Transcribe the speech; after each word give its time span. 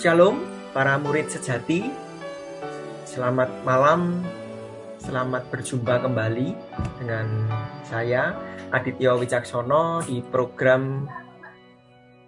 Shalom 0.00 0.40
para 0.72 0.96
murid 0.96 1.28
sejati. 1.28 1.92
Selamat 3.04 3.52
malam. 3.68 4.24
Selamat 4.96 5.44
berjumpa 5.52 6.00
kembali 6.00 6.56
dengan 6.96 7.28
saya 7.84 8.32
Aditya 8.72 9.12
Wicaksono 9.12 10.00
di 10.00 10.24
program 10.24 11.04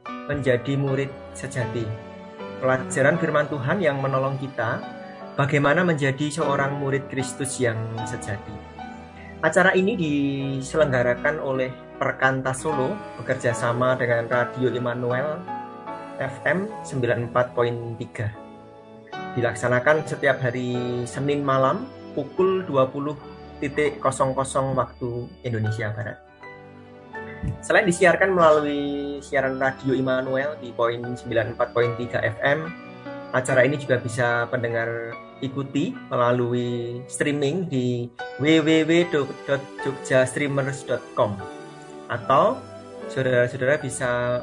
Menjadi 0.04 0.76
Murid 0.76 1.08
Sejati. 1.32 1.88
Pelajaran 2.60 3.16
firman 3.16 3.48
Tuhan 3.48 3.80
yang 3.80 4.04
menolong 4.04 4.36
kita 4.36 4.84
bagaimana 5.40 5.80
menjadi 5.80 6.28
seorang 6.28 6.76
murid 6.76 7.08
Kristus 7.08 7.56
yang 7.56 7.80
sejati. 8.04 8.52
Acara 9.40 9.72
ini 9.72 9.96
diselenggarakan 9.96 11.40
oleh 11.40 11.72
Perkantas 11.96 12.68
Solo 12.68 12.92
bekerja 13.16 13.56
sama 13.56 13.96
dengan 13.96 14.28
Radio 14.28 14.68
Immanuel 14.68 15.61
FM 16.20 16.68
94.3. 16.84 19.36
Dilaksanakan 19.36 20.04
setiap 20.04 20.40
hari 20.44 20.76
Senin 21.08 21.44
malam 21.44 21.86
pukul 22.12 22.64
20.00 22.68 23.16
waktu 24.76 25.28
Indonesia 25.46 25.92
Barat. 25.94 26.18
Selain 27.62 27.86
disiarkan 27.86 28.34
melalui 28.34 29.18
siaran 29.22 29.58
Radio 29.58 29.94
Immanuel 29.94 30.56
di 30.62 30.72
poin 30.74 31.02
94.3 31.02 32.20
FM, 32.38 32.58
acara 33.34 33.64
ini 33.66 33.76
juga 33.78 33.96
bisa 33.98 34.46
pendengar 34.46 35.10
ikuti 35.42 35.90
melalui 36.06 37.02
streaming 37.10 37.66
di 37.66 38.06
www.jogjastreamers.com 38.38 41.30
atau 42.06 42.62
saudara-saudara 43.10 43.82
bisa 43.82 44.38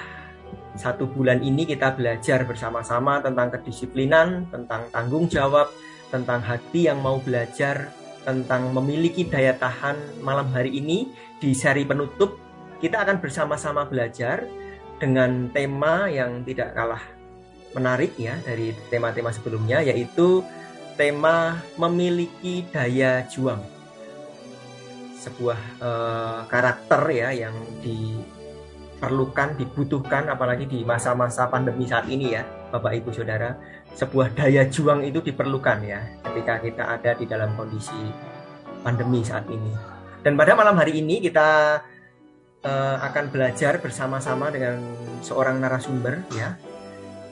satu 0.76 1.08
bulan 1.08 1.44
ini 1.44 1.68
kita 1.68 1.96
belajar 1.96 2.44
bersama-sama 2.48 3.20
tentang 3.20 3.52
kedisiplinan, 3.52 4.48
tentang 4.52 4.88
tanggung 4.92 5.28
jawab, 5.28 5.72
tentang 6.12 6.44
hati 6.44 6.88
yang 6.92 7.00
mau 7.04 7.20
belajar, 7.20 7.92
tentang 8.24 8.72
memiliki 8.72 9.26
daya 9.26 9.58
tahan 9.58 9.98
malam 10.22 10.48
hari 10.54 10.78
ini 10.78 11.10
di 11.42 11.58
seri 11.58 11.84
penutup 11.84 12.38
kita 12.78 13.02
akan 13.02 13.18
bersama-sama 13.22 13.86
belajar 13.90 14.46
dengan 15.02 15.50
tema 15.50 16.06
yang 16.10 16.46
tidak 16.46 16.78
kalah 16.78 17.02
menarik 17.74 18.14
ya 18.20 18.38
dari 18.46 18.76
tema-tema 18.94 19.34
sebelumnya 19.34 19.82
yaitu 19.82 20.46
tema 21.00 21.58
memiliki 21.82 22.62
daya 22.70 23.26
juang 23.26 23.81
sebuah 25.22 25.60
uh, 25.78 26.40
karakter 26.50 27.02
ya 27.14 27.30
yang 27.30 27.54
diperlukan, 27.86 29.54
dibutuhkan 29.54 30.26
apalagi 30.34 30.66
di 30.66 30.82
masa-masa 30.82 31.46
pandemi 31.46 31.86
saat 31.86 32.10
ini 32.10 32.34
ya, 32.34 32.42
Bapak 32.74 32.98
Ibu 32.98 33.14
Saudara. 33.14 33.54
Sebuah 33.94 34.34
daya 34.34 34.66
juang 34.66 35.06
itu 35.06 35.22
diperlukan 35.22 35.84
ya 35.86 36.02
ketika 36.26 36.64
kita 36.64 36.84
ada 36.98 37.12
di 37.14 37.30
dalam 37.30 37.54
kondisi 37.54 38.10
pandemi 38.82 39.22
saat 39.22 39.46
ini. 39.52 39.70
Dan 40.26 40.34
pada 40.34 40.58
malam 40.58 40.74
hari 40.74 40.98
ini 41.06 41.22
kita 41.22 41.82
uh, 42.66 42.98
akan 43.06 43.30
belajar 43.30 43.78
bersama-sama 43.78 44.50
dengan 44.50 44.82
seorang 45.22 45.62
narasumber 45.62 46.26
ya. 46.34 46.58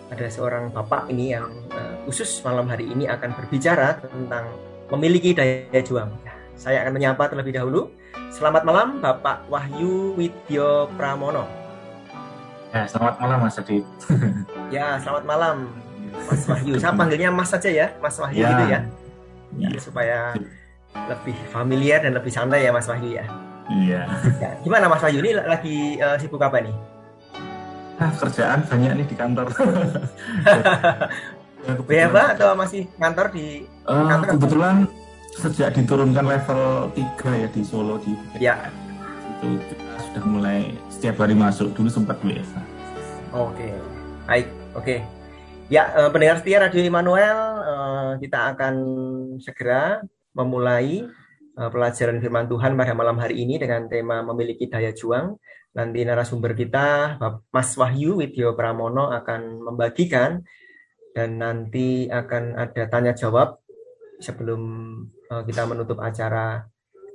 Ada 0.09 0.25
seorang 0.29 0.73
bapak 0.73 1.09
ini 1.13 1.37
yang 1.37 1.49
uh, 1.69 1.95
khusus 2.05 2.41
malam 2.41 2.65
hari 2.69 2.89
ini 2.89 3.05
akan 3.05 3.33
berbicara 3.33 3.97
tentang 4.01 4.45
memiliki 4.89 5.37
daya 5.37 5.81
juang. 5.85 6.28
Ya 6.59 6.75
saya 6.75 6.83
akan 6.83 6.99
menyapa 6.99 7.31
terlebih 7.31 7.55
dahulu. 7.55 7.87
Selamat 8.35 8.67
malam 8.67 8.99
Bapak 8.99 9.47
Wahyu 9.47 10.11
Widyo 10.19 10.91
Pramono. 10.99 11.47
Ya, 12.75 12.83
selamat 12.83 13.15
malam 13.15 13.47
Mas 13.47 13.55
Adit. 13.55 13.87
ya, 14.75 14.99
selamat 14.99 15.23
malam 15.23 15.71
Mas 16.27 16.43
Wahyu. 16.51 16.75
Saya 16.75 16.91
panggilnya 16.99 17.31
Mas 17.31 17.47
saja 17.47 17.71
ya, 17.71 17.87
Mas 18.03 18.19
Wahyu 18.19 18.43
ya. 18.43 18.51
gitu 18.51 18.63
ya. 18.75 18.79
ya. 19.55 19.69
Supaya 19.79 20.35
lebih 21.07 21.39
familiar 21.47 22.03
dan 22.03 22.19
lebih 22.19 22.27
santai 22.27 22.67
ya 22.67 22.75
Mas 22.75 22.91
Wahyu 22.91 23.07
ya. 23.15 23.25
Iya. 23.71 24.01
Ya, 24.43 24.51
gimana 24.59 24.91
Mas 24.91 24.99
Wahyu 24.99 25.23
ini 25.23 25.39
lagi 25.39 25.95
uh, 26.03 26.19
sibuk 26.19 26.43
apa 26.43 26.59
nih? 26.59 26.75
Ah, 28.03 28.11
kerjaan 28.19 28.67
banyak 28.67 28.99
nih 28.99 29.07
di 29.07 29.15
kantor. 29.15 29.47
ya 31.87 32.11
Pak 32.11 32.27
atau 32.35 32.51
masih 32.59 32.83
kantor 32.99 33.31
di 33.31 33.63
uh, 33.87 34.03
kantor? 34.11 34.35
Kebetulan 34.35 34.98
sejak 35.39 35.71
diturunkan 35.71 36.27
level 36.27 36.91
3 36.91 37.41
ya 37.41 37.47
di 37.47 37.61
Solo 37.63 37.95
di 38.03 38.11
ya. 38.43 38.67
itu 39.39 39.55
kita 39.71 39.95
sudah 40.11 40.23
mulai 40.27 40.59
setiap 40.91 41.23
hari 41.23 41.31
masuk 41.31 41.71
dulu 41.71 41.87
sempat 41.87 42.19
WFH. 42.19 42.59
Oke, 43.31 43.71
baik, 44.27 44.47
oke. 44.75 44.99
Ya, 45.71 45.87
eh, 45.95 46.09
pendengar 46.11 46.43
setia 46.43 46.59
Radio 46.59 46.83
Immanuel, 46.83 47.39
eh, 47.63 48.11
kita 48.19 48.51
akan 48.51 48.75
segera 49.39 50.03
memulai 50.35 51.07
eh, 51.55 51.69
pelajaran 51.71 52.19
firman 52.19 52.51
Tuhan 52.51 52.75
pada 52.75 52.91
malam 52.91 53.15
hari 53.15 53.39
ini 53.47 53.55
dengan 53.55 53.87
tema 53.87 54.19
memiliki 54.19 54.67
daya 54.67 54.91
juang. 54.91 55.39
Nanti 55.71 56.03
narasumber 56.03 56.51
kita, 56.57 57.15
Mas 57.53 57.71
Wahyu 57.79 58.19
Widyo 58.19 58.57
Pramono 58.57 59.13
akan 59.13 59.63
membagikan 59.63 60.43
dan 61.13 61.37
nanti 61.37 62.09
akan 62.09 62.57
ada 62.57 62.83
tanya 62.89 63.13
jawab 63.13 63.61
sebelum 64.19 64.61
kita 65.29 65.61
menutup 65.69 66.01
acara 66.01 66.65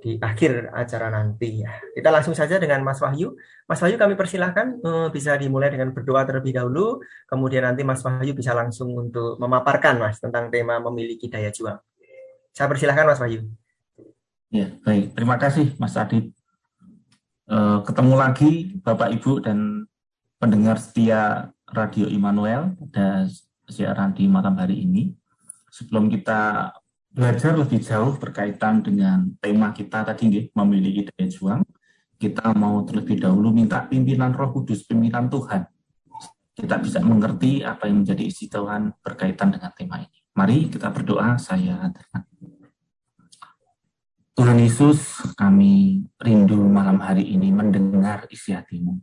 di 0.05 0.21
akhir 0.21 0.69
acara 0.77 1.09
nanti 1.09 1.65
ya. 1.65 1.73
Kita 1.97 2.13
langsung 2.13 2.37
saja 2.37 2.61
dengan 2.61 2.85
Mas 2.85 3.01
Wahyu. 3.01 3.33
Mas 3.65 3.81
Wahyu 3.81 3.97
kami 3.97 4.15
persilahkan 4.21 4.85
uh, 4.85 5.09
bisa 5.09 5.33
dimulai 5.41 5.73
dengan 5.73 5.97
berdoa 5.97 6.29
terlebih 6.29 6.53
dahulu, 6.53 7.01
kemudian 7.25 7.65
nanti 7.65 7.89
Mas 7.89 8.05
Wahyu 8.05 8.37
bisa 8.37 8.53
langsung 8.53 8.93
untuk 8.93 9.41
memaparkan 9.41 9.97
Mas 9.97 10.21
tentang 10.21 10.53
tema 10.53 10.77
memiliki 10.77 11.33
daya 11.33 11.49
juang. 11.49 11.81
Saya 12.53 12.69
persilahkan 12.69 13.09
Mas 13.09 13.17
Wahyu. 13.17 13.49
Ya, 14.53 14.71
baik. 14.85 15.17
Terima 15.17 15.41
kasih 15.41 15.73
Mas 15.81 15.97
Adit. 15.97 16.37
Uh, 17.49 17.81
ketemu 17.89 18.15
lagi 18.15 18.53
Bapak 18.85 19.09
Ibu 19.09 19.41
dan 19.41 19.89
pendengar 20.37 20.77
setia 20.77 21.49
Radio 21.73 22.13
Immanuel 22.13 22.77
pada 22.77 23.25
siaran 23.73 24.13
di 24.13 24.29
malam 24.29 24.53
hari 24.61 24.85
ini. 24.85 25.17
Sebelum 25.73 26.13
kita 26.13 26.71
belajar 27.15 27.55
lebih 27.55 27.79
jauh 27.79 28.19
berkaitan 28.19 28.83
dengan 28.83 29.31
tema 29.39 29.71
kita 29.71 30.03
tadi 30.03 30.27
nggih, 30.27 30.47
memiliki 30.59 31.07
daya 31.07 31.31
juang, 31.31 31.63
kita 32.19 32.51
mau 32.59 32.83
terlebih 32.83 33.23
dahulu 33.23 33.55
minta 33.55 33.87
pimpinan 33.87 34.35
Roh 34.35 34.51
Kudus, 34.51 34.83
pimpinan 34.83 35.31
Tuhan. 35.31 35.63
Kita 36.55 36.79
bisa 36.83 36.99
mengerti 37.03 37.63
apa 37.63 37.87
yang 37.87 38.03
menjadi 38.03 38.23
isi 38.27 38.51
Tuhan 38.51 38.99
berkaitan 38.99 39.55
dengan 39.55 39.71
tema 39.79 40.03
ini. 40.03 40.19
Mari 40.35 40.67
kita 40.67 40.91
berdoa, 40.91 41.39
saya 41.39 41.87
Tuhan 44.35 44.59
Yesus, 44.59 45.23
kami 45.39 46.03
rindu 46.19 46.59
malam 46.67 46.99
hari 46.99 47.31
ini 47.31 47.55
mendengar 47.55 48.27
isi 48.35 48.51
hatimu. 48.51 48.99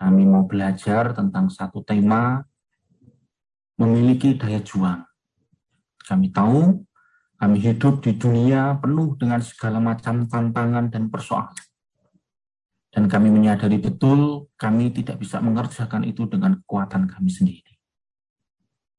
Kami 0.00 0.22
mau 0.24 0.48
belajar 0.48 1.12
tentang 1.12 1.52
satu 1.52 1.84
tema 1.84 2.40
memiliki 3.76 4.32
daya 4.40 4.64
juang. 4.64 5.04
Kami 6.08 6.32
tahu 6.32 6.88
kami 7.40 7.56
hidup 7.56 8.04
di 8.04 8.20
dunia 8.20 8.76
penuh 8.76 9.16
dengan 9.16 9.40
segala 9.40 9.80
macam 9.80 10.28
tantangan 10.28 10.92
dan 10.92 11.08
persoalan. 11.08 11.56
Dan 12.92 13.08
kami 13.08 13.32
menyadari 13.32 13.80
betul 13.80 14.52
kami 14.60 14.92
tidak 14.92 15.16
bisa 15.16 15.40
mengerjakan 15.40 16.04
itu 16.04 16.28
dengan 16.28 16.60
kekuatan 16.60 17.08
kami 17.08 17.32
sendiri. 17.32 17.72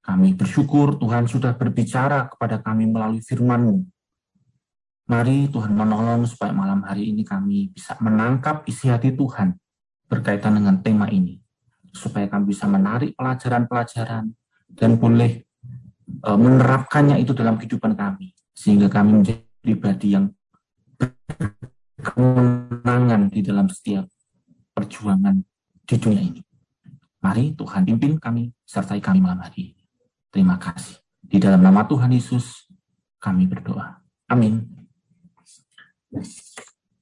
Kami 0.02 0.34
bersyukur 0.34 0.98
Tuhan 0.98 1.30
sudah 1.30 1.54
berbicara 1.54 2.34
kepada 2.34 2.58
kami 2.66 2.90
melalui 2.90 3.22
firman-Mu. 3.22 3.86
Mari 5.06 5.54
Tuhan 5.54 5.78
menolong 5.78 6.26
supaya 6.26 6.50
malam 6.50 6.82
hari 6.82 7.14
ini 7.14 7.22
kami 7.22 7.70
bisa 7.70 7.94
menangkap 8.02 8.66
isi 8.66 8.90
hati 8.90 9.14
Tuhan 9.14 9.54
berkaitan 10.10 10.58
dengan 10.58 10.82
tema 10.82 11.06
ini. 11.14 11.38
Supaya 11.94 12.26
kami 12.26 12.58
bisa 12.58 12.66
menarik 12.66 13.14
pelajaran-pelajaran 13.14 14.34
dan 14.72 14.92
boleh 14.98 15.46
Eh, 15.51 15.51
menerapkannya 16.24 17.18
itu 17.22 17.32
dalam 17.32 17.56
kehidupan 17.58 17.96
kami 17.96 18.36
sehingga 18.52 18.92
kami 18.92 19.22
menjadi 19.22 19.42
pribadi 19.62 20.08
yang 20.14 20.30
kemenangan 22.02 23.30
di 23.30 23.42
dalam 23.46 23.70
setiap 23.70 24.10
perjuangan 24.74 25.42
di 25.86 25.96
dunia 25.98 26.22
ini. 26.22 26.42
Mari 27.22 27.54
Tuhan 27.54 27.86
pimpin 27.86 28.18
kami, 28.18 28.50
sertai 28.66 28.98
kami 28.98 29.22
malam 29.22 29.46
hari. 29.46 29.78
Terima 30.34 30.58
kasih. 30.58 30.98
Di 31.22 31.38
dalam 31.38 31.62
nama 31.62 31.86
Tuhan 31.86 32.10
Yesus, 32.10 32.66
kami 33.22 33.46
berdoa. 33.46 34.02
Amin. 34.26 34.66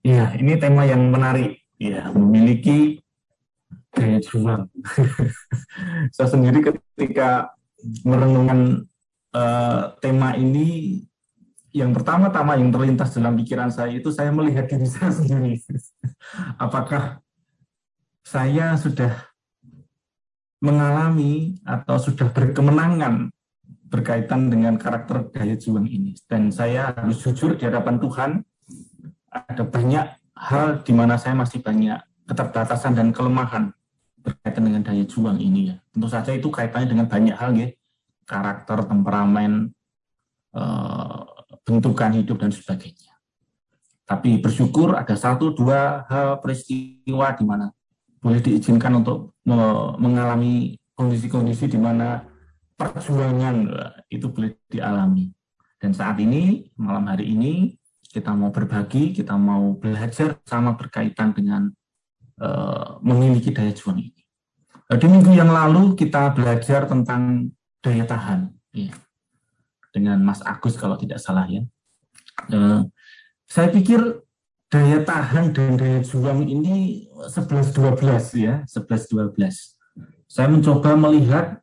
Ya, 0.03 0.35
ini 0.35 0.59
tema 0.59 0.83
yang 0.83 1.07
menarik. 1.07 1.63
Ya, 1.79 2.11
memiliki 2.11 2.99
daya 3.95 4.19
juang. 4.19 4.67
Saya 6.15 6.27
sendiri 6.27 6.59
ketika 6.59 7.55
merenungkan 8.03 8.83
uh, 9.33 9.93
tema 9.99 10.35
ini, 10.37 11.01
yang 11.69 11.93
pertama-tama 11.93 12.57
yang 12.57 12.73
terlintas 12.73 13.13
dalam 13.13 13.37
pikiran 13.37 13.69
saya 13.69 13.93
itu 13.93 14.09
saya 14.09 14.33
melihat 14.33 14.65
diri 14.65 14.89
saya 14.89 15.13
sendiri. 15.19 15.61
Apakah 16.57 17.21
saya 18.25 18.77
sudah 18.77 19.29
mengalami 20.59 21.55
atau 21.63 21.95
sudah 21.97 22.29
berkemenangan 22.35 23.31
berkaitan 23.89 24.53
dengan 24.53 24.77
karakter 24.77 25.33
daya 25.33 25.57
juang 25.57 25.89
ini. 25.89 26.13
Dan 26.29 26.53
saya 26.53 26.93
harus 26.93 27.25
jujur 27.25 27.57
di 27.57 27.65
hadapan 27.65 27.97
Tuhan, 27.97 28.31
ada 29.33 29.63
banyak 29.65 30.05
hal 30.37 30.85
di 30.85 30.93
mana 30.93 31.17
saya 31.17 31.33
masih 31.33 31.59
banyak 31.63 31.97
keterbatasan 32.29 32.93
dan 32.93 33.09
kelemahan 33.09 33.73
berkaitan 34.21 34.63
dengan 34.69 34.85
daya 34.85 35.03
juang 35.09 35.41
ini 35.41 35.73
ya. 35.73 35.75
Tentu 35.89 36.07
saja 36.11 36.31
itu 36.35 36.53
kaitannya 36.53 36.87
dengan 36.91 37.07
banyak 37.09 37.35
hal 37.35 37.51
ya, 37.57 37.67
karakter, 38.29 38.85
temperamen, 38.85 39.73
eh, 40.53 41.21
bentukan 41.65 42.13
hidup 42.13 42.37
dan 42.45 42.53
sebagainya. 42.53 43.17
Tapi 44.05 44.37
bersyukur 44.41 44.93
ada 44.97 45.13
satu 45.17 45.53
dua 45.53 46.05
hal 46.09 46.37
peristiwa 46.41 47.33
di 47.33 47.45
mana 47.45 47.69
boleh 48.21 48.41
diizinkan 48.41 49.01
untuk 49.01 49.37
mengalami 49.97 50.77
kondisi-kondisi 50.97 51.69
di 51.69 51.79
mana 51.79 52.25
perjuangan 52.73 53.69
itu 54.09 54.27
boleh 54.33 54.57
dialami. 54.65 55.29
Dan 55.79 55.95
saat 55.95 56.19
ini, 56.19 56.67
malam 56.75 57.07
hari 57.07 57.31
ini, 57.31 57.79
kita 58.09 58.33
mau 58.33 58.49
berbagi, 58.49 59.13
kita 59.13 59.37
mau 59.37 59.77
belajar 59.77 60.41
sama 60.43 60.73
berkaitan 60.73 61.31
dengan 61.31 61.69
uh, 62.41 62.97
memiliki 63.05 63.53
daya 63.53 63.71
juang 63.71 64.01
ini. 64.01 64.21
Di 64.89 65.05
minggu 65.05 65.31
yang 65.37 65.53
lalu 65.53 65.93
kita 65.93 66.33
belajar 66.33 66.89
tentang 66.89 67.53
daya 67.79 68.03
tahan, 68.05 68.51
ya. 68.75 68.91
dengan 69.89 70.21
Mas 70.21 70.39
Agus 70.45 70.77
kalau 70.77 70.95
tidak 70.95 71.17
salah 71.17 71.49
ya. 71.49 71.65
Uh, 72.53 72.85
saya 73.49 73.73
pikir 73.73 74.21
daya 74.69 75.01
tahan 75.01 75.51
dan 75.51 75.75
daya 75.75 75.99
juang 76.05 76.45
ini 76.45 77.09
11-12 77.27 78.05
ya, 78.37 78.61
11-12. 78.69 79.33
Saya 80.29 80.47
mencoba 80.47 80.93
melihat 80.93 81.57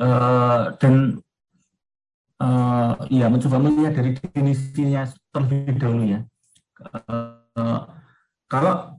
uh, 0.00 0.72
dan 0.80 1.20
uh, 2.40 2.96
ya 3.12 3.28
mencoba 3.28 3.60
melihat 3.60 4.00
dari 4.00 4.16
definisinya 4.16 5.10
terlebih 5.34 5.76
dahulu 5.76 6.04
ya. 6.08 6.20
Uh, 6.78 7.84
kalau 8.48 8.96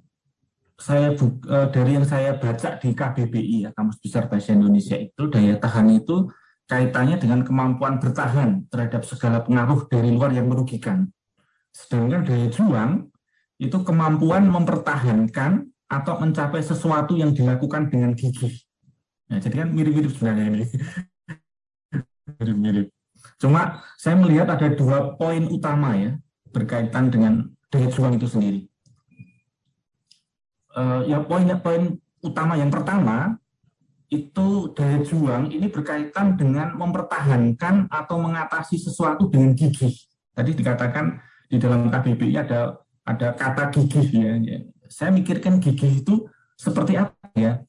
saya 0.79 1.11
uh, 1.11 1.67
dari 1.73 1.99
yang 1.99 2.07
saya 2.07 2.39
baca 2.39 2.79
di 2.79 2.95
KBBI 2.95 3.67
ya 3.67 3.69
Kamus 3.75 3.99
Besar 3.99 4.31
Bahasa 4.31 4.55
Indonesia 4.55 4.95
itu 4.95 5.27
daya 5.27 5.59
tahan 5.59 5.91
itu 5.91 6.31
kaitannya 6.69 7.17
dengan 7.17 7.41
kemampuan 7.41 7.97
bertahan 7.97 8.69
terhadap 8.69 9.01
segala 9.01 9.41
pengaruh 9.41 9.89
dari 9.89 10.13
luar 10.13 10.29
yang 10.29 10.45
merugikan. 10.45 11.09
Sedangkan 11.73 12.21
daya 12.21 12.45
juang 12.53 13.09
itu 13.57 13.77
kemampuan 13.81 14.45
mempertahankan 14.45 15.65
atau 15.89 16.13
mencapai 16.21 16.61
sesuatu 16.61 17.17
yang 17.17 17.33
dilakukan 17.33 17.89
dengan 17.89 18.13
gigih. 18.13 18.53
Nah, 19.33 19.41
jadi 19.41 19.65
kan 19.65 19.69
mirip-mirip 19.73 20.13
sebenarnya 20.13 20.45
ini. 20.53 20.65
Mirip-mirip. 22.37 22.87
Cuma 23.41 23.81
saya 23.97 24.15
melihat 24.21 24.53
ada 24.53 24.69
dua 24.69 25.17
poin 25.17 25.49
utama 25.49 25.97
ya 25.97 26.13
berkaitan 26.53 27.09
dengan 27.09 27.49
daya 27.73 27.89
juang 27.89 28.13
itu 28.13 28.29
sendiri. 28.29 28.61
Uh, 30.69 31.01
ya 31.09 31.17
poin-poin 31.25 31.97
utama 32.21 32.53
yang 32.53 32.69
pertama 32.69 33.41
itu 34.09 34.73
daya 34.73 35.05
juang 35.05 35.53
ini 35.53 35.69
berkaitan 35.69 36.33
dengan 36.33 36.73
mempertahankan 36.73 37.93
atau 37.93 38.17
mengatasi 38.17 38.81
sesuatu 38.81 39.29
dengan 39.29 39.53
gigih. 39.53 39.93
Tadi 40.33 40.51
dikatakan 40.57 41.21
di 41.45 41.61
dalam 41.61 41.93
KBBI 41.93 42.35
ada 42.41 42.81
ada 43.05 43.27
kata 43.37 43.69
gigih 43.69 44.07
ya. 44.09 44.33
ya. 44.41 44.59
Saya 44.89 45.13
mikirkan 45.13 45.61
gigih 45.61 46.01
itu 46.01 46.25
seperti 46.57 46.97
apa 46.97 47.13
ya 47.37 47.61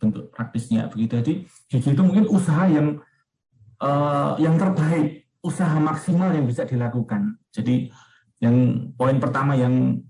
bentuk 0.00 0.32
praktisnya 0.32 0.88
begitu. 0.88 1.20
Jadi 1.20 1.34
gigih 1.68 1.92
itu 1.92 2.02
mungkin 2.02 2.24
usaha 2.32 2.64
yang 2.72 2.96
uh, 3.84 4.32
yang 4.40 4.56
terbaik, 4.56 5.28
usaha 5.44 5.76
maksimal 5.76 6.32
yang 6.32 6.48
bisa 6.48 6.64
dilakukan. 6.64 7.36
Jadi 7.52 7.92
yang 8.40 8.88
poin 8.96 9.20
pertama 9.20 9.52
yang 9.52 10.00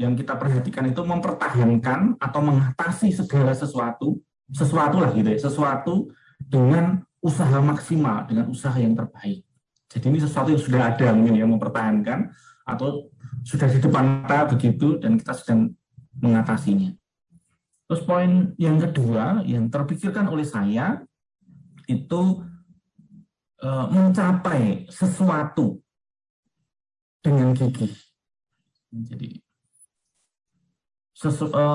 yang 0.00 0.16
kita 0.16 0.38
perhatikan 0.38 0.88
itu 0.88 1.02
mempertahankan 1.04 2.16
atau 2.16 2.40
mengatasi 2.40 3.12
segala 3.12 3.52
sesuatu, 3.52 4.16
sesuatu 4.50 5.02
lah 5.02 5.10
gitu 5.14 5.28
ya, 5.30 5.38
sesuatu 5.38 6.10
dengan 6.40 7.04
usaha 7.20 7.58
maksimal, 7.60 8.24
dengan 8.26 8.48
usaha 8.48 8.74
yang 8.76 8.96
terbaik. 8.96 9.44
Jadi 9.90 10.04
ini 10.06 10.18
sesuatu 10.22 10.54
yang 10.54 10.62
sudah 10.62 10.80
ada 10.94 11.10
mungkin 11.12 11.34
ya 11.34 11.46
mempertahankan 11.46 12.30
atau 12.64 13.10
sudah 13.42 13.66
di 13.66 13.78
depan 13.82 14.22
mata 14.22 14.46
begitu 14.46 14.96
dan 15.02 15.18
kita 15.18 15.34
sedang 15.34 15.74
mengatasinya. 16.20 16.94
Terus 17.90 18.02
poin 18.06 18.54
yang 18.54 18.78
kedua 18.78 19.42
yang 19.42 19.66
terpikirkan 19.66 20.30
oleh 20.30 20.46
saya 20.46 21.02
itu 21.90 22.46
e, 23.58 23.68
mencapai 23.90 24.86
sesuatu 24.86 25.82
dengan 27.18 27.50
gigih. 27.50 27.90
Jadi 28.94 29.42
sesu, 31.18 31.50
e, 31.50 31.66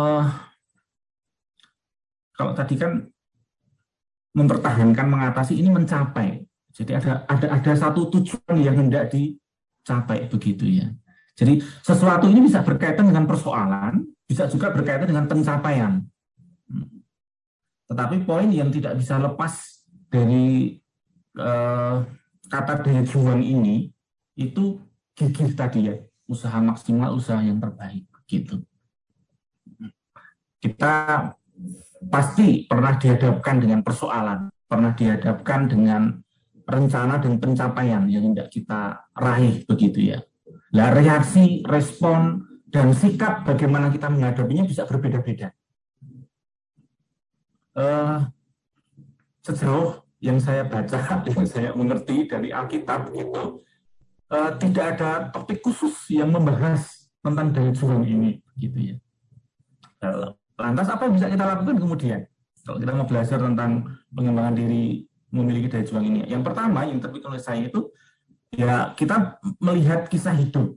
kalau 2.35 2.51
tadi 2.51 2.75
kan 2.75 3.07
mempertahankan 4.35 5.07
mengatasi 5.07 5.55
ini 5.55 5.71
mencapai. 5.71 6.43
Jadi 6.75 6.91
ada 6.91 7.23
ada 7.31 7.47
ada 7.55 7.71
satu 7.71 8.11
tujuan 8.11 8.59
yang 8.59 8.75
hendak 8.75 9.07
dicapai 9.07 10.27
begitu 10.27 10.83
ya. 10.83 10.91
Jadi 11.39 11.63
sesuatu 11.83 12.27
ini 12.27 12.43
bisa 12.43 12.59
berkaitan 12.63 13.07
dengan 13.07 13.23
persoalan, 13.23 14.03
bisa 14.27 14.47
juga 14.51 14.75
berkaitan 14.75 15.07
dengan 15.07 15.27
pencapaian. 15.27 16.03
Tetapi 17.87 18.27
poin 18.27 18.51
yang 18.51 18.71
tidak 18.71 18.99
bisa 18.99 19.15
lepas 19.19 19.83
dari 20.11 20.75
uh, 21.39 22.03
kata 22.51 22.83
daya 22.83 23.03
juang 23.07 23.39
ini 23.39 23.91
itu 24.35 24.79
gigih 25.15 25.55
tadi 25.55 25.91
ya, 25.91 25.95
usaha 26.27 26.59
maksimal, 26.59 27.15
usaha 27.15 27.39
yang 27.39 27.59
terbaik, 27.59 28.03
gitu. 28.27 28.59
Kita 30.59 31.31
pasti 32.09 32.69
pernah 32.69 32.95
dihadapkan 32.97 33.61
dengan 33.61 33.79
persoalan, 33.81 34.49
pernah 34.65 34.91
dihadapkan 34.93 35.69
dengan 35.69 36.01
rencana 36.65 37.21
dan 37.21 37.37
pencapaian 37.37 38.03
yang 38.09 38.33
tidak 38.33 38.47
kita 38.49 38.81
raih 39.13 39.61
begitu 39.69 40.17
ya 40.17 40.19
Nah, 40.75 40.91
reaksi, 40.91 41.63
respon, 41.63 42.43
dan 42.67 42.91
sikap 42.91 43.47
bagaimana 43.47 43.87
kita 43.87 44.11
menghadapinya 44.11 44.67
bisa 44.67 44.83
berbeda-beda. 44.83 45.55
Uh, 47.75 48.27
sejauh 49.39 50.03
yang 50.19 50.35
saya 50.43 50.67
baca, 50.67 50.99
yang 51.31 51.47
saya 51.47 51.71
mengerti 51.71 52.27
dari 52.27 52.51
Alkitab 52.51 53.15
itu, 53.15 53.63
uh, 54.27 54.51
tidak 54.59 54.99
ada 54.99 55.31
topik 55.31 55.63
khusus 55.63 55.95
yang 56.11 56.35
membahas 56.35 57.07
tentang 57.23 57.55
daya 57.55 57.71
juang 57.71 58.03
ini, 58.03 58.43
gitu 58.59 58.95
ya. 58.95 58.97
Uh, 60.03 60.35
lantas 60.55 60.87
apa 60.91 61.07
yang 61.07 61.13
bisa 61.15 61.27
kita 61.31 61.43
lakukan 61.43 61.75
kemudian? 61.79 62.21
Kalau 62.65 62.77
kita 62.81 62.91
mau 62.97 63.05
belajar 63.05 63.37
tentang 63.37 63.71
pengembangan 64.09 64.55
diri 64.57 65.05
memiliki 65.29 65.67
daya 65.69 65.85
juang 65.85 66.05
ini, 66.05 66.19
yang 66.25 66.41
pertama 66.41 66.87
yang 66.87 66.97
terpikir 66.97 67.27
oleh 67.29 67.43
saya 67.43 67.67
itu 67.67 67.91
ya 68.55 68.95
kita 68.95 69.37
melihat 69.59 70.07
kisah 70.07 70.33
hidup 70.33 70.73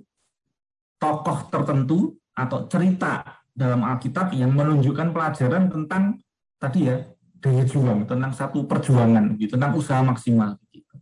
tokoh 0.99 1.47
tertentu 1.49 2.19
atau 2.35 2.67
cerita 2.67 3.23
dalam 3.55 3.83
Alkitab 3.87 4.35
yang 4.35 4.55
menunjukkan 4.55 5.15
pelajaran 5.15 5.71
tentang 5.71 6.19
tadi 6.59 6.91
ya 6.91 6.97
daya 7.39 7.63
juang, 7.63 8.03
tentang 8.07 8.35
satu 8.35 8.67
perjuangan, 8.67 9.39
gitu, 9.39 9.55
tentang 9.55 9.79
usaha 9.79 10.03
maksimal. 10.03 10.59
Gitu. 10.75 10.95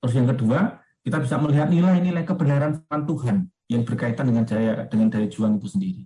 Terus 0.00 0.14
yang 0.16 0.28
kedua, 0.32 0.80
kita 1.04 1.20
bisa 1.20 1.36
melihat 1.36 1.68
nilai-nilai 1.68 2.24
kebenaran 2.24 2.80
Tuhan 2.88 3.52
yang 3.68 3.82
berkaitan 3.84 4.24
dengan 4.28 4.44
daya 4.48 4.88
dengan 4.88 5.08
daya 5.12 5.28
juang 5.28 5.60
itu 5.60 5.68
sendiri. 5.68 6.02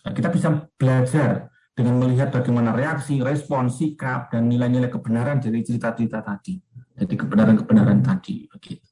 Nah, 0.00 0.12
kita 0.16 0.28
bisa 0.32 0.48
belajar 0.80 1.52
dengan 1.76 2.00
melihat 2.00 2.28
bagaimana 2.32 2.76
reaksi, 2.76 3.20
respon, 3.20 3.68
sikap, 3.72 4.32
dan 4.32 4.48
nilai-nilai 4.48 4.92
kebenaran 4.92 5.40
dari 5.40 5.64
cerita-cerita 5.64 6.20
tadi. 6.20 6.60
Jadi 6.96 7.14
kebenaran-kebenaran 7.16 8.04
tadi 8.04 8.44
begitu. 8.48 8.88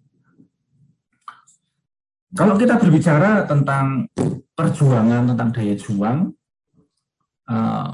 Kalau 2.33 2.61
kita 2.61 2.77
berbicara 2.77 3.49
tentang 3.49 4.05
perjuangan 4.53 5.33
tentang 5.33 5.49
daya 5.49 5.75
juang, 5.81 6.29
uh, 7.49 7.91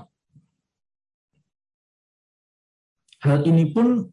hal 3.22 3.38
ini 3.46 3.70
pun 3.70 4.10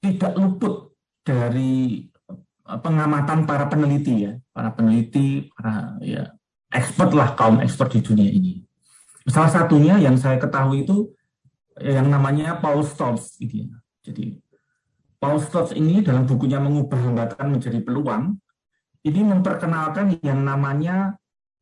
tidak 0.00 0.32
luput 0.40 0.96
dari 1.24 2.08
pengamatan 2.64 3.44
para 3.44 3.68
peneliti 3.68 4.28
ya, 4.28 4.32
para 4.52 4.72
peneliti, 4.72 5.52
para 5.52 6.00
ya 6.00 6.32
expert 6.72 7.10
lah 7.14 7.34
kaum 7.38 7.62
expert 7.62 7.94
di 7.94 8.00
dunia 8.02 8.30
ini. 8.30 8.62
Salah 9.26 9.50
satunya 9.50 9.98
yang 9.98 10.14
saya 10.14 10.38
ketahui 10.38 10.86
itu 10.86 11.10
yang 11.82 12.08
namanya 12.08 12.56
Paul 12.62 12.86
Stoltz 12.86 13.36
gitu 13.36 13.66
ya. 13.66 13.70
Jadi 14.06 14.38
Paul 15.18 15.42
Stoltz 15.42 15.74
ini 15.74 16.00
dalam 16.00 16.24
bukunya 16.24 16.62
mengubah 16.62 17.00
hambatan 17.00 17.58
menjadi 17.58 17.82
peluang 17.82 18.38
ini 19.06 19.20
memperkenalkan 19.22 20.18
yang 20.26 20.42
namanya 20.42 21.14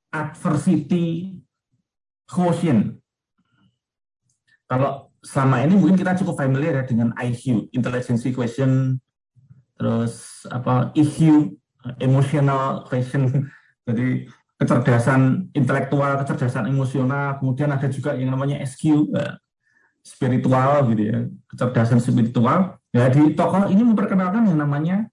adversity 0.08 1.36
quotient. 2.24 2.96
Kalau 4.64 5.12
selama 5.20 5.60
ini 5.60 5.76
mungkin 5.76 6.00
kita 6.00 6.16
cukup 6.24 6.40
familiar 6.40 6.80
ya 6.80 6.84
dengan 6.88 7.12
IQ, 7.20 7.68
intelligence 7.76 8.24
question, 8.32 8.96
terus 9.76 10.44
apa 10.48 10.88
EQ, 10.96 11.52
emotional 12.00 12.88
question. 12.88 13.28
Jadi 13.86 14.24
kecerdasan 14.54 15.50
intelektual, 15.50 16.14
kecerdasan 16.22 16.70
emosional, 16.70 17.42
kemudian 17.42 17.74
ada 17.74 17.90
juga 17.90 18.14
yang 18.14 18.30
namanya 18.32 18.62
SQ, 18.62 19.10
eh, 19.10 19.34
spiritual 20.04 20.86
gitu 20.94 21.02
ya, 21.02 21.18
kecerdasan 21.50 21.98
spiritual. 21.98 22.78
Ya 22.94 23.10
di 23.10 23.34
tokoh 23.34 23.66
ini 23.66 23.82
memperkenalkan 23.82 24.46
yang 24.46 24.58
namanya 24.62 25.10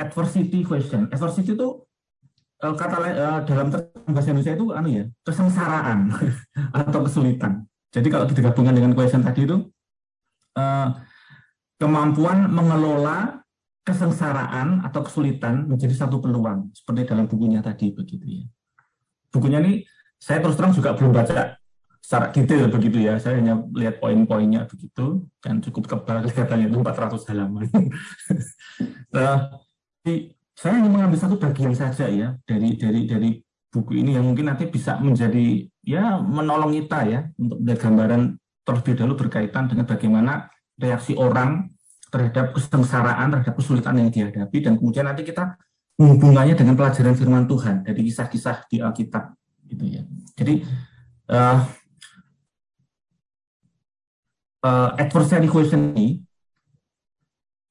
adversity 0.00 0.64
question. 0.64 1.12
Adversity 1.12 1.52
itu 1.52 1.68
eh, 2.64 2.74
kata 2.74 2.96
uh, 2.96 3.40
dalam 3.44 3.68
bahasa 4.08 4.32
Indonesia 4.32 4.56
itu 4.56 4.66
anu 4.72 4.88
ya, 4.88 5.04
kesengsaraan 5.28 6.16
atau 6.80 7.00
kesulitan. 7.04 7.68
Jadi 7.92 8.08
kalau 8.08 8.24
digabungkan 8.24 8.72
dengan 8.72 8.96
question 8.96 9.20
tadi 9.20 9.44
itu 9.44 9.68
kemampuan 11.76 12.46
mengelola 12.48 13.41
kesengsaraan 13.82 14.86
atau 14.86 15.02
kesulitan 15.02 15.66
menjadi 15.66 16.06
satu 16.06 16.22
peluang 16.22 16.70
seperti 16.70 17.10
dalam 17.10 17.26
bukunya 17.26 17.58
tadi 17.58 17.90
begitu 17.90 18.42
ya. 18.42 18.44
Bukunya 19.34 19.58
ini 19.58 19.82
saya 20.22 20.38
terus 20.38 20.54
terang 20.54 20.70
juga 20.70 20.94
belum 20.94 21.10
baca 21.10 21.58
secara 21.98 22.30
detail 22.30 22.70
begitu 22.70 23.02
ya. 23.02 23.18
Saya 23.18 23.42
hanya 23.42 23.58
lihat 23.74 23.98
poin-poinnya 23.98 24.70
begitu 24.70 25.26
dan 25.42 25.58
cukup 25.58 25.90
kebal 25.90 26.22
kelihatannya 26.22 26.70
itu 26.70 26.78
400 26.78 27.30
halaman. 27.34 27.66
nah, 29.14 29.50
saya 30.54 30.72
hanya 30.78 30.90
mengambil 30.90 31.18
satu 31.18 31.34
bagian 31.42 31.74
saja 31.74 32.06
ya 32.06 32.38
dari 32.46 32.78
dari 32.78 33.02
dari 33.10 33.30
buku 33.72 33.98
ini 33.98 34.14
yang 34.14 34.30
mungkin 34.30 34.52
nanti 34.52 34.68
bisa 34.68 35.00
menjadi 35.00 35.64
ya 35.82 36.20
menolong 36.20 36.76
kita 36.76 36.98
ya 37.08 37.20
untuk 37.34 37.58
melihat 37.64 37.80
gambaran 37.88 38.22
terlebih 38.62 38.94
dahulu 38.94 39.14
berkaitan 39.26 39.66
dengan 39.66 39.88
bagaimana 39.88 40.32
reaksi 40.78 41.18
orang 41.18 41.72
terhadap 42.12 42.52
kesengsaraan, 42.52 43.32
terhadap 43.32 43.56
kesulitan 43.56 43.96
yang 43.96 44.12
dihadapi, 44.12 44.58
dan 44.60 44.76
kemudian 44.76 45.08
nanti 45.08 45.24
kita 45.24 45.56
menghubungannya 45.96 46.52
dengan 46.52 46.76
pelajaran 46.76 47.16
firman 47.16 47.48
Tuhan 47.48 47.88
dari 47.88 48.00
kisah-kisah 48.04 48.68
di 48.68 48.84
Alkitab, 48.84 49.32
gitu 49.72 49.84
ya. 49.88 50.02
Jadi 50.36 50.60
uh, 51.32 51.58
uh, 54.60 54.90
adversary 55.00 55.48
question 55.48 55.96
ini 55.96 56.20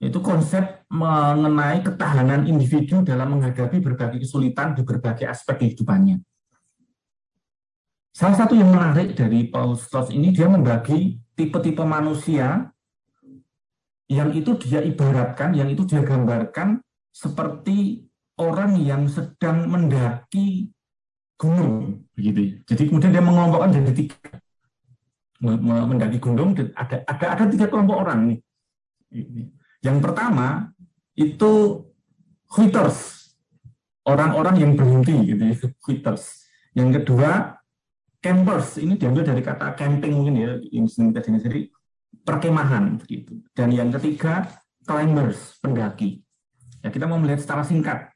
itu 0.02 0.18
konsep 0.26 0.82
mengenai 0.90 1.86
ketahanan 1.86 2.50
individu 2.50 3.06
dalam 3.06 3.38
menghadapi 3.38 3.78
berbagai 3.78 4.18
kesulitan 4.26 4.74
di 4.74 4.82
berbagai 4.82 5.30
aspek 5.30 5.62
kehidupannya. 5.62 6.18
Salah 8.10 8.34
satu 8.34 8.58
yang 8.58 8.74
menarik 8.74 9.14
dari 9.14 9.48
Paul 9.48 9.78
Strauss 9.78 10.10
ini, 10.10 10.34
dia 10.34 10.50
membagi 10.50 11.22
tipe-tipe 11.38 11.86
manusia 11.86 12.74
yang 14.12 14.36
itu 14.36 14.60
dia 14.60 14.84
ibaratkan, 14.84 15.56
yang 15.56 15.72
itu 15.72 15.88
dia 15.88 16.04
gambarkan 16.04 16.84
seperti 17.16 18.04
orang 18.36 18.76
yang 18.84 19.08
sedang 19.08 19.72
mendaki 19.72 20.68
gunung, 21.40 22.04
begitu. 22.12 22.60
Jadi 22.68 22.92
kemudian 22.92 23.16
dia 23.16 23.24
mengelompokkan 23.24 23.72
jadi 23.72 23.92
tiga, 23.96 24.20
mendaki 25.64 26.20
gunung. 26.20 26.52
Ada 26.76 27.08
ada 27.08 27.26
ada 27.40 27.44
tiga 27.48 27.72
kelompok 27.72 28.04
orang 28.04 28.36
nih. 28.36 28.40
Yang 29.80 29.98
pertama 30.04 30.76
itu 31.16 31.88
quitters, 32.52 33.32
orang-orang 34.04 34.60
yang 34.60 34.72
berhenti, 34.76 35.16
gitu, 35.32 35.42
ya, 35.42 35.56
quitters. 35.80 36.44
Yang 36.76 37.02
kedua 37.02 37.64
campers, 38.20 38.76
ini 38.76 39.00
diambil 39.00 39.24
dari 39.24 39.40
kata 39.40 39.74
camping 39.80 40.14
mungkin 40.20 40.36
ya, 40.36 40.52
yang 40.70 40.86
tadi 41.16 41.40
jadi 41.40 41.60
perkemahan 42.26 43.02
begitu. 43.02 43.42
Dan 43.54 43.74
yang 43.74 43.90
ketiga 43.94 44.50
climbers, 44.86 45.58
pendaki. 45.62 46.22
Ya 46.82 46.90
kita 46.90 47.06
mau 47.06 47.22
melihat 47.22 47.46
secara 47.46 47.62
singkat 47.62 48.10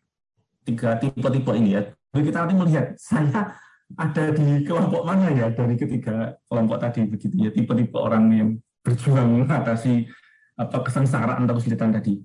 tiga 0.66 0.98
tipe-tipe 0.98 1.52
ini 1.54 1.78
ya. 1.78 1.82
Jadi 2.14 2.24
kita 2.26 2.38
nanti 2.46 2.56
melihat 2.58 2.86
saya 2.98 3.54
ada 3.94 4.24
di 4.34 4.66
kelompok 4.66 5.06
mana 5.06 5.30
ya 5.30 5.54
dari 5.54 5.78
ketiga 5.78 6.34
kelompok 6.50 6.82
tadi 6.82 7.06
begitu 7.06 7.36
ya 7.38 7.54
tipe-tipe 7.54 7.94
orang 8.02 8.26
yang 8.34 8.50
berjuang 8.82 9.46
mengatasi 9.46 10.10
apa 10.58 10.78
kesengsaraan 10.82 11.46
atau 11.46 11.56
kesulitan 11.62 11.94
tadi. 11.94 12.22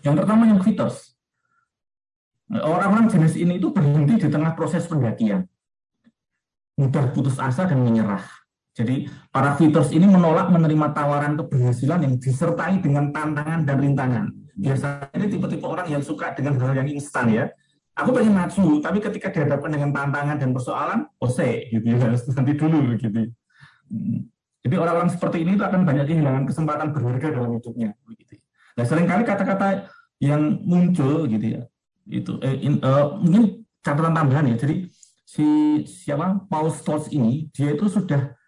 Yang 0.00 0.24
pertama 0.24 0.48
yang 0.48 0.60
fitos. 0.62 1.18
Orang-orang 2.50 3.06
jenis 3.06 3.38
ini 3.38 3.62
itu 3.62 3.70
berhenti 3.70 4.26
di 4.26 4.28
tengah 4.30 4.58
proses 4.58 4.82
pendakian. 4.90 5.46
Mudah 6.74 7.14
putus 7.14 7.38
asa 7.38 7.68
dan 7.68 7.78
menyerah 7.78 8.24
jadi 8.70 9.10
para 9.34 9.58
fighters 9.58 9.90
ini 9.90 10.06
menolak 10.06 10.46
menerima 10.48 10.94
tawaran 10.94 11.34
keberhasilan 11.34 12.06
yang 12.06 12.14
disertai 12.22 12.78
dengan 12.78 13.10
tantangan 13.10 13.66
dan 13.66 13.76
rintangan. 13.82 14.24
Biasanya 14.54 15.10
ini 15.18 15.26
tipe-tipe 15.26 15.66
orang 15.66 15.90
yang 15.90 16.02
suka 16.04 16.30
dengan 16.38 16.54
hal 16.62 16.78
yang 16.78 16.88
instan 16.88 17.26
ya. 17.34 17.50
Aku 17.98 18.14
pengen 18.14 18.32
maju, 18.32 18.78
tapi 18.80 19.02
ketika 19.02 19.28
dihadapkan 19.28 19.74
dengan 19.74 19.90
tantangan 19.90 20.38
dan 20.38 20.54
persoalan, 20.54 20.98
ose 21.18 21.68
gitu 21.68 21.84
ya, 21.84 21.98
nanti 22.14 22.52
dulu 22.54 22.94
gitu. 22.96 23.20
Jadi 24.60 24.74
orang-orang 24.78 25.10
seperti 25.10 25.42
ini 25.42 25.58
itu 25.58 25.64
akan 25.66 25.82
banyak 25.82 26.06
kehilangan 26.06 26.44
kesempatan 26.46 26.94
berharga 26.94 27.28
dalam 27.34 27.50
hidupnya. 27.58 27.90
Begitu. 28.06 28.38
Nah 28.78 28.84
sering 28.86 29.10
kali 29.10 29.26
kata-kata 29.26 29.90
yang 30.22 30.62
muncul 30.62 31.26
gitu 31.26 31.58
ya, 31.58 31.62
itu 32.06 32.32
eh, 32.44 32.56
in, 32.62 32.78
uh, 32.80 33.18
mungkin 33.18 33.66
catatan 33.82 34.14
tambahan 34.14 34.46
ya. 34.54 34.56
Jadi 34.56 34.86
si 35.26 35.46
siapa 35.84 36.46
Paul 36.46 36.70
Stoltz 36.70 37.10
ini 37.10 37.50
dia 37.50 37.74
itu 37.74 37.90
sudah 37.90 38.39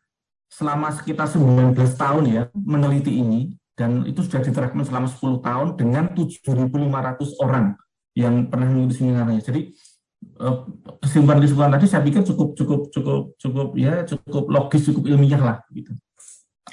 selama 0.52 0.92
sekitar 0.92 1.24
19 1.24 1.72
tahun 1.96 2.24
ya 2.28 2.42
meneliti 2.52 3.16
ini 3.16 3.56
dan 3.72 4.04
itu 4.04 4.20
sudah 4.20 4.44
diterapkan 4.44 4.84
selama 4.84 5.08
10 5.08 5.40
tahun 5.40 5.68
dengan 5.80 6.04
7.500 6.12 7.40
orang 7.40 7.72
yang 8.12 8.52
pernah 8.52 8.68
mengikuti 8.68 9.00
seminarnya. 9.00 9.40
Jadi 9.40 9.72
eh, 10.20 10.56
kesimpulan-kesimpulan 11.00 11.72
tadi 11.80 11.88
saya 11.88 12.04
pikir 12.04 12.20
cukup 12.28 12.52
cukup 12.52 12.80
cukup 12.92 13.22
cukup 13.40 13.68
ya 13.80 14.04
cukup 14.04 14.44
logis 14.52 14.84
cukup 14.92 15.08
ilmiah 15.08 15.40
lah 15.40 15.56
gitu. 15.72 15.96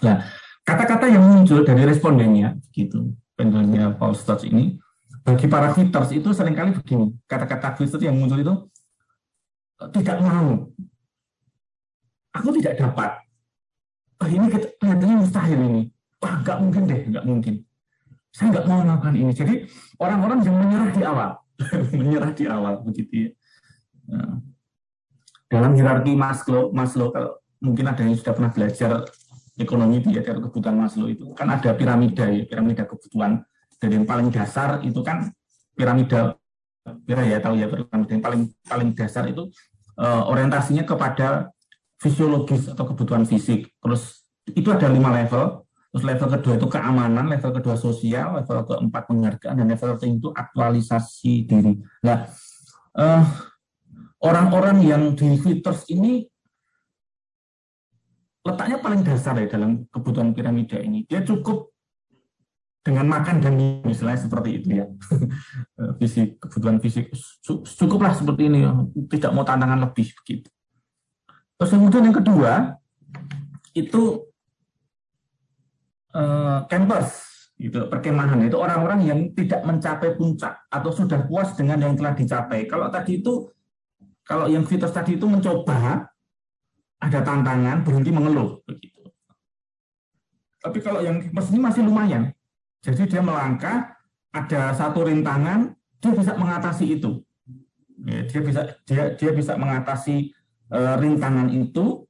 Nah 0.04 0.28
kata-kata 0.68 1.08
yang 1.08 1.24
muncul 1.24 1.64
dari 1.64 1.88
respondennya 1.88 2.60
gitu 2.76 3.16
penelitiannya 3.40 3.96
Paul 3.96 4.14
Stotz 4.14 4.44
ini 4.44 4.76
bagi 5.24 5.48
para 5.48 5.72
fighters 5.72 6.12
itu 6.12 6.30
sering 6.36 6.54
kali 6.54 6.76
begini 6.76 7.16
kata-kata 7.26 7.80
fitters 7.80 8.04
yang 8.04 8.20
muncul 8.20 8.38
itu 8.38 8.54
tidak 9.96 10.20
mau 10.20 10.68
aku 12.36 12.50
tidak 12.60 12.76
dapat 12.78 13.29
oh, 14.20 14.28
ini 14.30 14.46
kelihatannya 14.52 15.16
mustahil 15.24 15.60
ini. 15.60 15.84
Wah, 16.20 16.36
nggak 16.44 16.58
mungkin 16.60 16.82
deh, 16.88 17.02
nggak 17.08 17.26
mungkin. 17.26 17.54
Saya 18.36 18.48
nggak 18.54 18.66
mau 18.68 18.84
melakukan 18.84 19.16
ini. 19.16 19.32
Jadi 19.32 19.54
orang-orang 19.98 20.40
yang 20.44 20.56
menyerah 20.60 20.90
di 20.92 21.02
awal, 21.02 21.30
menyerah 22.00 22.32
di 22.36 22.46
awal 22.46 22.74
begitu 22.84 23.14
ya. 23.14 23.30
Nah, 24.10 24.42
dalam 25.50 25.72
hierarki 25.74 26.14
Maslow, 26.14 26.70
Maslow 26.70 27.10
kalau 27.10 27.42
mungkin 27.60 27.86
ada 27.90 28.02
yang 28.06 28.16
sudah 28.16 28.34
pernah 28.38 28.52
belajar 28.54 29.04
ekonomi 29.60 30.00
ya 30.08 30.22
dari 30.24 30.40
kebutuhan 30.40 30.78
Maslow 30.80 31.12
itu 31.12 31.36
kan 31.36 31.52
ada 31.52 31.76
piramida 31.76 32.32
ya, 32.32 32.48
piramida 32.48 32.88
kebutuhan 32.88 33.44
dari 33.80 33.94
yang 34.00 34.08
paling 34.08 34.30
dasar 34.32 34.80
itu 34.84 35.00
kan 35.04 35.32
piramida 35.76 36.40
kira 37.04 37.24
ya 37.28 37.38
tahu 37.44 37.60
ya 37.60 37.68
piramida 37.68 38.12
yang 38.16 38.24
paling 38.24 38.42
paling 38.64 38.90
dasar 38.96 39.28
itu 39.28 39.52
uh, 40.00 40.24
orientasinya 40.32 40.88
kepada 40.88 41.52
fisiologis 42.00 42.72
atau 42.72 42.88
kebutuhan 42.88 43.28
fisik. 43.28 43.76
Terus 43.84 44.24
itu 44.48 44.72
ada 44.72 44.88
lima 44.88 45.12
level. 45.14 45.68
Terus 45.90 46.06
level 46.06 46.28
kedua 46.38 46.54
itu 46.62 46.68
keamanan, 46.70 47.26
level 47.26 47.50
kedua 47.50 47.74
sosial, 47.74 48.38
level 48.38 48.62
keempat 48.62 49.04
penghargaan, 49.10 49.56
dan 49.58 49.66
level 49.66 49.98
ketiga 49.98 50.16
itu 50.22 50.30
aktualisasi 50.30 51.34
diri. 51.50 51.74
Nah, 52.06 52.30
orang 52.94 53.26
orang-orang 54.22 54.78
yang 54.86 55.04
di 55.18 55.34
fitters 55.42 55.90
ini 55.90 56.30
letaknya 58.46 58.78
paling 58.86 59.02
dasar 59.02 59.34
ya 59.42 59.50
dalam 59.50 59.90
kebutuhan 59.90 60.32
piramida 60.38 60.78
ini. 60.78 61.10
Dia 61.10 61.26
cukup 61.26 61.74
dengan 62.86 63.10
makan 63.10 63.42
dan 63.42 63.54
minum, 63.58 63.90
misalnya 63.90 64.22
seperti 64.22 64.62
itu 64.62 64.68
ya. 64.78 64.86
fisik, 66.00 66.38
kebutuhan 66.38 66.78
fisik 66.78 67.10
cukuplah 67.66 68.14
seperti 68.14 68.46
ini, 68.46 68.62
tidak 69.10 69.34
mau 69.34 69.42
tantangan 69.42 69.90
lebih 69.90 70.14
begitu. 70.22 70.50
Terus 71.60 71.76
kemudian 71.76 72.08
yang 72.08 72.16
kedua 72.16 72.80
itu 73.76 74.24
uh, 76.16 76.64
campers 76.72 77.28
gitu 77.60 77.92
perkemahan 77.92 78.40
itu 78.48 78.56
orang-orang 78.56 79.04
yang 79.04 79.20
tidak 79.36 79.68
mencapai 79.68 80.16
puncak 80.16 80.64
atau 80.72 80.92
sudah 80.96 81.28
puas 81.28 81.52
dengan 81.60 81.84
yang 81.84 82.00
telah 82.00 82.16
dicapai. 82.16 82.64
Kalau 82.64 82.88
tadi 82.88 83.20
itu 83.20 83.52
kalau 84.24 84.48
yang 84.48 84.64
fitur 84.64 84.88
tadi 84.88 85.20
itu 85.20 85.28
mencoba 85.28 86.08
ada 87.04 87.20
tantangan 87.20 87.84
berhenti 87.84 88.12
mengeluh 88.16 88.64
begitu. 88.64 89.04
Tapi 90.64 90.80
kalau 90.80 91.04
yang 91.04 91.20
campers 91.20 91.52
ini 91.52 91.60
masih 91.60 91.82
lumayan. 91.84 92.32
Jadi 92.80 93.12
dia 93.12 93.20
melangkah 93.20 94.00
ada 94.32 94.72
satu 94.72 95.04
rintangan 95.04 95.76
dia 96.00 96.16
bisa 96.16 96.40
mengatasi 96.40 96.96
itu. 96.96 97.20
Ya, 98.08 98.24
dia 98.24 98.40
bisa 98.40 98.62
dia 98.88 99.04
dia 99.20 99.32
bisa 99.36 99.60
mengatasi 99.60 100.32
uh, 100.74 100.96
rintangan 100.98 101.50
itu, 101.54 102.06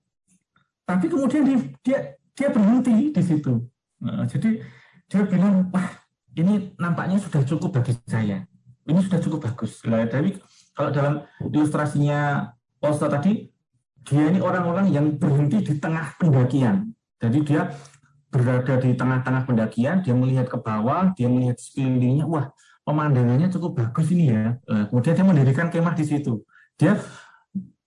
tapi 0.88 1.06
kemudian 1.12 1.44
dia 1.46 1.58
dia, 1.84 2.00
dia 2.36 2.48
berhenti 2.52 3.12
di 3.12 3.24
situ. 3.24 3.64
Nah, 4.00 4.24
jadi 4.28 4.64
dia 5.10 5.22
bilang, 5.28 5.68
wah 5.74 5.90
ini 6.38 6.72
nampaknya 6.80 7.20
sudah 7.20 7.44
cukup 7.44 7.82
bagi 7.82 7.98
saya. 8.08 8.46
Ini 8.88 9.00
sudah 9.06 9.20
cukup 9.22 9.40
bagus. 9.50 9.84
Nah, 9.86 10.06
tapi 10.08 10.40
kalau 10.74 10.90
dalam 10.90 11.14
ilustrasinya 11.44 12.52
Posta 12.80 13.12
tadi, 13.12 13.52
dia 14.08 14.32
ini 14.32 14.40
orang-orang 14.40 14.88
yang 14.90 15.20
berhenti 15.20 15.60
di 15.60 15.74
tengah 15.76 16.16
pendakian. 16.16 16.96
Jadi 17.20 17.40
dia 17.44 17.68
berada 18.32 18.80
di 18.80 18.96
tengah-tengah 18.96 19.44
pendakian, 19.44 20.00
dia 20.00 20.16
melihat 20.16 20.48
ke 20.48 20.58
bawah, 20.62 21.12
dia 21.18 21.28
melihat 21.28 21.60
sekelilingnya, 21.60 22.24
wah 22.24 22.48
pemandangannya 22.88 23.52
cukup 23.52 23.84
bagus 23.84 24.08
ini 24.16 24.32
ya. 24.32 24.56
Eh, 24.56 24.84
kemudian 24.88 25.14
dia 25.14 25.26
mendirikan 25.28 25.68
kemah 25.68 25.94
di 25.94 26.06
situ. 26.08 26.42
Dia 26.80 26.96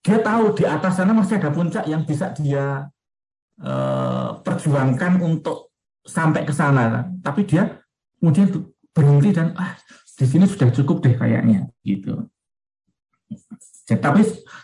dia 0.03 0.19
tahu 0.19 0.51
di 0.51 0.67
atas 0.67 0.99
sana 0.99 1.15
masih 1.15 1.39
ada 1.39 1.49
puncak 1.49 1.87
yang 1.87 2.03
bisa 2.03 2.35
dia 2.35 2.91
uh, 3.63 4.35
perjuangkan 4.43 5.23
untuk 5.23 5.71
sampai 6.03 6.43
ke 6.43 6.51
sana. 6.51 7.07
Tapi 7.23 7.47
dia 7.47 7.79
kemudian 8.19 8.51
berhenti 8.91 9.31
dan 9.31 9.55
ah 9.55 9.79
di 10.13 10.25
sini 10.27 10.45
sudah 10.45 10.69
cukup 10.75 11.01
deh 11.01 11.15
kayaknya 11.15 11.71
gitu. 11.87 12.27
Jadi, 13.83 13.99
tapi 13.99 14.21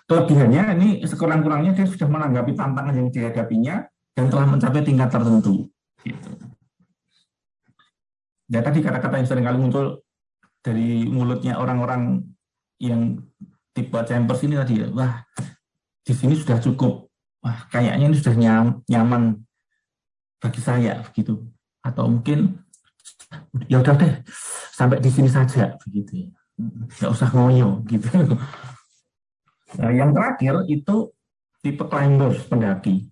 kelebihannya 0.07 0.63
ini 0.79 0.89
sekurang-kurangnya 1.03 1.75
dia 1.75 1.87
sudah 1.87 2.07
menanggapi 2.07 2.55
tantangan 2.55 2.95
yang 2.95 3.09
dihadapinya 3.09 3.87
dan 4.15 4.25
telah 4.31 4.45
mencapai 4.47 4.83
tingkat 4.83 5.09
tertentu. 5.11 5.67
Gitu. 6.03 6.29
Ya 8.49 8.59
tadi 8.63 8.79
kata-kata 8.79 9.19
yang 9.19 9.27
sering 9.27 9.45
kali 9.47 9.59
muncul 9.59 10.03
dari 10.63 11.07
mulutnya 11.07 11.59
orang-orang 11.59 12.23
yang 12.79 13.19
tipe 13.75 13.97
chambers 14.05 14.41
ini 14.43 14.55
tadi 14.57 14.81
ya, 14.81 14.87
wah 14.91 15.23
di 16.03 16.13
sini 16.15 16.33
sudah 16.33 16.57
cukup, 16.57 17.07
wah 17.41 17.69
kayaknya 17.69 18.09
ini 18.09 18.17
sudah 18.17 18.35
nyaman 18.89 19.37
bagi 20.39 20.61
saya 20.63 21.03
begitu, 21.05 21.45
atau 21.85 22.09
mungkin 22.09 22.59
ya 23.69 23.79
udah 23.79 23.93
deh 23.93 24.13
sampai 24.73 24.97
di 25.03 25.09
sini 25.11 25.29
saja 25.29 25.77
begitu. 25.85 26.33
Nggak 26.59 27.11
usah 27.13 27.29
ngoyo 27.31 27.85
gitu. 27.87 28.09
Nah, 29.79 29.91
yang 29.93 30.11
terakhir 30.11 30.65
itu 30.67 31.13
tipe 31.61 31.85
climbers 31.87 32.41
pendaki. 32.49 33.05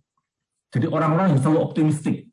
Jadi 0.74 0.84
orang-orang 0.90 1.32
yang 1.32 1.40
selalu 1.40 1.60
optimistik, 1.64 2.28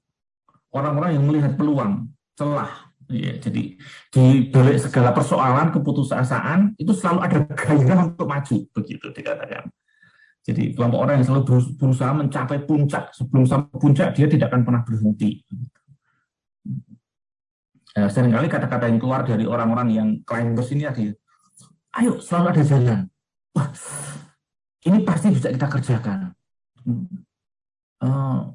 orang-orang 0.74 1.14
yang 1.14 1.24
melihat 1.28 1.52
peluang, 1.54 2.10
celah, 2.34 2.83
Ya, 3.12 3.36
jadi 3.36 3.76
di 4.08 4.24
balik 4.48 4.80
segala 4.80 5.12
persoalan 5.12 5.68
keputusasaan 5.76 6.80
itu 6.80 6.92
selalu 6.96 7.18
ada 7.20 7.38
gairah 7.52 8.00
untuk 8.08 8.24
maju 8.24 8.56
begitu 8.72 9.06
dikatakan. 9.12 9.68
Jadi 10.44 10.76
kelompok 10.76 11.00
orang 11.04 11.20
yang 11.20 11.26
selalu 11.28 11.76
berusaha 11.76 12.12
mencapai 12.12 12.64
puncak 12.64 13.12
sebelum 13.16 13.44
sampai 13.48 13.76
puncak 13.76 14.12
dia 14.16 14.28
tidak 14.28 14.52
akan 14.52 14.62
pernah 14.64 14.82
berhenti. 14.84 15.40
Nah, 17.94 18.10
sering 18.10 18.34
kali 18.34 18.48
kata-kata 18.50 18.90
yang 18.90 18.98
keluar 18.98 19.22
dari 19.22 19.46
orang-orang 19.46 19.88
yang 19.94 20.08
climbers 20.26 20.68
ini 20.74 20.84
adalah, 20.84 21.14
ayo 21.96 22.18
selalu 22.18 22.46
ada 22.50 22.62
jalan. 22.66 23.00
Wah, 23.54 23.68
ini 24.84 24.98
pasti 25.06 25.30
bisa 25.30 25.48
kita 25.48 25.68
kerjakan. 25.70 26.34
Uh, 28.02 28.52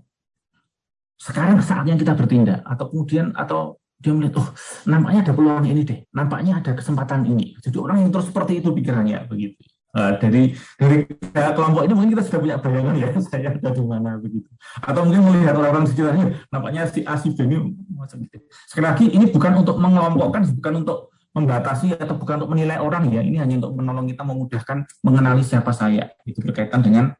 sekarang 1.17 1.57
saatnya 1.63 1.97
kita 1.97 2.13
bertindak 2.13 2.61
atau 2.67 2.85
kemudian 2.91 3.33
atau 3.33 3.79
dia 3.99 4.15
melihat, 4.15 4.39
oh 4.39 4.47
nampaknya 4.87 5.19
ada 5.27 5.33
peluang 5.35 5.67
ini 5.67 5.83
deh, 5.83 5.99
nampaknya 6.15 6.63
ada 6.63 6.71
kesempatan 6.71 7.27
ini. 7.27 7.59
Jadi 7.59 7.77
orang 7.83 8.07
yang 8.07 8.09
terus 8.15 8.31
seperti 8.31 8.63
itu 8.63 8.71
pikirannya 8.71 9.27
begitu. 9.27 9.59
Uh, 9.89 10.13
dari 10.21 10.53
dari 10.77 11.01
kelompok 11.33 11.81
ini 11.81 11.97
mungkin 11.97 12.13
kita 12.13 12.21
sudah 12.29 12.39
punya 12.45 12.55
bayangan 12.61 12.93
ya 12.93 13.09
saya 13.25 13.49
ada 13.51 13.69
di 13.73 13.83
mana 13.83 14.15
begitu. 14.15 14.47
Atau 14.79 15.01
mungkin 15.03 15.33
melihat 15.33 15.57
orang-orang 15.57 15.89
sekitarnya, 15.89 16.25
nampaknya 16.47 16.87
si 16.87 17.03
A 17.03 17.19
si 17.19 17.35
B 17.35 17.43
ini 17.43 17.57
macam 17.91 18.23
gitu. 18.23 18.39
Sekali 18.69 18.85
lagi 18.85 19.05
ini 19.11 19.25
bukan 19.27 19.65
untuk 19.65 19.75
mengelompokkan, 19.81 20.47
bukan 20.61 20.73
untuk 20.85 21.11
membatasi 21.35 21.97
atau 21.99 22.15
bukan 22.15 22.39
untuk 22.39 22.51
menilai 22.55 22.79
orang 22.79 23.11
ya. 23.11 23.19
Ini 23.19 23.37
hanya 23.43 23.65
untuk 23.65 23.75
menolong 23.75 24.07
kita 24.07 24.23
memudahkan 24.23 24.77
mengenali 25.03 25.43
siapa 25.43 25.75
saya. 25.75 26.07
Itu 26.23 26.39
berkaitan 26.45 26.85
dengan 26.85 27.11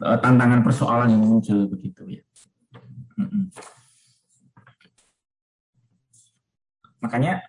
uh, 0.00 0.16
tantangan 0.16 0.64
persoalan 0.64 1.12
yang 1.12 1.20
muncul 1.20 1.68
begitu 1.68 2.02
ya. 2.08 2.22
Mm 3.20 3.26
-mm. 3.28 3.44
Makanya 7.04 7.44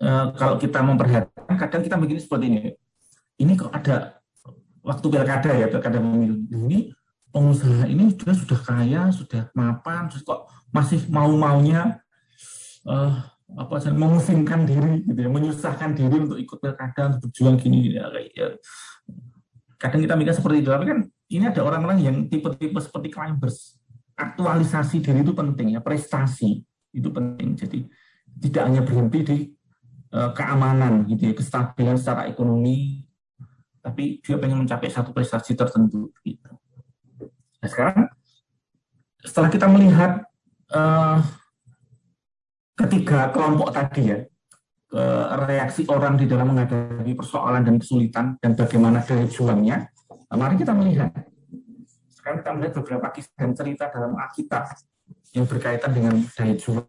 e, 0.00 0.08
kalau 0.40 0.56
kita 0.56 0.80
memperhatikan, 0.80 1.54
kadang 1.60 1.84
kita 1.84 2.00
begini 2.00 2.20
seperti 2.24 2.44
ini. 2.48 2.60
Ini 3.36 3.52
kok 3.60 3.68
ada 3.68 4.16
waktu 4.80 5.06
pilkada 5.12 5.50
ya, 5.52 5.68
pilkada 5.68 6.00
pemilu 6.00 6.48
ini 6.48 6.88
pengusaha 7.28 7.84
ini 7.84 8.16
sudah 8.16 8.32
sudah 8.32 8.60
kaya, 8.64 9.02
sudah 9.12 9.52
mapan, 9.52 10.08
terus 10.08 10.24
kok 10.24 10.48
masih 10.72 11.04
mau-maunya 11.12 12.00
uh, 12.88 13.12
apa 13.60 13.74
sih 13.78 13.92
mengusingkan 13.92 14.64
diri 14.64 15.04
gitu 15.04 15.20
ya, 15.20 15.28
menyusahkan 15.28 15.92
diri 15.92 16.16
untuk 16.16 16.40
ikut 16.40 16.58
pilkada 16.58 17.12
untuk 17.12 17.28
berjuang 17.28 17.60
gini 17.60 17.92
ya, 17.92 18.08
ya. 18.32 18.56
Kadang 19.76 20.00
kita 20.00 20.16
mikir 20.16 20.32
seperti 20.32 20.64
itu, 20.64 20.72
tapi 20.72 20.88
kan 20.88 20.98
ini 21.28 21.44
ada 21.44 21.60
orang-orang 21.60 22.00
yang 22.00 22.16
tipe-tipe 22.32 22.80
seperti 22.80 23.12
climbers. 23.12 23.76
Aktualisasi 24.16 25.04
diri 25.04 25.20
itu 25.20 25.36
penting 25.36 25.76
ya, 25.76 25.84
prestasi 25.84 26.64
itu 26.96 27.08
penting. 27.12 27.52
Jadi 27.52 27.84
tidak 28.40 28.62
hanya 28.68 28.82
berhenti 28.84 29.18
di 29.24 29.38
uh, 30.12 30.30
keamanan 30.36 31.08
gitu 31.08 31.32
ya, 31.32 31.34
kestabilan 31.34 31.96
secara 31.96 32.28
ekonomi, 32.28 33.06
tapi 33.80 34.18
juga 34.20 34.44
pengen 34.44 34.66
mencapai 34.66 34.90
satu 34.90 35.14
prestasi 35.14 35.54
tertentu 35.54 36.10
gitu. 36.26 36.50
Nah, 37.62 37.68
sekarang 37.68 38.10
setelah 39.22 39.50
kita 39.50 39.66
melihat 39.66 40.26
uh, 40.74 41.18
ketiga 42.76 43.32
kelompok 43.32 43.72
tadi 43.72 44.02
ya, 44.12 44.18
ke 44.86 45.04
reaksi 45.50 45.82
orang 45.90 46.14
di 46.14 46.30
dalam 46.30 46.54
menghadapi 46.54 47.12
persoalan 47.18 47.66
dan 47.66 47.76
kesulitan 47.82 48.26
dan 48.38 48.54
bagaimana 48.54 49.02
daya 49.02 49.26
nah, 50.30 50.36
mari 50.38 50.54
kita 50.54 50.72
melihat. 50.76 51.10
Sekarang 52.10 52.42
kita 52.42 52.50
melihat 52.54 52.72
beberapa 52.82 53.06
kisah 53.14 53.34
dan 53.38 53.50
cerita 53.54 53.84
dalam 53.90 54.14
Alkitab 54.14 54.66
yang 55.34 55.46
berkaitan 55.46 55.90
dengan 55.94 56.14
daya 56.34 56.54
juang. 56.54 56.86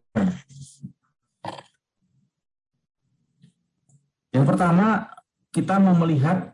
Yang 4.38 4.54
pertama, 4.54 5.10
kita 5.50 5.82
mau 5.82 5.98
melihat 5.98 6.54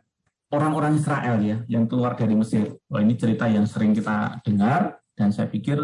orang-orang 0.55 0.95
Israel 0.95 1.35
ya 1.43 1.59
yang 1.67 1.83
keluar 1.83 2.15
dari 2.15 2.31
Mesir. 2.31 2.79
Wah, 2.87 3.03
ini 3.03 3.19
cerita 3.19 3.51
yang 3.51 3.67
sering 3.67 3.91
kita 3.91 4.39
dengar 4.47 5.03
dan 5.19 5.35
saya 5.35 5.51
pikir 5.51 5.75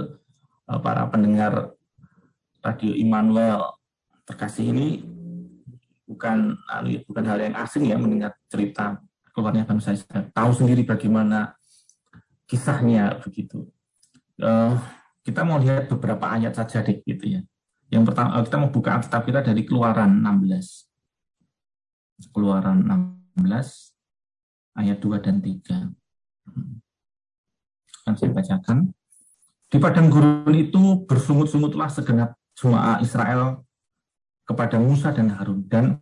eh, 0.71 0.79
para 0.79 1.11
pendengar 1.11 1.75
Radio 2.63 2.95
Immanuel 2.95 3.75
terkasih 4.23 4.71
ini 4.71 5.03
bukan 6.07 6.55
anu, 6.71 7.03
bukan 7.03 7.23
hal 7.27 7.39
yang 7.43 7.55
asing 7.59 7.91
ya 7.91 7.99
mendengar 7.99 8.31
cerita 8.47 9.03
keluarnya 9.35 9.67
bangsa 9.67 9.91
Israel. 9.91 10.31
Tahu 10.31 10.51
sendiri 10.55 10.87
bagaimana 10.87 11.51
kisahnya 12.47 13.19
begitu. 13.19 13.67
Uh, 14.39 14.79
kita 15.23 15.43
mau 15.43 15.59
lihat 15.59 15.91
beberapa 15.91 16.31
ayat 16.31 16.55
saja 16.55 16.79
deh 16.79 17.03
gitu 17.03 17.39
ya. 17.39 17.41
Yang 17.91 18.11
pertama 18.11 18.39
kita 18.39 18.57
mau 18.59 18.71
buka 18.71 18.89
Alkitab 18.99 19.21
kita 19.27 19.39
dari 19.43 19.61
Keluaran 19.67 20.23
16. 20.23 20.88
Keluaran 22.35 22.83
16 23.39 23.95
ayat 24.75 24.97
2 24.99 25.23
dan 25.23 25.39
3. 25.39 25.91
Akan 28.03 28.15
saya 28.19 28.31
bacakan. 28.35 28.91
Di 29.69 29.77
padang 29.77 30.09
gurun 30.09 30.55
itu 30.57 31.05
bersungut-sungutlah 31.05 31.87
segenap 31.93 32.33
jemaah 32.57 32.97
Israel 32.99 33.63
kepada 34.49 34.81
Musa 34.81 35.13
dan 35.13 35.29
Harun 35.29 35.61
dan 35.69 36.01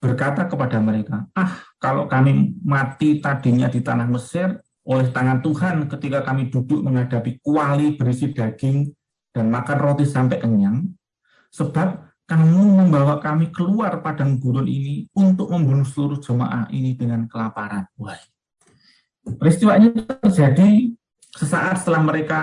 berkata 0.00 0.48
kepada 0.48 0.80
mereka, 0.80 1.28
ah 1.36 1.60
kalau 1.76 2.08
kami 2.08 2.56
mati 2.64 3.20
tadinya 3.20 3.68
di 3.68 3.84
tanah 3.84 4.08
Mesir 4.08 4.56
oleh 4.86 5.10
tangan 5.12 5.44
Tuhan 5.44 5.84
ketika 5.90 6.22
kami 6.24 6.48
duduk 6.48 6.80
menghadapi 6.80 7.42
kuali 7.42 7.98
berisi 7.98 8.32
daging 8.32 8.88
dan 9.34 9.52
makan 9.52 9.78
roti 9.82 10.08
sampai 10.08 10.40
kenyang, 10.40 10.86
sebab 11.52 12.05
kamu 12.26 12.82
membawa 12.82 13.22
kami 13.22 13.54
keluar 13.54 14.02
padang 14.02 14.42
gurun 14.42 14.66
ini 14.66 15.06
untuk 15.14 15.46
membunuh 15.54 15.86
seluruh 15.86 16.18
jemaah 16.18 16.66
ini 16.74 16.98
dengan 16.98 17.30
kelaparan. 17.30 17.86
Wah, 17.94 18.18
peristiwa 19.38 19.78
ini 19.78 19.94
terjadi 19.94 20.90
sesaat 21.38 21.86
setelah 21.86 22.02
mereka 22.02 22.40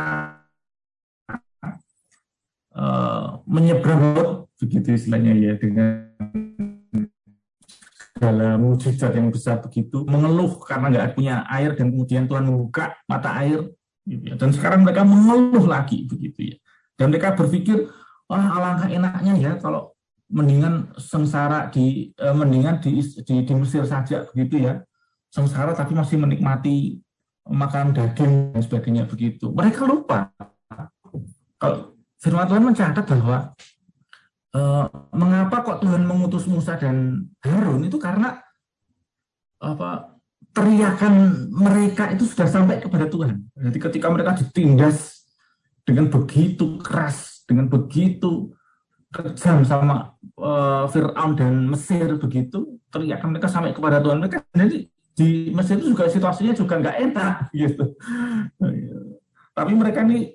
uh, 2.72 3.44
menyeberang 3.44 4.48
begitu 4.56 4.96
istilahnya 4.96 5.36
ya 5.36 5.54
dengan 5.60 6.08
segala 8.16 8.56
mujizat 8.56 9.12
yang 9.20 9.28
besar 9.36 9.60
begitu 9.60 10.08
mengeluh 10.08 10.56
karena 10.64 10.88
nggak 10.88 11.20
punya 11.20 11.44
air 11.52 11.76
dan 11.76 11.92
kemudian 11.92 12.24
Tuhan 12.24 12.48
membuka 12.48 12.96
mata 13.04 13.36
air 13.44 13.68
gitu 14.08 14.24
ya. 14.32 14.40
dan 14.40 14.56
sekarang 14.56 14.88
mereka 14.88 15.04
mengeluh 15.04 15.68
lagi 15.68 16.08
begitu 16.08 16.56
ya 16.56 16.58
dan 16.96 17.12
mereka 17.12 17.36
berpikir 17.36 17.92
wah 18.34 18.46
alangkah 18.58 18.90
enaknya 18.90 19.34
ya 19.38 19.52
kalau 19.62 19.94
mendingan 20.34 20.90
sengsara 20.98 21.70
di 21.70 22.10
eh, 22.18 22.34
mendingan 22.34 22.82
di, 22.82 22.98
di 23.22 23.46
di 23.46 23.54
Mesir 23.54 23.86
saja 23.86 24.26
begitu 24.34 24.66
ya. 24.66 24.82
Sengsara 25.30 25.78
tapi 25.78 25.94
masih 25.94 26.18
menikmati 26.18 26.98
makan 27.50 27.94
daging 27.94 28.54
dan 28.54 28.62
sebagainya 28.62 29.04
begitu. 29.06 29.54
Mereka 29.54 29.86
lupa. 29.86 30.30
Kalau 31.58 31.98
firman 32.22 32.46
Tuhan 32.46 32.64
mencatat 32.64 33.06
bahwa 33.08 33.38
uh, 34.54 34.86
mengapa 35.12 35.64
kok 35.66 35.80
Tuhan 35.82 36.06
mengutus 36.06 36.46
Musa 36.46 36.78
dan 36.78 37.28
Harun? 37.42 37.88
Itu 37.88 37.98
karena 37.98 38.38
apa 39.64 40.20
teriakan 40.54 41.48
mereka 41.50 42.14
itu 42.14 42.30
sudah 42.30 42.46
sampai 42.46 42.78
kepada 42.78 43.10
Tuhan. 43.10 43.42
Jadi 43.58 43.80
ketika 43.80 44.08
mereka 44.14 44.38
ditindas 44.38 45.26
dengan 45.82 46.14
begitu 46.14 46.78
keras, 46.78 47.33
dengan 47.48 47.68
begitu 47.68 48.54
kejam 49.14 49.62
sama 49.62 50.18
uh, 50.42 50.90
Fir'aun 50.90 51.38
dan 51.38 51.70
Mesir 51.70 52.18
begitu, 52.18 52.82
teriakan 52.90 53.38
mereka 53.38 53.46
sampai 53.46 53.72
kepada 53.72 54.02
Tuhan. 54.02 54.18
Mereka 54.18 54.42
jadi 54.50 54.90
di 55.14 55.54
Mesir 55.54 55.78
itu 55.78 55.94
juga 55.94 56.10
situasinya 56.10 56.54
juga 56.58 56.82
nggak 56.82 56.98
enak 57.12 57.36
gitu. 57.62 57.94
Tapi 59.54 59.72
mereka 59.78 60.02
ini 60.02 60.34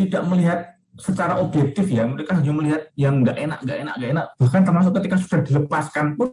tidak 0.00 0.24
melihat 0.24 0.74
secara 0.94 1.42
objektif 1.42 1.90
ya 1.90 2.06
mereka 2.06 2.38
hanya 2.38 2.52
melihat 2.54 2.82
yang 2.94 3.18
nggak 3.26 3.34
enak 3.34 3.58
nggak 3.66 3.78
enak 3.82 3.94
nggak 3.98 4.10
enak 4.14 4.26
bahkan 4.38 4.62
termasuk 4.62 4.92
ketika 5.02 5.16
sudah 5.18 5.40
dilepaskan 5.42 6.06
pun 6.14 6.30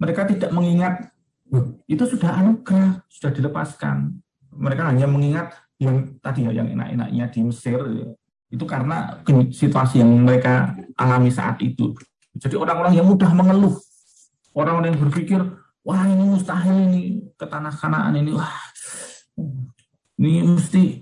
mereka 0.00 0.24
tidak 0.24 0.48
mengingat 0.48 1.12
itu 1.84 2.04
sudah 2.08 2.40
anugerah 2.40 3.04
sudah 3.12 3.30
dilepaskan 3.36 4.16
mereka 4.56 4.88
hanya 4.88 5.04
mengingat 5.04 5.52
yang 5.76 6.16
tadi 6.24 6.48
ya 6.48 6.56
yang 6.56 6.72
enak-enaknya 6.72 7.24
di 7.28 7.40
Mesir 7.44 7.80
itu 8.52 8.64
karena 8.68 9.24
situasi 9.48 10.04
yang 10.04 10.12
mereka 10.20 10.76
alami 11.00 11.32
saat 11.32 11.56
itu. 11.64 11.96
Jadi 12.36 12.52
orang-orang 12.60 13.00
yang 13.00 13.08
mudah 13.08 13.32
mengeluh. 13.32 13.80
Orang-orang 14.52 14.92
yang 14.92 15.00
berpikir 15.08 15.40
wah 15.80 16.04
ini 16.04 16.20
mustahil 16.20 16.76
ini 16.92 17.32
ke 17.32 17.48
tanah 17.48 17.72
kanaan 17.72 18.12
ini. 18.12 18.36
Wah 18.36 18.52
ini 20.20 20.44
mesti 20.44 21.00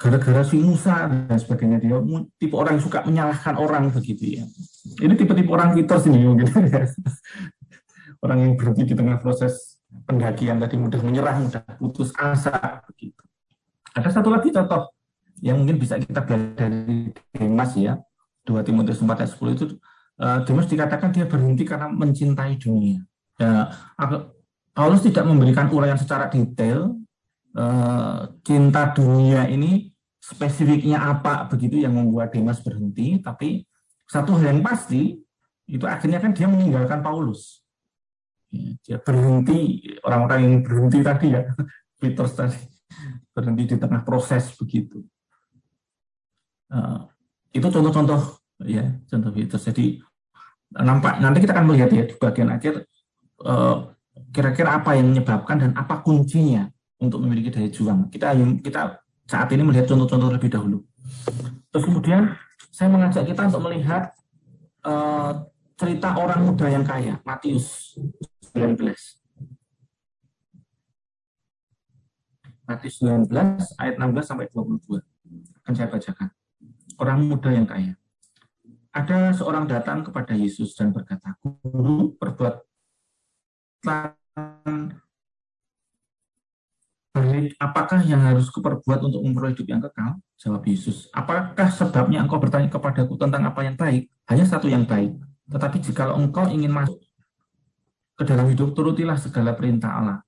gara-gara 0.00 0.40
si 0.48 0.56
Musa 0.56 1.12
dan 1.12 1.36
sebagainya. 1.36 1.76
Dia 1.76 2.00
tipe 2.40 2.56
orang 2.56 2.80
yang 2.80 2.84
suka 2.88 3.04
menyalahkan 3.04 3.54
orang 3.60 3.92
begitu 3.92 4.40
ya. 4.40 4.44
Ini 4.96 5.12
tipe-tipe 5.12 5.52
orang 5.52 5.76
Twitter 5.76 6.00
sini 6.00 6.24
mungkin. 6.24 6.48
Orang 8.22 8.38
yang 8.38 8.54
berhenti 8.54 8.86
di 8.86 8.94
tengah 8.94 9.18
proses 9.18 9.82
pendakian 10.06 10.62
tadi 10.62 10.78
mudah 10.78 11.02
menyerah 11.02 11.42
mudah 11.42 11.66
putus 11.74 12.14
asa 12.14 12.78
begitu. 12.86 13.18
Ada 13.98 14.22
satu 14.22 14.30
lagi 14.30 14.54
contoh 14.54 14.94
yang 15.42 15.58
mungkin 15.58 15.76
bisa 15.76 15.98
kita 15.98 16.22
belajar 16.22 16.70
dari 16.70 17.10
Demas 17.34 17.74
ya 17.74 17.98
2 18.46 18.62
Timotius 18.62 19.02
4 19.02 19.10
ayat 19.10 19.32
10 19.34 19.56
itu 19.58 19.64
uh, 20.22 20.38
Demas 20.46 20.66
dikatakan 20.70 21.10
dia 21.10 21.26
berhenti 21.26 21.66
karena 21.66 21.90
mencintai 21.90 22.56
dunia 22.56 23.02
ya 23.36 23.74
Paulus 24.72 25.04
tidak 25.04 25.28
memberikan 25.28 25.68
uraian 25.68 26.00
secara 26.00 26.32
detail 26.32 26.96
uh, 27.56 28.32
cinta 28.40 28.92
dunia 28.96 29.50
ini 29.50 29.92
spesifiknya 30.22 31.02
apa 31.02 31.50
begitu 31.50 31.82
yang 31.82 31.98
membuat 31.98 32.30
Demas 32.30 32.62
berhenti, 32.62 33.18
tapi 33.18 33.66
satu 34.06 34.38
hal 34.38 34.54
yang 34.54 34.62
pasti 34.62 35.18
itu 35.66 35.84
akhirnya 35.84 36.22
kan 36.22 36.30
dia 36.30 36.46
meninggalkan 36.46 37.02
Paulus. 37.02 37.60
Ya, 38.52 38.76
dia 38.84 38.96
berhenti 39.00 39.82
orang-orang 40.04 40.40
yang 40.44 40.54
berhenti 40.62 41.00
tadi 41.02 41.26
ya, 41.34 41.42
Peter 42.00 42.26
tadi 42.28 42.60
berhenti 43.32 43.62
di 43.74 43.76
tengah 43.80 44.04
proses 44.06 44.52
begitu. 44.54 45.02
Uh, 46.72 47.04
itu 47.52 47.68
contoh-contoh 47.68 48.40
ya 48.64 48.84
contoh 49.08 49.30
Peter. 49.30 49.60
Jadi 49.60 50.00
nampak 50.72 51.20
nanti 51.20 51.44
kita 51.44 51.52
akan 51.52 51.66
melihat 51.68 51.92
ya 51.92 52.04
di 52.08 52.14
bagian 52.16 52.48
akhir 52.48 52.88
uh, 53.44 53.92
kira-kira 54.32 54.80
apa 54.80 54.96
yang 54.96 55.12
menyebabkan 55.12 55.60
dan 55.60 55.70
apa 55.76 56.00
kuncinya 56.00 56.68
untuk 56.96 57.20
memiliki 57.20 57.52
daya 57.52 57.68
juang. 57.68 58.08
Kita 58.08 58.32
kita 58.64 59.02
saat 59.28 59.48
ini 59.52 59.62
melihat 59.64 59.84
contoh-contoh 59.88 60.32
lebih 60.32 60.48
dahulu. 60.48 60.80
Terus 61.72 61.84
kemudian 61.84 62.32
saya 62.72 62.88
mengajak 62.88 63.28
kita 63.28 63.52
untuk 63.52 63.68
melihat 63.68 64.16
uh, 64.88 65.44
cerita 65.76 66.14
orang 66.16 66.46
muda 66.46 66.66
yang 66.68 66.84
kaya, 66.84 67.20
Matius 67.26 67.96
19. 68.54 68.80
Matius 72.62 72.96
19 73.02 73.28
ayat 73.76 73.94
16 73.98 74.24
sampai 74.24 74.46
22. 74.54 75.02
Akan 75.62 75.72
saya 75.76 75.88
bacakan. 75.90 76.28
Orang 77.02 77.26
muda 77.26 77.50
yang 77.50 77.66
kaya. 77.66 77.98
Ada 78.94 79.34
seorang 79.34 79.66
datang 79.66 80.06
kepada 80.06 80.38
Yesus 80.38 80.78
dan 80.78 80.94
berkata, 80.94 81.34
"Guru, 81.42 82.14
perbuat 82.14 82.62
baik, 87.12 87.58
apakah 87.58 88.00
yang 88.06 88.22
harus 88.22 88.48
kuperbuat 88.54 89.02
untuk 89.02 89.20
memperoleh 89.20 89.52
hidup 89.52 89.66
yang 89.68 89.80
kekal? 89.82 90.22
Jawab 90.38 90.62
Yesus. 90.64 91.10
Apakah 91.12 91.68
sebabnya 91.68 92.22
engkau 92.22 92.38
bertanya 92.38 92.70
kepadaku 92.70 93.18
tentang 93.20 93.42
apa 93.44 93.60
yang 93.66 93.76
baik? 93.76 94.08
Hanya 94.30 94.44
satu 94.48 94.70
yang 94.70 94.88
baik. 94.88 95.12
Tetapi 95.50 95.76
jika 95.82 96.14
engkau 96.16 96.48
ingin 96.48 96.72
masuk 96.72 96.98
ke 98.16 98.22
dalam 98.24 98.48
hidup, 98.48 98.72
turutilah 98.72 99.18
segala 99.20 99.52
perintah 99.52 99.90
Allah. 99.92 100.18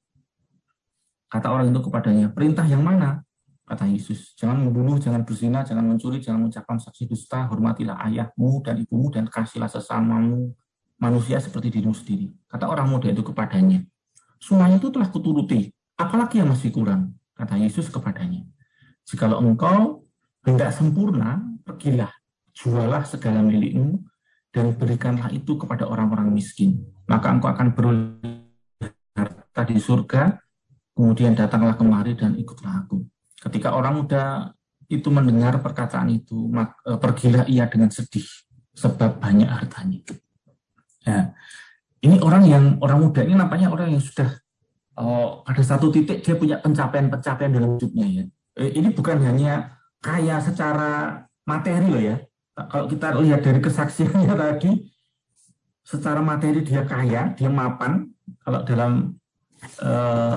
Kata 1.32 1.50
orang 1.50 1.72
itu 1.72 1.80
kepadanya, 1.82 2.30
perintah 2.30 2.62
yang 2.68 2.84
mana? 2.84 3.23
Kata 3.64 3.88
Yesus, 3.88 4.36
jangan 4.36 4.60
membunuh, 4.60 5.00
jangan 5.00 5.24
berzina, 5.24 5.64
jangan 5.64 5.88
mencuri, 5.88 6.20
jangan 6.20 6.44
mengucapkan 6.44 6.76
saksi 6.76 7.08
dusta, 7.08 7.48
hormatilah 7.48 7.96
ayahmu 8.04 8.60
dan 8.60 8.76
ibumu, 8.76 9.08
dan 9.08 9.24
kasihlah 9.24 9.72
sesamamu 9.72 10.52
manusia 11.00 11.40
seperti 11.40 11.72
dirimu 11.72 11.96
sendiri. 11.96 12.28
Kata 12.44 12.68
orang 12.68 12.92
muda 12.92 13.08
itu 13.08 13.24
kepadanya, 13.24 13.80
semuanya 14.36 14.76
itu 14.76 14.92
telah 14.92 15.08
kuturuti, 15.08 15.72
apalagi 15.96 16.44
yang 16.44 16.52
masih 16.52 16.68
kurang? 16.76 17.16
Kata 17.32 17.56
Yesus 17.56 17.88
kepadanya, 17.88 18.44
jikalau 19.08 19.40
engkau 19.40 20.04
hendak 20.44 20.68
sempurna, 20.76 21.40
pergilah, 21.64 22.12
jualah 22.52 23.00
segala 23.08 23.40
milikmu, 23.40 24.04
dan 24.52 24.76
berikanlah 24.76 25.32
itu 25.32 25.56
kepada 25.56 25.88
orang-orang 25.88 26.28
miskin. 26.30 26.84
Maka 27.08 27.32
engkau 27.32 27.48
akan 27.48 27.72
beroleh 27.72 28.44
harta 29.16 29.62
di 29.64 29.80
surga, 29.80 30.36
kemudian 30.92 31.32
datanglah 31.32 31.80
kemari 31.80 32.12
dan 32.12 32.36
ikutlah 32.36 32.84
aku. 32.84 33.02
Ketika 33.44 33.76
orang 33.76 34.00
muda 34.00 34.56
itu 34.88 35.12
mendengar 35.12 35.60
perkataan 35.60 36.08
itu, 36.08 36.48
e, 36.88 36.90
pergilah 36.96 37.44
ia 37.44 37.68
dengan 37.68 37.92
sedih, 37.92 38.24
sebab 38.72 39.20
banyak 39.20 39.48
hartanya. 39.48 40.00
Nah, 41.04 41.36
ini 42.00 42.16
orang 42.20 42.42
yang 42.48 42.64
orang 42.80 42.98
muda 43.04 43.20
ini 43.24 43.36
nampaknya 43.36 43.68
orang 43.68 43.92
yang 43.92 44.00
sudah 44.00 44.28
oh, 45.00 45.44
pada 45.44 45.62
satu 45.64 45.88
titik 45.88 46.20
dia 46.20 46.36
punya 46.36 46.56
pencapaian-pencapaian 46.60 47.52
dalam 47.52 47.76
hidupnya 47.76 48.06
ya. 48.08 48.24
Eh, 48.60 48.70
ini 48.78 48.92
bukan 48.94 49.18
hanya 49.24 49.80
kaya 49.98 50.38
secara 50.38 51.24
materi 51.48 51.86
loh 51.88 52.02
ya. 52.02 52.16
Kalau 52.54 52.86
kita 52.86 53.18
lihat 53.18 53.40
dari 53.42 53.58
kesaksiannya 53.58 54.30
tadi, 54.42 54.70
secara 55.82 56.22
materi 56.22 56.62
dia 56.62 56.86
kaya, 56.86 57.34
dia 57.34 57.50
mapan. 57.50 58.08
Kalau 58.44 58.60
dalam 58.64 59.16
eh, 59.80 60.36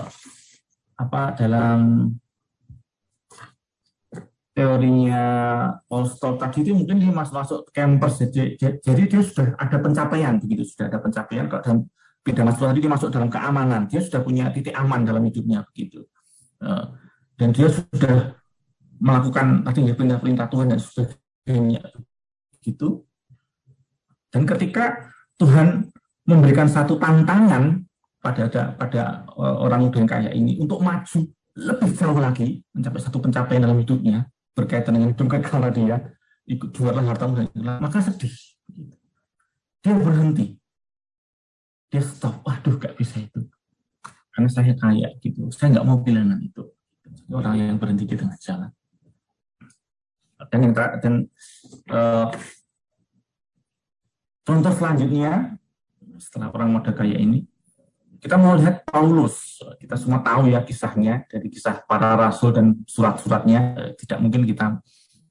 apa 0.98 1.22
dalam 1.38 2.10
teorinya 4.58 5.24
Paul 5.86 6.10
Stoll 6.10 6.42
tadi 6.42 6.66
itu 6.66 6.74
mungkin 6.74 6.98
dia 6.98 7.14
masuk 7.14 7.36
masuk 7.38 7.60
campers 7.70 8.18
jadi, 8.26 8.58
jadi 8.58 9.04
dia 9.06 9.22
sudah 9.22 9.54
ada 9.54 9.78
pencapaian 9.78 10.42
begitu 10.42 10.66
sudah 10.66 10.90
ada 10.90 10.98
pencapaian 10.98 11.46
kalau 11.46 11.62
dalam 11.62 11.80
pidana 12.28 12.52
tadi 12.52 12.84
dia 12.84 12.92
masuk 12.92 13.08
dalam 13.08 13.32
keamanan, 13.32 13.88
dia 13.88 14.04
sudah 14.04 14.20
punya 14.20 14.52
titik 14.52 14.76
aman 14.76 15.08
dalam 15.08 15.24
hidupnya 15.24 15.64
begitu. 15.72 16.04
Eh, 16.60 16.86
dan 17.40 17.56
dia 17.56 17.72
sudah 17.72 18.36
melakukan 19.00 19.64
tadi 19.64 19.88
ya 19.88 19.96
perintah-perintah 19.96 20.48
Tuhan 20.52 20.68
dan 20.68 20.80
sudah 20.84 21.08
gitu. 22.60 23.08
Dan 24.28 24.44
ketika 24.44 25.08
Tuhan 25.40 25.88
memberikan 26.28 26.68
satu 26.68 27.00
tantangan 27.00 27.88
pada 28.20 28.52
pada 28.76 29.24
eh, 29.24 29.58
orang 29.64 29.88
muda 29.88 30.04
yang 30.04 30.12
kaya 30.12 30.32
ini 30.36 30.60
untuk 30.60 30.84
maju 30.84 31.24
lebih 31.58 31.90
jauh 31.96 32.20
lagi 32.20 32.60
mencapai 32.76 33.02
satu 33.02 33.24
pencapaian 33.24 33.64
dalam 33.64 33.80
hidupnya 33.80 34.28
berkaitan 34.58 34.98
dengan 34.98 35.14
hidup 35.14 35.30
kekal 35.30 35.62
dia 35.70 36.18
ikut 36.50 36.74
juara 36.74 37.06
harta 37.06 37.30
dan 37.30 37.48
maka 37.78 38.02
sedih 38.02 38.34
dia 39.86 39.94
berhenti 39.94 40.58
dia 41.94 42.02
stop 42.02 42.42
waduh 42.42 42.82
gak 42.82 42.98
bisa 42.98 43.22
itu 43.22 43.46
karena 44.38 44.54
saya 44.54 44.78
kaya 44.78 45.10
gitu. 45.18 45.50
Saya 45.50 45.74
nggak 45.74 45.88
mau 45.90 45.98
pilihan 46.06 46.38
itu. 46.38 46.62
Orang 47.34 47.58
yang 47.58 47.82
berhenti 47.82 48.06
di 48.06 48.14
tengah 48.14 48.38
jalan. 48.38 48.70
Dan 50.54 50.60
yang 50.62 50.74
dan 50.78 51.14
uh, 51.90 52.30
contoh 54.46 54.74
selanjutnya 54.78 55.58
setelah 56.22 56.54
orang 56.54 56.78
muda 56.78 56.94
kaya 56.94 57.18
ini 57.18 57.50
kita 58.28 58.36
mau 58.36 58.60
lihat 58.60 58.84
Paulus. 58.84 59.64
Kita 59.80 59.96
semua 59.96 60.20
tahu 60.20 60.52
ya 60.52 60.60
kisahnya 60.60 61.24
dari 61.32 61.48
kisah 61.48 61.88
para 61.88 62.12
rasul 62.20 62.52
dan 62.52 62.76
surat-suratnya. 62.84 63.96
Tidak 63.96 64.20
mungkin 64.20 64.44
kita 64.44 64.84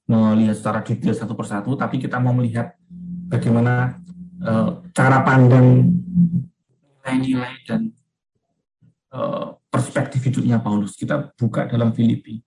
melihat 0.08 0.56
secara 0.56 0.80
detail 0.80 1.12
satu 1.12 1.36
persatu, 1.36 1.76
tapi 1.76 2.00
kita 2.00 2.16
mau 2.16 2.32
melihat 2.32 2.72
bagaimana 3.28 4.00
uh, 4.40 4.80
cara 4.96 5.20
pandang 5.20 5.92
nilai-nilai 7.04 7.68
dan 7.68 7.92
uh, 9.12 9.60
perspektif 9.68 10.24
hidupnya 10.24 10.56
Paulus. 10.56 10.96
Kita 10.96 11.36
buka 11.36 11.68
dalam 11.68 11.92
Filipi 11.92 12.40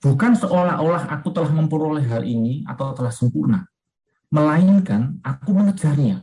Bukan 0.00 0.36
seolah-olah 0.36 1.08
aku 1.08 1.32
telah 1.32 1.48
memperoleh 1.48 2.04
hal 2.04 2.22
ini 2.28 2.62
atau 2.68 2.92
telah 2.92 3.10
sempurna 3.10 3.64
melainkan 4.28 5.18
aku 5.24 5.50
mengejarnya. 5.56 6.22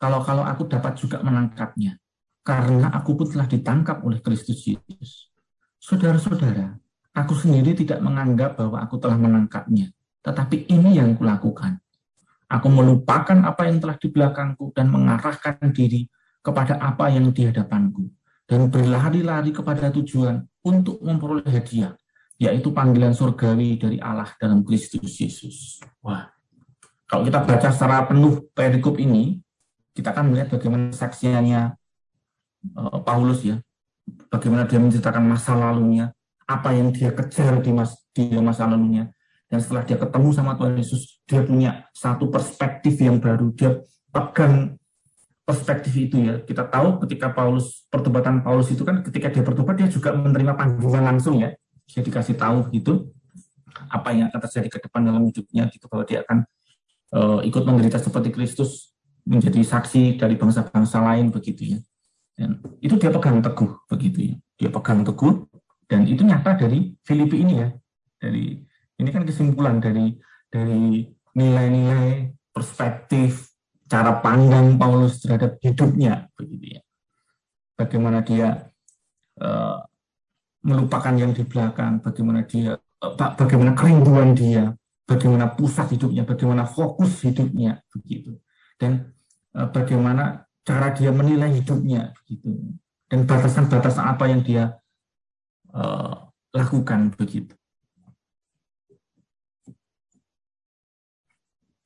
Kalau-kalau 0.00 0.42
aku 0.42 0.66
dapat 0.66 0.98
juga 0.98 1.22
menangkapnya 1.22 1.94
karena 2.42 2.90
aku 2.90 3.14
pun 3.14 3.30
telah 3.30 3.46
ditangkap 3.46 4.02
oleh 4.02 4.18
Kristus 4.18 4.66
Yesus. 4.66 5.30
Saudara-saudara 5.78 6.81
aku 7.12 7.32
sendiri 7.36 7.76
tidak 7.76 8.00
menganggap 8.00 8.56
bahwa 8.56 8.80
aku 8.80 8.96
telah 9.00 9.16
menangkapnya. 9.16 9.92
Tetapi 10.24 10.68
ini 10.72 10.96
yang 10.96 11.12
kulakukan. 11.16 11.80
Aku 12.52 12.68
melupakan 12.68 13.38
apa 13.48 13.64
yang 13.64 13.80
telah 13.80 13.96
di 13.96 14.08
belakangku 14.12 14.76
dan 14.76 14.92
mengarahkan 14.92 15.72
diri 15.72 16.04
kepada 16.44 16.76
apa 16.76 17.08
yang 17.08 17.32
di 17.32 17.48
hadapanku. 17.48 18.12
Dan 18.44 18.68
berlari-lari 18.68 19.54
kepada 19.54 19.88
tujuan 19.88 20.44
untuk 20.60 21.00
memperoleh 21.00 21.48
hadiah, 21.48 21.96
yaitu 22.36 22.68
panggilan 22.74 23.16
surgawi 23.16 23.80
dari 23.80 23.96
Allah 24.02 24.28
dalam 24.36 24.60
Kristus 24.60 25.16
Yesus. 25.16 25.80
Wah, 26.04 26.28
kalau 27.08 27.24
kita 27.24 27.40
baca 27.44 27.68
secara 27.72 28.04
penuh 28.04 28.44
perikop 28.52 29.00
ini, 29.00 29.40
kita 29.96 30.12
akan 30.12 30.32
melihat 30.32 30.52
bagaimana 30.56 30.92
saksiannya 30.92 31.60
uh, 32.76 33.00
Paulus 33.00 33.40
ya, 33.44 33.56
bagaimana 34.28 34.68
dia 34.68 34.80
menceritakan 34.80 35.24
masa 35.24 35.56
lalunya, 35.56 36.12
apa 36.46 36.74
yang 36.74 36.90
dia 36.90 37.14
kejar 37.14 37.62
di, 37.62 37.70
mas, 37.70 37.96
di 38.12 38.28
masa 38.38 38.66
lalunya, 38.66 39.10
dan 39.52 39.60
setelah 39.60 39.84
dia 39.84 40.00
ketemu 40.00 40.28
sama 40.32 40.56
Tuhan 40.56 40.74
Yesus, 40.80 41.20
dia 41.28 41.44
punya 41.44 41.84
satu 41.92 42.32
perspektif 42.32 42.96
yang 43.00 43.20
baru. 43.20 43.52
Dia 43.52 43.84
pegang 44.08 44.80
perspektif 45.44 45.92
itu 45.92 46.24
ya. 46.24 46.40
Kita 46.40 46.64
tahu 46.72 47.04
ketika 47.04 47.36
Paulus, 47.36 47.84
pertobatan 47.92 48.40
Paulus 48.40 48.72
itu 48.72 48.80
kan 48.80 49.04
ketika 49.04 49.28
dia 49.28 49.44
bertobat, 49.44 49.76
dia 49.76 49.92
juga 49.92 50.16
menerima 50.16 50.56
panggilan 50.56 51.04
langsung 51.04 51.36
ya. 51.36 51.52
Dia 51.84 52.00
dikasih 52.00 52.40
tahu 52.40 52.72
gitu, 52.72 53.12
apa 53.92 54.16
yang 54.16 54.32
akan 54.32 54.40
terjadi 54.48 54.68
ke 54.72 54.78
depan 54.88 55.04
dalam 55.04 55.20
hidupnya, 55.28 55.68
gitu, 55.68 55.84
bahwa 55.92 56.08
dia 56.08 56.24
akan 56.24 56.38
uh, 57.12 57.40
ikut 57.44 57.62
menderita 57.68 58.00
seperti 58.00 58.32
Kristus, 58.32 58.96
menjadi 59.28 59.60
saksi 59.60 60.16
dari 60.16 60.34
bangsa-bangsa 60.40 60.98
lain 61.04 61.28
begitu 61.28 61.76
ya. 61.76 61.78
Dan 62.32 62.64
itu 62.80 62.96
dia 62.96 63.12
pegang 63.12 63.44
teguh 63.44 63.84
begitu 63.84 64.32
ya. 64.32 64.36
Dia 64.56 64.70
pegang 64.72 65.04
teguh 65.04 65.51
dan 65.86 66.08
itu 66.08 66.22
nyata 66.24 66.56
dari 66.56 66.92
Filipi 67.04 67.44
ini 67.44 67.54
ya. 67.60 67.68
Dari 68.22 68.56
ini 69.02 69.08
kan 69.10 69.26
kesimpulan 69.26 69.82
dari 69.82 70.14
dari 70.48 71.04
nilai-nilai 71.32 72.32
perspektif 72.52 73.52
cara 73.88 74.20
pandang 74.24 74.80
Paulus 74.80 75.20
terhadap 75.20 75.60
hidupnya 75.60 76.28
begitu 76.36 76.78
ya. 76.78 76.82
Bagaimana 77.76 78.24
dia 78.24 78.72
uh, 79.40 79.80
melupakan 80.62 81.12
yang 81.12 81.34
di 81.34 81.42
belakang, 81.44 81.98
bagaimana 82.00 82.44
dia 82.46 82.78
uh, 82.78 83.12
bagaimana 83.36 83.76
kerinduan 83.76 84.36
dia, 84.36 84.72
bagaimana 85.04 85.52
pusat 85.52 85.92
hidupnya, 85.96 86.22
bagaimana 86.22 86.64
fokus 86.68 87.20
hidupnya 87.24 87.80
begitu. 87.90 88.38
Dan 88.76 89.12
uh, 89.56 89.68
bagaimana 89.68 90.46
cara 90.62 90.94
dia 90.94 91.10
menilai 91.10 91.52
hidupnya 91.52 92.14
gitu. 92.28 92.78
Dan 93.10 93.28
batasan-batasan 93.28 94.04
apa 94.08 94.24
yang 94.30 94.40
dia 94.40 94.81
uh, 95.72 96.28
lakukan 96.52 97.12
begitu. 97.16 97.56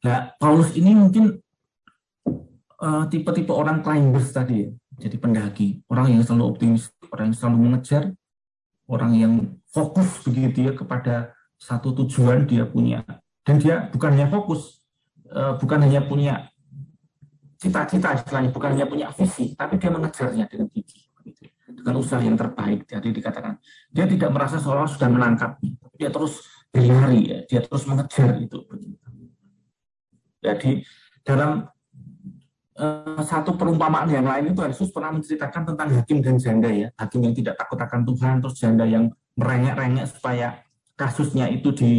Nah, 0.06 0.30
Paulus 0.38 0.70
ini 0.78 0.94
mungkin 0.94 1.34
eh, 2.78 3.04
tipe-tipe 3.10 3.50
uh, 3.50 3.58
orang 3.58 3.82
climbers 3.82 4.30
tadi 4.30 4.62
ya. 4.62 4.70
Jadi 4.96 5.16
pendaki, 5.18 5.82
orang 5.90 6.14
yang 6.14 6.22
selalu 6.22 6.44
optimis, 6.56 6.88
orang 7.10 7.34
yang 7.34 7.36
selalu 7.36 7.58
mengejar, 7.68 8.14
orang 8.86 9.12
yang 9.18 9.32
fokus 9.68 10.22
begitu 10.24 10.70
ya 10.70 10.72
kepada 10.72 11.34
satu 11.58 11.92
tujuan 11.92 12.46
dia 12.46 12.64
punya. 12.64 13.02
Dan 13.42 13.58
dia 13.58 13.90
bukan 13.90 14.14
hanya 14.14 14.30
fokus, 14.30 14.78
uh, 15.28 15.58
bukan 15.58 15.84
hanya 15.84 16.06
punya 16.06 16.48
cita-cita 17.58 18.14
istilahnya, 18.14 18.50
bukan 18.54 18.78
hanya 18.78 18.86
punya 18.86 19.10
visi, 19.10 19.58
tapi 19.58 19.76
dia 19.76 19.90
mengejarnya 19.90 20.44
dengan 20.46 20.70
gigi. 20.70 21.05
Dengan 21.86 22.02
usaha 22.02 22.18
yang 22.18 22.34
terbaik, 22.34 22.82
jadi 22.90 23.14
dikatakan. 23.14 23.62
Dia 23.94 24.10
tidak 24.10 24.34
merasa 24.34 24.58
seolah 24.58 24.90
sudah 24.90 25.06
menangkapnya, 25.06 25.70
dia 25.94 26.10
terus 26.10 26.42
berlari, 26.74 27.30
ya, 27.30 27.38
dia 27.46 27.60
terus 27.62 27.86
mengejar 27.86 28.42
itu. 28.42 28.58
Jadi 30.42 30.82
dalam 31.22 31.70
uh, 32.74 33.22
satu 33.22 33.54
perumpamaan 33.54 34.10
yang 34.10 34.26
lain 34.26 34.50
itu 34.50 34.66
Yesus 34.66 34.90
pernah 34.90 35.14
menceritakan 35.14 35.62
tentang 35.62 35.88
hakim 35.94 36.18
dan 36.26 36.42
janda 36.42 36.74
ya, 36.74 36.90
hakim 36.98 37.22
yang 37.22 37.38
tidak 37.38 37.54
takut 37.54 37.78
akan 37.78 38.02
Tuhan, 38.02 38.34
terus 38.42 38.58
janda 38.58 38.82
yang 38.82 39.06
merengek-rengek 39.38 40.10
supaya 40.10 40.66
kasusnya 40.98 41.46
itu 41.54 41.70
di 41.70 41.92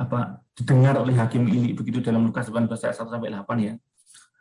apa 0.00 0.40
didengar 0.56 0.96
oleh 0.96 1.12
hakim 1.12 1.44
ini 1.44 1.76
begitu 1.76 2.00
dalam 2.00 2.24
Lukas 2.24 2.48
19 2.48 2.72
ayat 2.72 2.96
1 2.96 3.04
sampai 3.04 3.28
8 3.28 3.44
ya. 3.60 3.74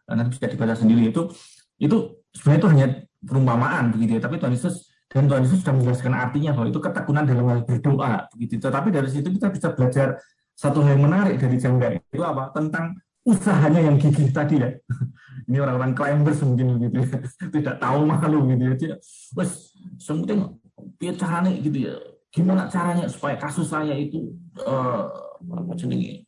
Nanti 0.07 0.39
bisa 0.39 0.47
dibaca 0.47 0.71
sendiri 0.71 1.11
itu 1.11 1.27
itu 1.75 2.23
sebenarnya 2.31 2.59
itu 2.63 2.69
hanya 2.71 2.87
perumpamaan 3.25 3.91
begitu 3.91 4.17
ya, 4.17 4.21
tapi 4.23 4.39
Tuhan 4.39 4.53
Yesus 4.53 4.95
dan 5.11 5.29
Tuhan 5.29 5.41
Yesus 5.45 5.61
sudah 5.61 5.73
menjelaskan 5.77 6.13
artinya 6.13 6.51
bahwa 6.51 6.67
itu 6.69 6.79
ketekunan 6.81 7.23
dalam 7.23 7.45
hal 7.47 7.59
berdoa 7.63 8.13
begitu. 8.33 8.53
Tetapi 8.57 8.89
dari 8.89 9.09
situ 9.09 9.27
kita 9.31 9.47
bisa 9.53 9.67
belajar 9.71 10.17
satu 10.55 10.81
hal 10.81 10.97
yang 10.97 11.03
menarik 11.07 11.35
dari 11.39 11.55
janda 11.59 11.87
itu 11.93 12.23
apa? 12.23 12.51
Tentang 12.51 12.95
usahanya 13.25 13.81
yang 13.81 13.95
gigih 13.95 14.29
tadi 14.31 14.61
ya. 14.61 14.69
Ini 15.47 15.61
orang-orang 15.61 15.93
climbers 15.93 16.41
mungkin 16.41 16.81
gitu 16.81 16.97
ya. 17.05 17.17
Tidak 17.55 17.75
tahu 17.77 17.99
malu 18.03 18.49
gitu 18.49 18.85
ya. 18.91 18.97
Wes, 19.37 19.71
semuanya 20.01 20.51
biar 20.97 21.15
caranya 21.15 21.51
gitu 21.53 21.77
ya. 21.91 21.95
Gimana 22.33 22.67
caranya 22.67 23.07
supaya 23.07 23.39
kasus 23.39 23.71
saya 23.71 23.95
itu 23.95 24.35
uh, 24.67 25.07
apa 25.39 25.71
jenenge 25.79 26.27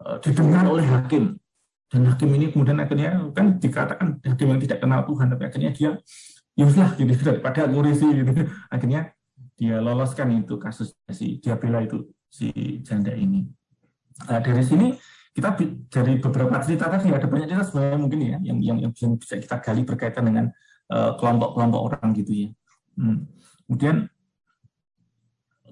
uh, 0.00 0.16
didengar 0.22 0.64
oleh 0.64 0.86
hakim. 0.86 1.36
Dan 1.88 2.04
hakim 2.04 2.28
ini 2.36 2.52
kemudian 2.52 2.76
akhirnya 2.84 3.32
kan 3.32 3.56
dikatakan 3.56 4.20
hakim 4.20 4.46
yang 4.52 4.60
tidak 4.60 4.78
kenal 4.84 5.00
Tuhan, 5.08 5.26
tapi 5.32 5.42
akhirnya 5.48 5.70
dia 5.72 5.90
yuslah 6.58 6.92
ya 7.00 7.04
gitu 7.08 7.22
daripada 7.24 7.64
ngurisi 7.64 8.06
gitu. 8.12 8.44
Akhirnya 8.68 9.16
dia 9.56 9.80
loloskan 9.80 10.30
itu 10.36 10.60
kasus 10.60 10.92
si 11.10 11.40
dia 11.40 11.56
bela 11.56 11.80
itu 11.80 12.12
si 12.28 12.52
janda 12.84 13.16
ini. 13.16 13.48
Nah, 14.28 14.42
dari 14.44 14.60
sini 14.60 14.92
kita 15.32 15.54
dari 15.88 16.18
beberapa 16.18 16.58
cerita 16.60 16.90
tadi 16.90 17.14
ada 17.14 17.30
banyak 17.30 17.46
cerita 17.46 17.64
sebenarnya 17.64 17.98
mungkin 18.02 18.18
ya 18.20 18.38
yang 18.42 18.58
yang, 18.58 18.78
yang 18.82 19.12
bisa 19.14 19.38
kita 19.38 19.62
gali 19.62 19.86
berkaitan 19.86 20.26
dengan 20.26 20.50
eh, 20.90 21.12
kelompok-kelompok 21.14 21.80
uh, 21.80 21.86
orang 21.88 22.06
gitu 22.18 22.32
ya. 22.34 22.48
Hmm. 22.98 23.30
Kemudian 23.70 23.96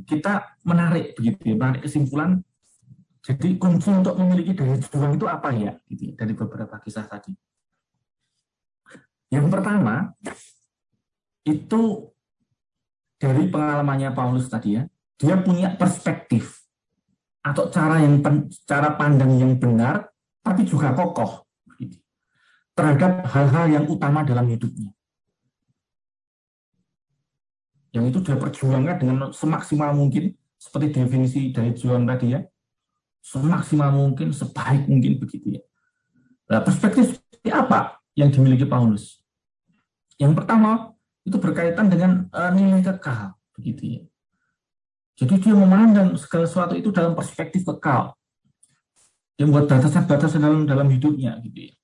kita 0.06 0.54
menarik 0.62 1.18
begitu 1.18 1.42
ya, 1.42 1.56
menarik 1.58 1.82
kesimpulan. 1.82 2.45
Jadi 3.26 3.58
kunci 3.58 3.90
untuk 3.90 4.14
memiliki 4.22 4.54
daya 4.54 4.78
juang 4.78 5.18
itu 5.18 5.26
apa 5.26 5.50
ya? 5.50 5.74
Gitu 5.90 6.14
ya, 6.14 6.14
dari 6.14 6.30
beberapa 6.38 6.78
kisah 6.78 7.10
tadi. 7.10 7.34
Yang 9.34 9.46
pertama 9.50 10.14
itu 11.42 12.14
dari 13.18 13.50
pengalamannya 13.50 14.14
Paulus 14.14 14.46
tadi 14.46 14.78
ya, 14.78 14.86
dia 15.18 15.34
punya 15.42 15.74
perspektif 15.74 16.62
atau 17.42 17.66
cara 17.66 17.98
yang 17.98 18.22
cara 18.62 18.94
pandang 18.94 19.34
yang 19.38 19.58
benar 19.58 20.10
tapi 20.42 20.62
juga 20.62 20.94
kokoh 20.94 21.46
terhadap 22.78 23.26
hal-hal 23.26 23.66
yang 23.72 23.84
utama 23.90 24.22
dalam 24.22 24.46
hidupnya. 24.46 24.94
Yang 27.90 28.04
itu 28.12 28.18
dia 28.30 28.36
perjuangkan 28.38 28.96
dengan 29.00 29.16
semaksimal 29.32 29.96
mungkin 29.96 30.36
seperti 30.54 31.00
definisi 31.00 31.50
dari 31.50 31.72
John 31.72 32.04
tadi 32.04 32.36
ya, 32.36 32.44
semaksimal 33.26 33.90
mungkin, 33.90 34.30
sebaik 34.30 34.86
mungkin 34.86 35.18
begitu 35.18 35.58
ya. 35.58 35.62
Nah, 36.46 36.62
perspektif 36.62 37.18
seperti 37.18 37.50
apa 37.50 37.98
yang 38.14 38.30
dimiliki 38.30 38.62
Paulus? 38.62 39.18
Yang 40.14 40.38
pertama, 40.38 40.94
itu 41.26 41.34
berkaitan 41.42 41.90
dengan 41.90 42.30
uh, 42.30 42.54
nilai 42.54 42.86
kekal, 42.86 43.34
begitu 43.58 43.82
ya. 43.98 44.02
Jadi 45.18 45.42
dia 45.42 45.54
memandang 45.58 46.14
segala 46.14 46.46
sesuatu 46.46 46.78
itu 46.78 46.94
dalam 46.94 47.18
perspektif 47.18 47.66
kekal. 47.66 48.14
Dia 49.34 49.44
membuat 49.50 49.66
batasan-batasan 49.74 50.38
dalam 50.38 50.62
dalam 50.62 50.86
hidupnya, 50.86 51.42
gitu 51.42 51.72
ya. 51.72 51.74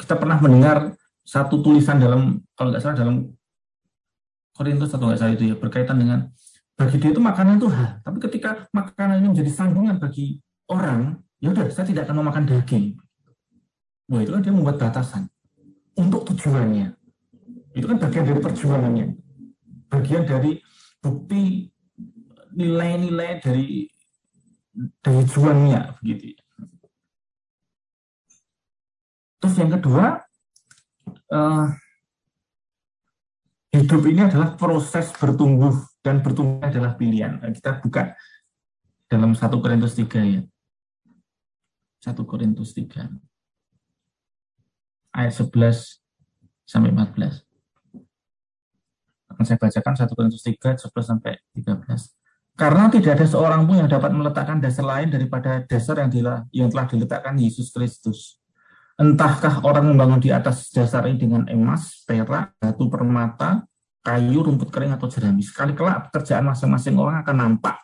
Kita 0.00 0.16
pernah 0.16 0.40
mendengar 0.40 0.96
satu 1.20 1.60
tulisan 1.60 2.00
dalam, 2.00 2.40
kalau 2.56 2.72
nggak 2.72 2.80
salah 2.80 2.96
dalam 2.96 3.28
Korintus 4.56 4.88
atau 4.88 5.04
nggak 5.04 5.20
salah 5.20 5.34
itu 5.36 5.52
ya, 5.52 5.54
berkaitan 5.60 6.00
dengan 6.00 6.32
bagi 6.76 6.96
dia 7.00 7.12
itu 7.12 7.20
makanan 7.20 7.56
itu 7.56 7.68
hal, 7.72 8.04
tapi 8.04 8.20
ketika 8.20 8.68
makanan 8.68 9.24
ini 9.24 9.32
menjadi 9.32 9.48
sandungan 9.48 9.96
bagi 9.96 10.44
orang, 10.70 11.22
ya 11.38 11.52
udah 11.52 11.66
saya 11.70 11.86
tidak 11.86 12.06
akan 12.08 12.22
memakan 12.22 12.44
daging. 12.46 12.96
Wah 14.06 14.22
itu 14.22 14.30
kan 14.30 14.42
dia 14.42 14.54
membuat 14.54 14.78
batasan 14.78 15.26
untuk 15.98 16.22
tujuannya. 16.30 16.94
Itu 17.74 17.86
kan 17.90 17.98
bagian 17.98 18.24
dari 18.24 18.40
perjuangannya. 18.40 19.06
Bagian 19.90 20.22
dari 20.24 20.58
bukti 21.02 21.66
nilai-nilai 22.56 23.42
dari 23.42 23.86
dari 25.00 25.22
juangnya 25.26 25.96
begitu. 26.00 26.36
Terus 29.36 29.54
yang 29.60 29.70
kedua, 29.78 30.20
uh, 31.32 31.66
hidup 33.72 34.02
ini 34.08 34.20
adalah 34.24 34.56
proses 34.56 35.12
bertumbuh 35.12 35.76
dan 36.00 36.24
bertumbuh 36.24 36.64
adalah 36.64 36.96
pilihan. 36.96 37.40
Kita 37.52 37.78
buka 37.84 38.16
dalam 39.06 39.36
satu 39.36 39.60
Korintus 39.60 39.94
3 39.94 40.24
ya. 40.24 40.40
1 42.04 42.16
Korintus 42.28 42.76
3 42.76 43.08
ayat 45.16 45.32
11 45.32 46.04
sampai 46.68 46.90
14. 46.92 47.46
Akan 49.32 49.44
saya 49.44 49.58
bacakan 49.58 49.94
1 49.96 50.16
Korintus 50.16 50.42
3 50.44 50.76
11 50.76 50.92
sampai 51.00 51.40
13. 51.56 52.16
Karena 52.56 52.88
tidak 52.88 53.20
ada 53.20 53.26
seorang 53.28 53.68
pun 53.68 53.76
yang 53.84 53.88
dapat 53.88 54.10
meletakkan 54.16 54.56
dasar 54.56 54.84
lain 54.88 55.12
daripada 55.12 55.60
dasar 55.68 56.00
yang, 56.00 56.08
telah, 56.08 56.38
yang 56.52 56.68
telah 56.72 56.88
diletakkan 56.88 57.36
Yesus 57.36 57.68
Kristus. 57.68 58.40
Entahkah 58.96 59.60
orang 59.60 59.92
membangun 59.92 60.24
di 60.24 60.32
atas 60.32 60.72
dasar 60.72 61.04
ini 61.04 61.20
dengan 61.20 61.44
emas, 61.52 62.00
perak, 62.08 62.56
batu 62.56 62.88
permata, 62.88 63.68
kayu, 64.00 64.40
rumput 64.40 64.72
kering, 64.72 64.96
atau 64.96 65.04
jerami. 65.04 65.44
Sekali 65.44 65.76
kelak 65.76 66.08
pekerjaan 66.08 66.48
masing-masing 66.48 66.96
orang 66.96 67.20
akan 67.20 67.36
nampak 67.36 67.76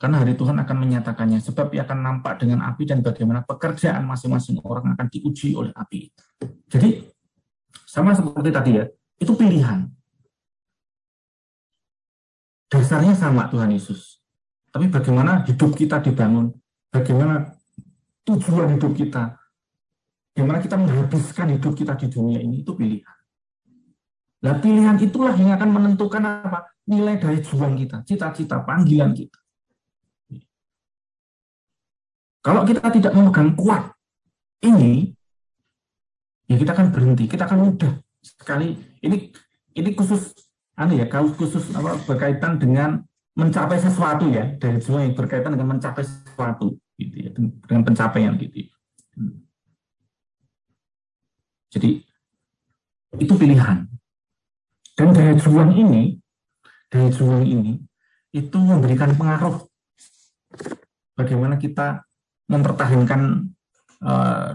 karena 0.00 0.24
hari 0.24 0.32
Tuhan 0.32 0.56
akan 0.56 0.76
menyatakannya, 0.80 1.44
sebab 1.44 1.76
ia 1.76 1.84
akan 1.84 2.00
nampak 2.00 2.40
dengan 2.40 2.64
api 2.64 2.88
dan 2.88 3.04
bagaimana 3.04 3.44
pekerjaan 3.44 4.08
masing-masing 4.08 4.56
orang 4.64 4.96
akan 4.96 5.12
diuji 5.12 5.52
oleh 5.52 5.76
api. 5.76 6.08
Jadi, 6.72 7.04
sama 7.84 8.16
seperti 8.16 8.48
tadi 8.48 8.70
ya, 8.80 8.88
itu 9.20 9.36
pilihan. 9.36 9.84
Dasarnya 12.72 13.12
sama 13.12 13.52
Tuhan 13.52 13.76
Yesus. 13.76 14.24
Tapi 14.72 14.88
bagaimana 14.88 15.44
hidup 15.44 15.76
kita 15.76 16.00
dibangun, 16.00 16.48
bagaimana 16.88 17.52
tujuan 18.24 18.80
hidup 18.80 18.96
kita, 18.96 19.36
bagaimana 20.32 20.64
kita 20.64 20.80
menghabiskan 20.80 21.60
hidup 21.60 21.76
kita 21.76 21.92
di 22.00 22.08
dunia 22.08 22.40
ini, 22.40 22.64
itu 22.64 22.72
pilihan. 22.72 23.16
Nah, 24.40 24.56
pilihan 24.56 24.96
itulah 24.96 25.36
yang 25.36 25.52
akan 25.60 25.68
menentukan 25.68 26.24
apa? 26.24 26.72
Nilai 26.88 27.20
dari 27.20 27.44
juang 27.44 27.76
kita, 27.76 28.00
cita-cita, 28.08 28.64
panggilan 28.64 29.12
kita. 29.12 29.39
Kalau 32.40 32.64
kita 32.64 32.88
tidak 32.88 33.12
memegang 33.12 33.52
kuat 33.52 33.92
ini, 34.64 35.12
ya 36.48 36.56
kita 36.56 36.72
akan 36.72 36.88
berhenti, 36.88 37.28
kita 37.28 37.44
akan 37.44 37.68
mudah 37.68 37.92
sekali. 38.24 38.80
Ini 39.04 39.16
ini 39.76 39.90
khusus 39.92 40.32
anu 40.76 40.96
ya, 40.96 41.04
kalau 41.08 41.28
khusus 41.36 41.68
apa 41.76 42.00
berkaitan 42.08 42.56
dengan 42.56 43.04
mencapai 43.36 43.76
sesuatu 43.76 44.32
ya, 44.32 44.56
dari 44.56 44.80
semua 44.80 45.04
yang 45.04 45.12
berkaitan 45.12 45.52
dengan 45.52 45.76
mencapai 45.76 46.00
sesuatu 46.00 46.80
gitu 46.96 47.16
ya, 47.20 47.30
dengan 47.36 47.82
pencapaian 47.84 48.32
gitu. 48.40 48.64
Ya. 48.64 48.68
Jadi 51.70 51.90
itu 53.20 53.34
pilihan. 53.36 53.86
Dan 54.96 55.16
daya 55.16 55.32
juang 55.36 55.72
ini, 55.72 56.20
daya 56.92 57.08
juang 57.08 57.44
ini 57.44 57.80
itu 58.30 58.58
memberikan 58.60 59.16
pengaruh 59.16 59.64
bagaimana 61.16 61.56
kita 61.56 62.04
mempertahankan 62.50 63.46
uh, 64.02 64.50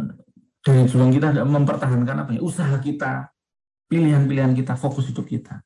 daya 0.66 0.84
juang 0.84 1.16
kita 1.16 1.32
mempertahankan 1.48 2.28
apa 2.28 2.32
ya 2.36 2.42
usaha 2.44 2.76
kita 2.84 3.32
pilihan-pilihan 3.88 4.52
kita 4.52 4.76
fokus 4.76 5.08
hidup 5.08 5.24
kita. 5.24 5.64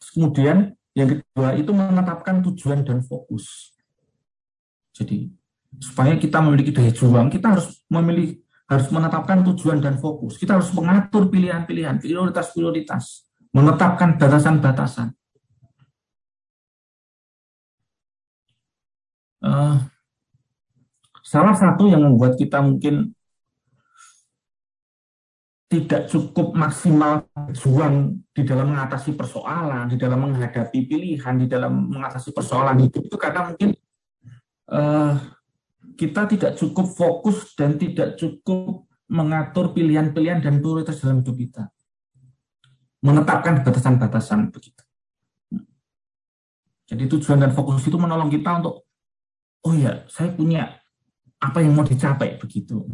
Kemudian 0.00 0.72
yang 0.96 1.20
kedua 1.20 1.52
itu 1.54 1.70
menetapkan 1.76 2.40
tujuan 2.40 2.80
dan 2.80 3.04
fokus. 3.04 3.76
Jadi 4.96 5.28
supaya 5.76 6.16
kita 6.16 6.40
memiliki 6.40 6.72
daya 6.72 6.90
juang 6.90 7.28
kita 7.28 7.54
harus 7.54 7.84
memilih 7.86 8.40
harus 8.70 8.86
menetapkan 8.88 9.42
tujuan 9.52 9.82
dan 9.82 9.98
fokus. 9.98 10.38
Kita 10.38 10.56
harus 10.56 10.70
mengatur 10.72 11.26
pilihan-pilihan 11.26 11.98
prioritas-prioritas 11.98 13.26
menetapkan 13.50 14.14
batasan-batasan. 14.14 15.10
Uh, 19.40 19.82
Salah 21.30 21.54
satu 21.54 21.86
yang 21.86 22.02
membuat 22.02 22.34
kita 22.34 22.58
mungkin 22.58 23.14
tidak 25.70 26.10
cukup 26.10 26.58
maksimal 26.58 27.30
juang 27.54 28.18
di 28.34 28.42
dalam 28.42 28.74
mengatasi 28.74 29.14
persoalan, 29.14 29.86
di 29.86 29.94
dalam 29.94 30.26
menghadapi 30.26 30.90
pilihan, 30.90 31.34
di 31.38 31.46
dalam 31.46 31.86
mengatasi 31.86 32.34
persoalan 32.34 32.82
hidup 32.82 33.06
itu 33.06 33.14
karena 33.14 33.46
mungkin 33.46 33.78
uh, 34.74 35.14
kita 35.94 36.26
tidak 36.26 36.58
cukup 36.58 36.90
fokus 36.90 37.54
dan 37.54 37.78
tidak 37.78 38.18
cukup 38.18 38.90
mengatur 39.06 39.70
pilihan-pilihan 39.70 40.42
dan 40.42 40.58
prioritas 40.58 40.98
dalam 40.98 41.22
hidup 41.22 41.38
kita. 41.38 41.70
Menetapkan 43.06 43.62
batasan-batasan 43.62 44.50
begitu. 44.50 44.82
Jadi 46.90 47.06
tujuan 47.06 47.38
dan 47.38 47.54
fokus 47.54 47.86
itu 47.86 47.94
menolong 47.94 48.34
kita 48.34 48.58
untuk, 48.58 48.82
oh 49.62 49.74
ya, 49.78 50.02
saya 50.10 50.34
punya 50.34 50.79
apa 51.40 51.58
yang 51.64 51.72
mau 51.72 51.88
dicapai 51.88 52.36
begitu. 52.36 52.84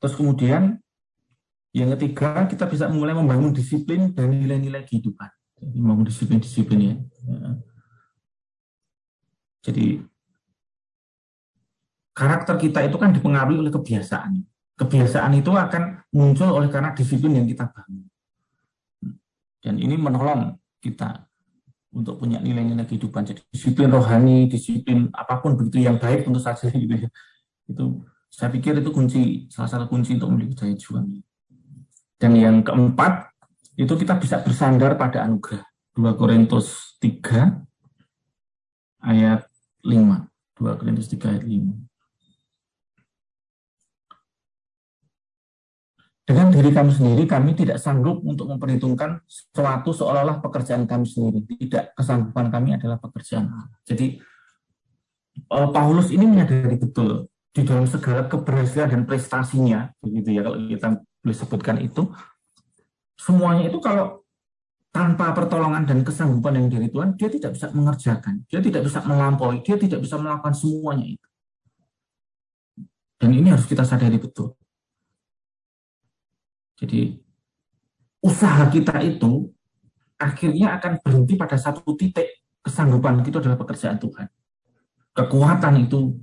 Terus 0.00 0.16
kemudian 0.16 0.80
yang 1.76 1.92
ketiga 1.94 2.48
kita 2.48 2.66
bisa 2.66 2.88
mulai 2.88 3.12
membangun 3.12 3.52
disiplin 3.52 4.10
dan 4.16 4.32
nilai-nilai 4.32 4.82
kehidupan. 4.88 5.28
Jadi 5.60 5.76
membangun 5.76 6.08
disiplin-disiplin 6.08 6.80
ya. 6.80 6.94
Jadi 9.60 10.00
karakter 12.16 12.56
kita 12.56 12.80
itu 12.88 12.96
kan 12.96 13.12
dipengaruhi 13.12 13.60
oleh 13.60 13.72
kebiasaan. 13.72 14.40
Kebiasaan 14.80 15.36
itu 15.36 15.52
akan 15.52 16.08
muncul 16.16 16.48
oleh 16.48 16.72
karena 16.72 16.96
disiplin 16.96 17.36
yang 17.36 17.46
kita 17.46 17.68
bangun. 17.68 18.08
Dan 19.60 19.76
ini 19.76 20.00
menolong 20.00 20.56
kita 20.80 21.29
untuk 21.90 22.22
punya 22.22 22.38
nilai-nilai 22.38 22.86
kehidupan. 22.86 23.26
Jadi 23.26 23.42
disiplin 23.50 23.90
rohani, 23.90 24.46
disiplin 24.46 25.10
apa 25.10 25.42
pun 25.42 25.58
begitu 25.58 25.82
yang 25.82 25.98
baik 25.98 26.26
tentu 26.26 26.38
saja 26.38 26.70
gitu 26.82 26.94
ya. 26.94 27.08
Itu 27.66 28.06
saya 28.30 28.48
pikir 28.54 28.78
itu 28.78 28.90
kunci 28.94 29.50
salah 29.50 29.66
satu 29.66 29.90
kunci 29.90 30.14
untuk 30.14 30.30
memiliki 30.30 30.54
daya 30.54 30.74
juang. 30.78 31.10
Dan 32.20 32.32
yang 32.36 32.62
keempat 32.62 33.32
itu 33.74 33.90
kita 33.96 34.20
bisa 34.20 34.38
bersandar 34.44 34.94
pada 34.94 35.24
anugerah. 35.26 35.64
2 35.98 36.14
Korintus 36.14 36.96
3 37.02 37.66
ayat 39.02 39.48
5. 39.82 40.60
2 40.60 40.78
Korintus 40.78 41.10
3 41.10 41.32
ayat 41.34 41.44
5. 41.48 41.89
Dengan 46.30 46.46
diri 46.54 46.70
kami 46.70 46.94
sendiri, 46.94 47.26
kami 47.26 47.58
tidak 47.58 47.82
sanggup 47.82 48.22
untuk 48.22 48.46
memperhitungkan 48.54 49.18
sesuatu 49.26 49.90
seolah-olah 49.90 50.38
pekerjaan 50.38 50.86
kami 50.86 51.02
sendiri. 51.02 51.42
Tidak, 51.42 51.98
kesanggupan 51.98 52.54
kami 52.54 52.78
adalah 52.78 53.02
pekerjaan 53.02 53.50
Jadi, 53.82 54.22
eh, 55.42 55.68
Paulus 55.74 56.14
ini 56.14 56.30
menyadari 56.30 56.78
betul 56.78 57.26
di 57.50 57.66
dalam 57.66 57.90
segala 57.90 58.30
keberhasilan 58.30 58.94
dan 58.94 59.02
prestasinya, 59.10 59.90
begitu 59.98 60.38
ya, 60.38 60.46
kalau 60.46 60.58
kita 60.70 60.88
boleh 61.02 61.34
sebutkan 61.34 61.76
itu, 61.82 62.06
semuanya 63.18 63.66
itu 63.66 63.82
kalau 63.82 64.22
tanpa 64.94 65.34
pertolongan 65.34 65.82
dan 65.82 66.06
kesanggupan 66.06 66.62
yang 66.62 66.70
dari 66.70 66.94
Tuhan, 66.94 67.18
dia 67.18 67.26
tidak 67.26 67.58
bisa 67.58 67.74
mengerjakan, 67.74 68.46
dia 68.46 68.62
tidak 68.62 68.86
bisa 68.86 69.02
melampaui, 69.02 69.66
dia 69.66 69.74
tidak 69.74 69.98
bisa 69.98 70.14
melakukan 70.14 70.54
semuanya 70.54 71.10
itu. 71.10 71.26
Dan 73.18 73.34
ini 73.34 73.50
harus 73.50 73.66
kita 73.66 73.82
sadari 73.82 74.22
betul. 74.22 74.59
Jadi 76.80 77.12
usaha 78.24 78.64
kita 78.72 79.04
itu 79.04 79.52
akhirnya 80.16 80.80
akan 80.80 81.00
berhenti 81.04 81.36
pada 81.36 81.60
satu 81.60 81.84
titik 81.96 82.40
kesanggupan 82.64 83.20
itu 83.24 83.36
adalah 83.36 83.60
pekerjaan 83.60 84.00
Tuhan. 84.00 84.28
Kekuatan 85.12 85.74
itu, 85.84 86.16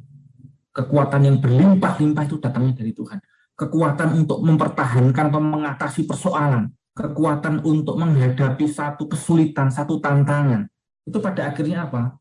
kekuatan 0.73 1.21
yang 1.29 1.37
berlimpah-limpah 1.37 2.23
itu 2.25 2.37
datangnya 2.41 2.73
dari 2.81 2.93
Tuhan. 2.93 3.21
Kekuatan 3.57 4.21
untuk 4.21 4.41
mempertahankan 4.45 5.33
atau 5.33 5.41
mengatasi 5.41 6.05
persoalan, 6.05 6.69
kekuatan 6.93 7.65
untuk 7.65 7.97
menghadapi 7.97 8.65
satu 8.69 9.09
kesulitan, 9.09 9.73
satu 9.73 9.97
tantangan. 9.97 10.69
Itu 11.05 11.17
pada 11.17 11.49
akhirnya 11.49 11.89
apa? 11.89 12.17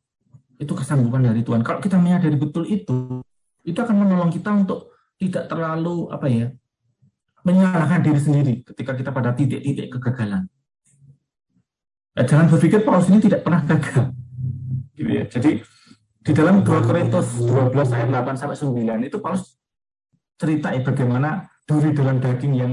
Itu 0.57 0.73
kesanggupan 0.73 1.29
dari 1.29 1.45
Tuhan. 1.45 1.61
Kalau 1.61 1.81
kita 1.85 2.01
menyadari 2.01 2.41
betul 2.41 2.65
itu, 2.65 3.21
itu 3.65 3.77
akan 3.77 3.97
menolong 4.01 4.33
kita 4.33 4.49
untuk 4.53 4.97
tidak 5.21 5.49
terlalu 5.49 6.09
apa 6.13 6.27
ya 6.29 6.49
menyalahkan 7.47 8.03
diri 8.03 8.19
sendiri 8.19 8.55
ketika 8.67 8.99
kita 8.99 9.15
pada 9.15 9.31
titik-titik 9.31 9.95
kegagalan. 9.95 10.51
Nah, 12.19 12.25
jangan 12.27 12.51
berpikir 12.51 12.83
Paulus 12.83 13.07
ini 13.07 13.23
tidak 13.23 13.47
pernah 13.47 13.63
gagal. 13.63 14.11
Gitu 14.99 15.11
ya. 15.15 15.25
Jadi 15.31 15.63
di 16.27 16.33
dalam 16.35 16.67
2 16.67 16.83
Korintus 16.83 17.39
12 17.39 17.95
ayat 17.95 18.09
8 18.11 18.35
sampai 18.35 18.59
9 18.59 19.07
itu 19.07 19.23
Paulus 19.23 19.55
cerita 20.35 20.75
ya 20.75 20.83
bagaimana 20.83 21.47
duri 21.63 21.95
dalam 21.95 22.19
daging 22.19 22.55
yang 22.59 22.73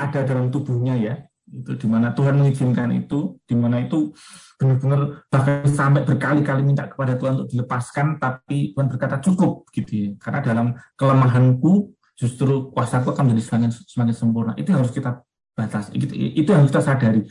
ada 0.00 0.24
dalam 0.24 0.48
tubuhnya 0.48 0.96
ya. 0.96 1.14
Itu 1.50 1.74
di 1.74 1.90
mana 1.90 2.14
Tuhan 2.14 2.38
mengizinkan 2.38 2.94
itu, 2.94 3.36
di 3.42 3.58
mana 3.58 3.82
itu 3.82 4.14
benar-benar 4.54 5.26
bahkan 5.26 5.66
sampai 5.66 6.06
berkali-kali 6.06 6.62
minta 6.62 6.86
kepada 6.86 7.18
Tuhan 7.18 7.42
untuk 7.42 7.50
dilepaskan, 7.50 8.22
tapi 8.22 8.70
Tuhan 8.70 8.86
berkata 8.86 9.18
cukup 9.18 9.66
gitu 9.74 9.92
ya. 9.92 10.08
Karena 10.22 10.40
dalam 10.40 10.66
kelemahanku 10.94 11.99
justru 12.20 12.68
kuasaku 12.76 13.16
akan 13.16 13.32
menjadi 13.32 13.44
semakin 13.48 13.70
semakin 13.72 14.14
sempurna. 14.14 14.52
Itu 14.60 14.76
harus 14.76 14.92
kita 14.92 15.24
batas. 15.56 15.88
Itu, 15.96 16.12
itu 16.12 16.48
yang 16.52 16.68
kita 16.68 16.84
sadari 16.84 17.24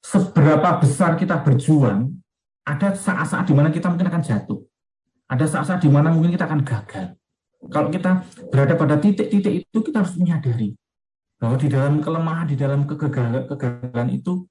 seberapa 0.00 0.80
besar 0.80 1.14
kita 1.16 1.44
berjuang, 1.44 2.08
ada 2.64 2.96
saat-saat 2.96 3.44
di 3.48 3.54
mana 3.54 3.68
kita 3.68 3.92
mungkin 3.92 4.08
akan 4.08 4.22
jatuh. 4.24 4.60
Ada 5.30 5.46
saat-saat 5.46 5.80
di 5.84 5.90
mana 5.92 6.10
mungkin 6.10 6.34
kita 6.34 6.48
akan 6.48 6.64
gagal. 6.66 7.14
Kalau 7.70 7.88
kita 7.92 8.24
berada 8.48 8.74
pada 8.74 8.96
titik-titik 8.96 9.68
itu, 9.68 9.78
kita 9.84 10.02
harus 10.02 10.16
menyadari 10.16 10.74
bahwa 11.36 11.56
di 11.60 11.68
dalam 11.68 12.00
kelemahan, 12.00 12.46
di 12.48 12.56
dalam 12.56 12.88
kegagalan, 12.88 13.44
kegagalan 13.46 14.08
itu 14.16 14.48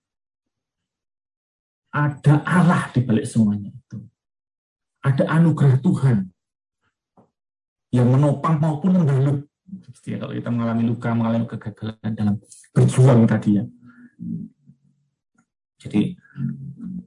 ada 1.89 2.45
Allah 2.45 2.85
di 2.93 3.01
balik 3.01 3.25
semuanya 3.25 3.73
itu. 3.73 3.97
Ada 5.01 5.25
anugerah 5.25 5.81
Tuhan 5.81 6.17
yang 7.89 8.07
menopang 8.13 8.61
maupun 8.61 8.93
menggaluh. 9.69 10.17
Kalau 10.19 10.33
kita 10.33 10.49
mengalami 10.49 10.83
luka, 10.83 11.09
mengalami 11.13 11.45
kegagalan 11.45 12.11
dalam 12.17 12.35
berjuang 12.73 13.21
tadi 13.29 13.49
ya. 13.61 13.63
Jadi 15.79 16.01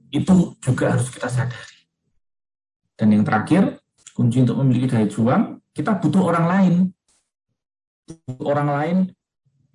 itu 0.09 0.35
juga 0.57 0.97
harus 0.97 1.07
kita 1.13 1.29
sadari. 1.29 1.77
Dan 2.97 3.13
yang 3.13 3.23
terakhir, 3.25 3.81
kunci 4.13 4.41
untuk 4.41 4.57
memiliki 4.61 4.89
daya 4.89 5.05
juang, 5.05 5.61
kita 5.73 5.97
butuh 6.01 6.23
orang 6.25 6.45
lain. 6.49 6.73
Butuh 8.09 8.47
orang 8.49 8.69
lain 8.69 8.97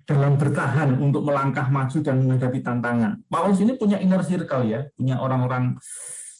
dalam 0.03 0.41
bertahan 0.41 0.97
untuk 0.97 1.21
melangkah 1.21 1.69
maju 1.69 1.97
dan 2.01 2.17
menghadapi 2.25 2.59
tantangan. 2.65 3.21
Paulus 3.29 3.61
ini 3.61 3.77
punya 3.77 4.01
inner 4.01 4.25
circle 4.25 4.65
ya, 4.65 4.89
punya 4.97 5.21
orang-orang 5.21 5.77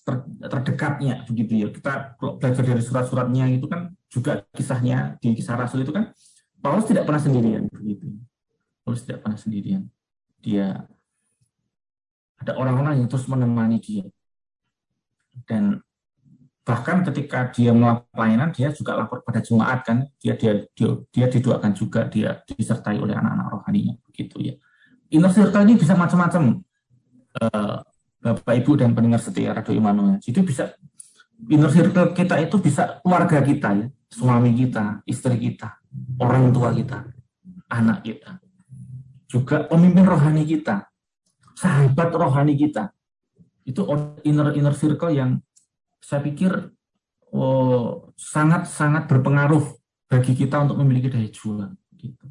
ter, 0.02 0.26
terdekatnya 0.41 1.22
begitu 1.30 1.54
ya. 1.54 1.68
Kita 1.70 2.18
belajar 2.18 2.64
dari 2.66 2.82
surat-suratnya 2.82 3.45
itu 3.54 3.70
kan 3.70 3.93
juga 4.10 4.41
kisahnya 4.58 5.22
di 5.22 5.38
kisah 5.38 5.54
Rasul 5.54 5.86
itu 5.86 5.93
kan 5.93 6.10
Paulus 6.60 6.86
tidak 6.88 7.07
pernah 7.07 7.22
sendirian 7.24 7.68
begitu. 7.72 8.20
Paulus 8.84 9.03
tidak 9.07 9.24
pernah 9.24 9.39
sendirian. 9.39 9.88
Dia 10.39 10.88
ada 12.39 12.51
orang-orang 12.55 13.03
yang 13.03 13.07
terus 13.12 13.28
menemani 13.28 13.80
dia. 13.84 14.07
Dan 15.47 15.84
bahkan 16.64 17.01
ketika 17.07 17.49
dia 17.49 17.72
melakukan 17.72 18.07
pelayanan, 18.12 18.49
dia 18.53 18.70
juga 18.72 18.95
lapor 18.95 19.24
pada 19.24 19.41
jemaat 19.41 19.84
kan, 19.84 20.07
dia 20.20 20.36
dia 20.36 20.68
dia, 20.76 20.89
dia 21.10 21.26
didoakan 21.28 21.72
juga, 21.76 22.05
dia 22.07 22.39
disertai 22.45 22.99
oleh 22.99 23.16
anak-anak 23.16 23.47
rohaninya, 23.60 23.95
begitu 24.05 24.38
ya. 24.39 24.53
Inner 25.10 25.34
circle 25.34 25.66
ini 25.66 25.80
bisa 25.80 25.97
macam-macam, 25.97 26.62
uh, 27.41 27.78
Bapak 28.20 28.55
Ibu 28.62 28.78
dan 28.78 28.93
pendengar 28.93 29.24
setia 29.24 29.55
Radio 29.55 29.74
Immanuel. 29.74 30.20
Jadi 30.22 30.39
bisa 30.43 30.76
inner 31.47 31.72
circle 31.72 32.14
kita 32.14 32.36
itu 32.38 32.60
bisa 32.62 32.99
keluarga 33.01 33.41
kita 33.41 33.70
ya, 33.74 33.88
suami 34.12 34.53
kita, 34.53 35.01
istri 35.10 35.39
kita, 35.39 35.79
orang 36.22 36.54
tua 36.54 36.74
kita, 36.74 37.06
anak 37.70 38.06
kita, 38.06 38.38
juga 39.30 39.66
pemimpin 39.70 40.06
rohani 40.06 40.44
kita, 40.46 40.90
sahabat 41.54 42.10
rohani 42.14 42.58
kita. 42.58 42.90
Itu 43.66 43.86
inner 44.26 44.58
inner 44.58 44.74
circle 44.74 45.14
yang 45.14 45.38
saya 46.02 46.26
pikir 46.26 46.74
oh, 47.36 48.10
sangat 48.18 48.66
sangat 48.66 49.06
berpengaruh 49.06 49.78
bagi 50.10 50.34
kita 50.34 50.66
untuk 50.66 50.82
memiliki 50.82 51.14
daya 51.14 51.30
juang. 51.30 51.78
Gitu. 51.94 52.26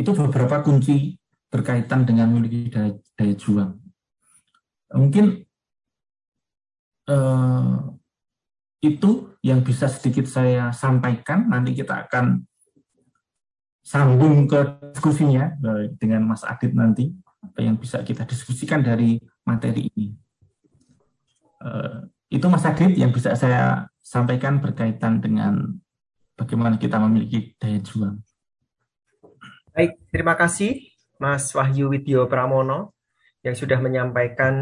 Itu 0.00 0.16
beberapa 0.16 0.64
kunci 0.64 1.20
berkaitan 1.52 2.08
dengan 2.08 2.32
memiliki 2.32 2.72
daya, 2.72 2.96
daya 3.18 3.34
juang. 3.36 3.76
Mungkin 4.96 5.44
eh, 7.10 7.76
itu 8.80 9.36
yang 9.44 9.60
bisa 9.60 9.86
sedikit 9.92 10.24
saya 10.24 10.72
sampaikan. 10.72 11.48
Nanti 11.48 11.76
kita 11.76 12.08
akan 12.08 12.44
sambung 13.84 14.48
ke 14.48 14.92
diskusinya 14.92 15.52
eh, 15.56 15.92
dengan 15.96 16.28
Mas 16.28 16.44
Adit 16.44 16.72
nanti 16.72 17.12
apa 17.40 17.64
yang 17.64 17.80
bisa 17.80 18.04
kita 18.04 18.28
diskusikan 18.28 18.84
dari 18.84 19.16
materi 19.48 19.88
ini. 19.96 20.12
Uh, 21.60 22.08
itu 22.32 22.44
Mas 22.48 22.64
Adit 22.64 22.96
yang 22.96 23.12
bisa 23.12 23.32
saya 23.36 23.88
sampaikan 24.00 24.60
berkaitan 24.60 25.20
dengan 25.20 25.76
bagaimana 26.36 26.76
kita 26.76 27.00
memiliki 27.00 27.56
daya 27.56 27.80
juang. 27.80 28.20
Baik, 29.72 29.96
terima 30.12 30.36
kasih 30.36 30.92
Mas 31.20 31.52
Wahyu 31.52 31.92
Widyo 31.92 32.28
Pramono 32.28 32.96
yang 33.40 33.56
sudah 33.56 33.80
menyampaikan 33.80 34.54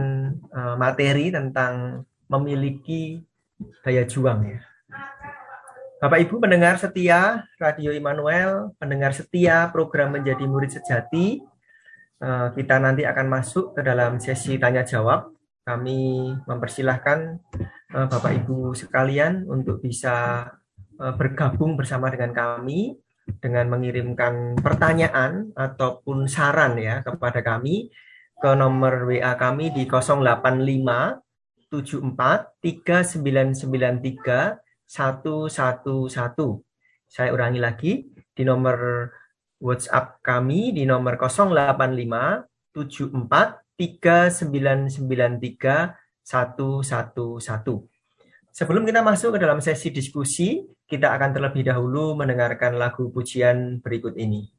uh, 0.54 0.74
materi 0.78 1.34
tentang 1.34 2.06
memiliki 2.30 3.27
daya 3.82 4.06
juang 4.06 4.40
ya. 4.46 4.60
Bapak 5.98 6.18
Ibu 6.22 6.38
pendengar 6.38 6.78
setia 6.78 7.42
Radio 7.58 7.90
Immanuel, 7.90 8.70
pendengar 8.78 9.10
setia 9.10 9.66
program 9.74 10.14
Menjadi 10.14 10.46
Murid 10.46 10.70
Sejati, 10.70 11.42
eh, 12.22 12.48
kita 12.54 12.78
nanti 12.78 13.02
akan 13.02 13.26
masuk 13.26 13.74
ke 13.74 13.82
dalam 13.82 14.22
sesi 14.22 14.62
tanya 14.62 14.86
jawab. 14.86 15.34
Kami 15.66 16.30
mempersilahkan 16.46 17.18
eh, 17.98 18.06
Bapak 18.06 18.30
Ibu 18.30 18.78
sekalian 18.78 19.50
untuk 19.50 19.82
bisa 19.82 20.46
eh, 21.02 21.14
bergabung 21.18 21.74
bersama 21.74 22.14
dengan 22.14 22.30
kami 22.30 22.94
dengan 23.42 23.66
mengirimkan 23.68 24.56
pertanyaan 24.62 25.52
ataupun 25.52 26.30
saran 26.30 26.80
ya 26.80 27.04
kepada 27.04 27.44
kami 27.44 27.92
ke 28.38 28.50
nomor 28.54 29.04
WA 29.04 29.34
kami 29.34 29.74
di 29.74 29.84
085 29.84 31.27
74 31.70 32.58
3993 32.60 34.58
111. 34.88 36.64
Saya 37.08 37.32
ulangi 37.32 37.60
lagi 37.60 38.04
di 38.12 38.44
nomor 38.44 39.10
WhatsApp 39.60 40.22
kami 40.24 40.72
di 40.72 40.86
nomor 40.88 41.20
085 41.20 42.48
74 42.72 43.68
3993 43.78 45.94
111. 46.24 47.88
Sebelum 48.52 48.82
kita 48.82 49.06
masuk 49.06 49.36
ke 49.36 49.38
dalam 49.38 49.60
sesi 49.62 49.94
diskusi, 49.94 50.58
kita 50.88 51.12
akan 51.14 51.30
terlebih 51.30 51.62
dahulu 51.68 52.18
mendengarkan 52.18 52.74
lagu 52.74 53.06
pujian 53.12 53.78
berikut 53.78 54.18
ini. 54.18 54.57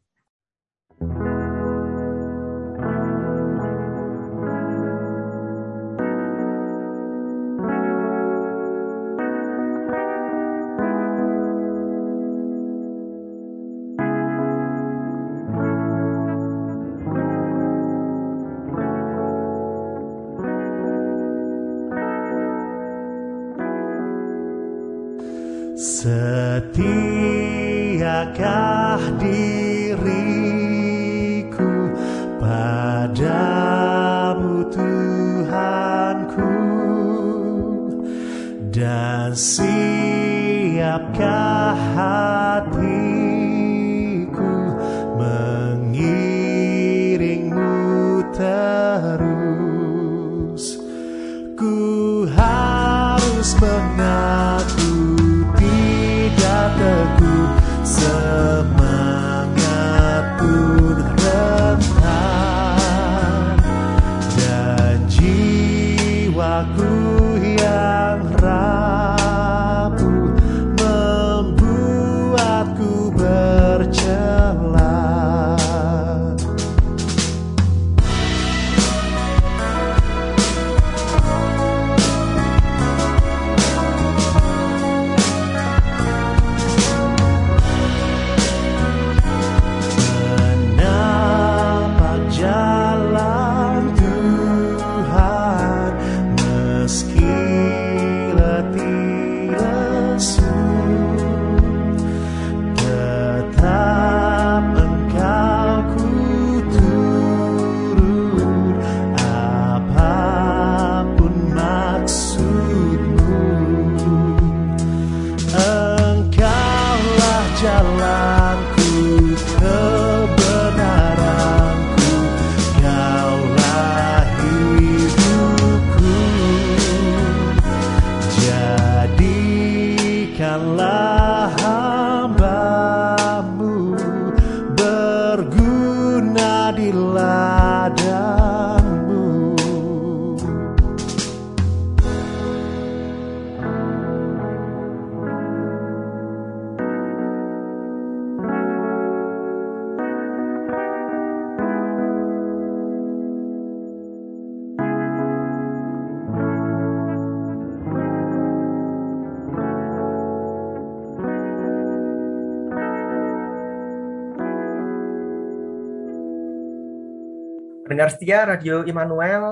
Pendengar 168.09 168.25
setia 168.25 168.41
Radio 168.41 168.75
Immanuel, 168.89 169.43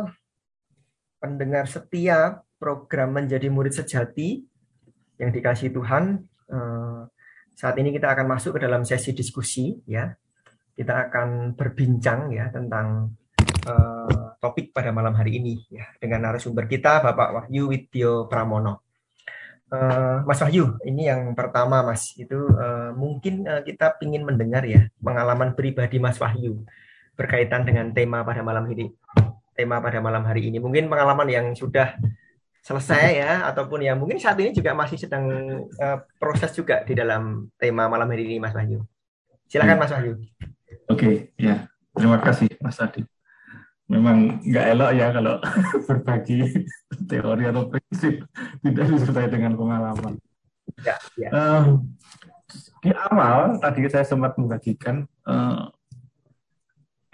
pendengar 1.22 1.70
setia 1.70 2.42
program 2.58 3.14
Menjadi 3.14 3.54
Murid 3.54 3.70
Sejati 3.70 4.42
yang 5.22 5.30
dikasih 5.30 5.70
Tuhan. 5.70 6.26
eh, 6.50 7.02
Saat 7.54 7.78
ini 7.78 7.94
kita 7.94 8.10
akan 8.18 8.26
masuk 8.26 8.58
ke 8.58 8.66
dalam 8.66 8.82
sesi 8.82 9.14
diskusi 9.14 9.78
ya. 9.86 10.10
Kita 10.74 11.06
akan 11.06 11.54
berbincang 11.54 12.34
ya 12.34 12.50
tentang 12.50 13.14
eh, 13.46 14.26
topik 14.42 14.74
pada 14.74 14.90
malam 14.90 15.14
hari 15.14 15.38
ini 15.38 15.62
ya 15.70 15.94
dengan 16.02 16.26
narasumber 16.26 16.66
kita 16.66 17.06
Bapak 17.06 17.30
Wahyu 17.38 17.70
Widyo 17.70 18.26
Pramono. 18.26 18.82
Eh, 19.70 20.26
Mas 20.26 20.42
Wahyu, 20.42 20.82
ini 20.82 21.06
yang 21.06 21.38
pertama 21.38 21.86
Mas, 21.86 22.10
itu 22.18 22.50
mungkin 22.98 23.46
kita 23.62 24.02
ingin 24.02 24.26
mendengar 24.26 24.66
ya 24.66 24.90
pengalaman 24.98 25.54
pribadi 25.54 26.02
Mas 26.02 26.18
Wahyu 26.18 26.66
berkaitan 27.18 27.66
dengan 27.66 27.90
tema 27.92 28.22
pada 28.22 28.46
malam 28.46 28.64
ini. 28.70 28.94
Tema 29.58 29.82
pada 29.82 29.98
malam 29.98 30.22
hari 30.22 30.54
ini 30.54 30.62
mungkin 30.62 30.86
pengalaman 30.86 31.26
yang 31.28 31.46
sudah 31.58 31.98
selesai 32.62 33.06
ya 33.18 33.32
ataupun 33.50 33.80
yang 33.82 33.98
mungkin 33.98 34.22
saat 34.22 34.38
ini 34.38 34.54
juga 34.54 34.78
masih 34.78 35.02
sedang 35.02 35.26
eh, 35.66 35.98
proses 36.22 36.54
juga 36.54 36.86
di 36.86 36.94
dalam 36.94 37.50
tema 37.58 37.90
malam 37.90 38.06
hari 38.06 38.30
ini 38.30 38.38
Mas 38.38 38.54
Wahyu. 38.54 38.86
Silakan 39.50 39.82
Mas 39.82 39.92
Wahyu. 39.96 40.14
Oke, 40.92 41.34
ya. 41.40 41.66
Terima 41.98 42.22
kasih 42.22 42.52
Mas 42.62 42.78
Adi. 42.78 43.02
Memang 43.88 44.44
nggak 44.44 44.66
elok 44.76 44.92
ya 44.94 45.08
kalau 45.16 45.36
berbagi 45.88 46.68
teori 47.08 47.44
atau 47.48 47.64
prinsip 47.72 48.28
tidak 48.62 48.86
disertai 48.92 49.32
dengan 49.32 49.56
pengalaman. 49.56 50.14
Ya, 50.84 51.00
ya. 51.16 51.30
Eh, 51.32 51.64
di 52.84 52.92
awal 52.94 53.58
tadi 53.64 53.88
saya 53.88 54.04
sempat 54.04 54.36
membagikan 54.36 55.08
eh, 55.08 55.64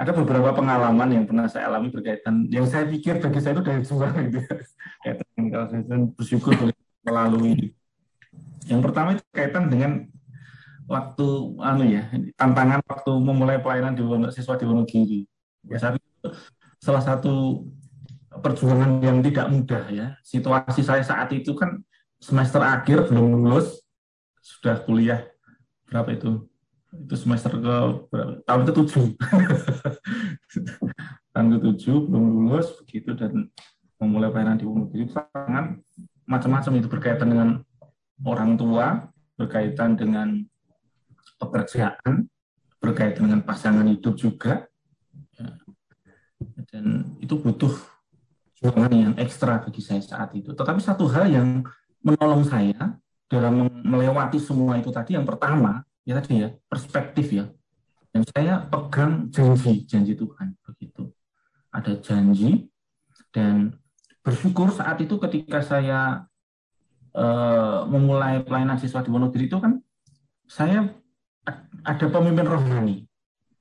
ada 0.04 0.12
beberapa 0.12 0.52
pengalaman 0.52 1.10
yang 1.16 1.24
pernah 1.24 1.48
saya 1.48 1.72
alami 1.72 1.88
berkaitan 1.88 2.52
yang 2.52 2.68
saya 2.68 2.84
pikir 2.92 3.24
bagi 3.24 3.40
saya 3.40 3.56
itu 3.56 3.64
dari 3.64 3.82
juang 3.88 4.14
gitu. 4.28 4.40
Kaitan 5.00 5.28
dengan 5.32 5.48
kalau 5.50 5.66
saya 5.72 5.82
bersyukur 6.12 6.52
boleh 6.60 6.76
melalui. 7.08 7.72
Yang 8.68 8.82
pertama 8.84 9.16
itu 9.16 9.24
kaitan 9.32 9.72
dengan 9.72 9.92
waktu 10.92 11.28
anu 11.64 11.84
ya 11.88 12.04
tantangan 12.36 12.84
waktu 12.84 13.12
memulai 13.16 13.58
pelayanan 13.64 13.96
di 13.96 14.04
Wono- 14.04 14.32
siswa 14.32 14.60
di 14.60 14.68
Wonogiri. 14.68 15.24
Ya, 15.72 15.80
saat 15.80 15.96
itu 15.96 16.28
salah 16.84 17.00
satu 17.00 17.64
perjuangan 18.44 19.00
yang 19.00 19.24
tidak 19.24 19.48
mudah 19.48 19.84
ya. 19.88 20.08
Situasi 20.28 20.84
saya 20.84 21.04
saat 21.04 21.32
itu 21.32 21.56
kan 21.56 21.80
semester 22.20 22.60
akhir 22.60 23.08
belum 23.08 23.40
lulus 23.40 23.84
sudah 24.44 24.84
kuliah 24.84 25.24
berapa 25.88 26.12
itu 26.12 26.48
itu 26.94 27.16
semester 27.18 27.52
ke 27.58 27.76
berapa? 28.12 28.34
tahun 28.46 28.62
ke 28.70 28.72
tujuh 28.76 29.06
tahun 31.34 31.60
tujuh 31.60 31.98
belum 32.10 32.26
lulus 32.50 32.74
begitu 32.84 33.14
dan 33.18 33.50
memulai 33.98 34.30
pelayanan 34.30 34.58
di 34.60 34.66
Wonogiri. 34.68 35.08
Sangat 35.10 35.80
macam-macam 36.28 36.72
itu 36.80 36.88
berkaitan 36.88 37.28
dengan 37.32 37.50
orang 38.24 38.56
tua 38.56 39.12
berkaitan 39.34 39.98
dengan 39.98 40.46
pekerjaan 41.42 42.30
berkaitan 42.78 43.32
dengan 43.32 43.42
pasangan 43.42 43.88
hidup 43.88 44.16
juga. 44.20 44.68
Ya. 45.40 45.50
dan 46.70 47.18
itu 47.24 47.40
butuh 47.40 47.72
perjuangan 48.60 48.92
yang 48.92 49.14
ekstra 49.16 49.64
bagi 49.64 49.80
saya 49.80 50.04
saat 50.04 50.36
itu. 50.36 50.52
Tetapi 50.52 50.80
satu 50.84 51.08
hal 51.08 51.32
yang 51.32 51.64
menolong 52.04 52.44
saya 52.44 53.00
dalam 53.32 53.72
melewati 53.82 54.38
semua 54.38 54.78
itu 54.78 54.92
tadi 54.92 55.16
yang 55.16 55.26
pertama 55.26 55.82
ya 56.04 56.20
tadi 56.20 56.44
ya 56.44 56.50
perspektif 56.68 57.32
ya 57.32 57.48
dan 58.14 58.22
saya 58.30 58.54
pegang 58.70 59.34
janji 59.34 59.90
janji 59.90 60.14
Tuhan 60.14 60.54
begitu. 60.62 61.10
Ada 61.74 61.98
janji 61.98 62.70
dan 63.34 63.74
bersyukur 64.22 64.70
saat 64.70 65.02
itu 65.02 65.18
ketika 65.18 65.66
saya 65.66 66.30
eh, 67.18 67.80
memulai 67.90 68.46
pelayanan 68.46 68.78
siswa 68.78 69.02
di 69.02 69.10
Wonogiri 69.10 69.50
itu 69.50 69.58
kan 69.58 69.82
saya 70.46 70.94
ada 71.82 72.06
pemimpin 72.06 72.46
rohani. 72.46 73.10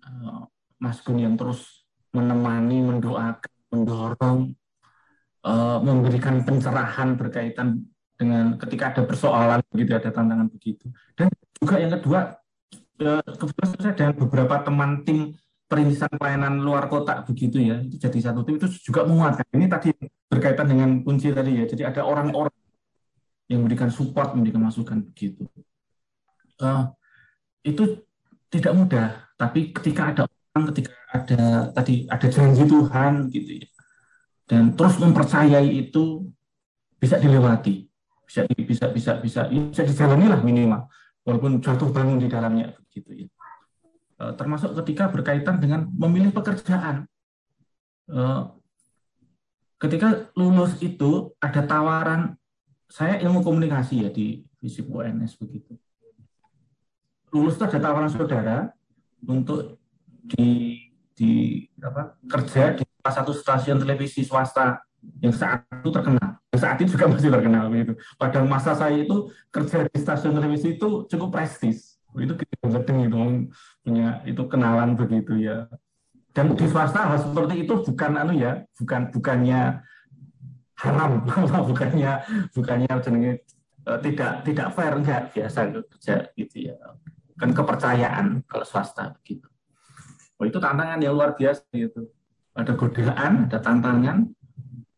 Eh, 0.04 0.42
Mas 0.76 1.00
Gun 1.00 1.16
yang 1.16 1.40
terus 1.40 1.88
menemani 2.12 2.84
mendoakan 2.84 3.52
mendorong 3.72 4.52
eh, 5.48 5.78
memberikan 5.80 6.44
pencerahan 6.44 7.16
berkaitan 7.16 7.88
dengan 8.20 8.60
ketika 8.60 8.92
ada 8.92 9.02
persoalan 9.08 9.64
begitu 9.72 9.96
ada 9.96 10.12
tantangan 10.12 10.52
begitu. 10.52 10.92
Dan 11.16 11.32
juga 11.56 11.80
yang 11.80 11.96
kedua 11.96 12.41
kebetulan 13.24 13.70
saya 13.78 13.94
dengan 13.94 14.14
beberapa 14.16 14.54
teman 14.62 15.02
tim 15.02 15.34
perintisan 15.66 16.12
pelayanan 16.20 16.60
luar 16.60 16.84
kota 16.92 17.24
begitu 17.24 17.64
ya. 17.64 17.80
Itu 17.80 17.96
jadi 17.96 18.18
satu 18.30 18.44
tim. 18.44 18.60
Itu 18.60 18.68
juga 18.68 19.08
menguatkan. 19.08 19.48
Ini 19.56 19.66
tadi 19.72 19.88
berkaitan 20.28 20.68
dengan 20.68 21.00
kunci 21.00 21.32
tadi 21.32 21.62
ya. 21.62 21.64
Jadi 21.64 21.82
ada 21.88 22.04
orang-orang 22.04 22.52
yang 23.48 23.64
memberikan 23.64 23.88
support 23.88 24.36
memberikan 24.36 24.60
masukan 24.60 25.00
begitu. 25.00 25.48
Eh, 26.60 26.82
itu 27.72 28.04
tidak 28.52 28.72
mudah. 28.76 29.32
Tapi 29.40 29.72
ketika 29.72 30.12
ada 30.12 30.22
orang 30.28 30.64
ketika 30.76 30.92
ada 31.08 31.42
tadi 31.72 32.04
ada 32.12 32.26
janji 32.28 32.62
Tuhan 32.68 33.32
gitu 33.32 33.50
ya. 33.64 33.68
Dan 34.44 34.76
terus 34.76 35.00
mempercayai 35.00 35.72
itu 35.72 36.28
bisa 37.00 37.16
dilewati. 37.16 37.88
Bisa 38.28 38.44
bisa 38.52 38.92
bisa 38.92 39.12
bisa 39.20 39.40
bisa 39.48 39.82
dijalani 39.84 40.28
lah 40.28 40.40
minimal 40.44 40.88
walaupun 41.22 41.62
jatuh 41.62 41.90
bangun 41.90 42.18
di 42.18 42.28
dalamnya 42.30 42.74
begitu 42.88 43.26
ya. 43.26 43.28
Eh, 44.22 44.32
termasuk 44.38 44.78
ketika 44.82 45.10
berkaitan 45.10 45.58
dengan 45.58 45.90
memilih 45.90 46.30
pekerjaan. 46.30 47.06
Eh, 48.10 48.42
ketika 49.82 50.30
lulus 50.38 50.78
itu 50.78 51.34
ada 51.42 51.62
tawaran 51.66 52.38
saya 52.86 53.18
ilmu 53.24 53.40
komunikasi 53.42 54.06
ya 54.06 54.10
di 54.12 54.44
FISIP 54.60 54.86
UNS 54.86 55.40
begitu. 55.40 55.74
Lulus 57.32 57.56
itu 57.56 57.64
ada 57.64 57.80
tawaran 57.80 58.12
saudara 58.12 58.70
untuk 59.26 59.80
di 60.22 60.78
di 61.12 61.64
apa 61.82 62.14
kerja 62.30 62.78
di 62.78 62.84
salah 63.02 63.14
satu 63.14 63.32
stasiun 63.34 63.82
televisi 63.82 64.22
swasta 64.22 64.78
yang 65.22 65.30
saat 65.30 65.62
itu 65.70 65.90
terkenal. 65.94 66.28
Yang 66.50 66.60
saat 66.60 66.76
itu 66.82 66.90
juga 66.98 67.06
masih 67.14 67.30
terkenal 67.30 67.64
begitu. 67.70 67.92
Pada 68.18 68.42
masa 68.42 68.74
saya 68.74 68.98
itu 68.98 69.30
kerja 69.54 69.86
di 69.86 69.96
stasiun 69.96 70.34
televisi 70.34 70.74
itu 70.74 71.06
cukup 71.06 71.30
prestis. 71.30 71.96
Itu 72.12 72.34
gedeng 72.36 72.98
itu 73.08 73.16
punya 73.86 74.20
itu 74.26 74.42
kenalan 74.50 74.98
begitu 74.98 75.38
ya. 75.38 75.70
Dan 76.34 76.58
di 76.58 76.66
swasta 76.66 77.08
hal 77.08 77.18
seperti 77.22 77.64
itu 77.64 77.74
bukan 77.86 78.12
anu 78.16 78.32
ya 78.36 78.64
bukan 78.80 79.12
bukannya 79.12 79.84
haram 80.80 81.12
bukannya 81.70 82.12
bukannya 82.56 82.88
jenenge 83.04 83.32
eh, 83.84 83.98
tidak 84.00 84.40
tidak 84.44 84.68
fair 84.72 84.92
enggak 84.96 85.30
biasa 85.32 85.58
kerja 85.70 86.16
gitu 86.34 86.56
ya. 86.72 86.76
Kan 87.38 87.54
kepercayaan 87.54 88.44
kalau 88.44 88.66
swasta 88.66 89.14
begitu. 89.22 89.46
Oh, 90.36 90.44
itu 90.44 90.58
tantangan 90.58 90.98
yang 90.98 91.14
luar 91.14 91.38
biasa 91.38 91.62
gitu. 91.70 92.10
Ada 92.52 92.76
godaan 92.76 93.48
ada 93.48 93.58
tantangan 93.62 94.28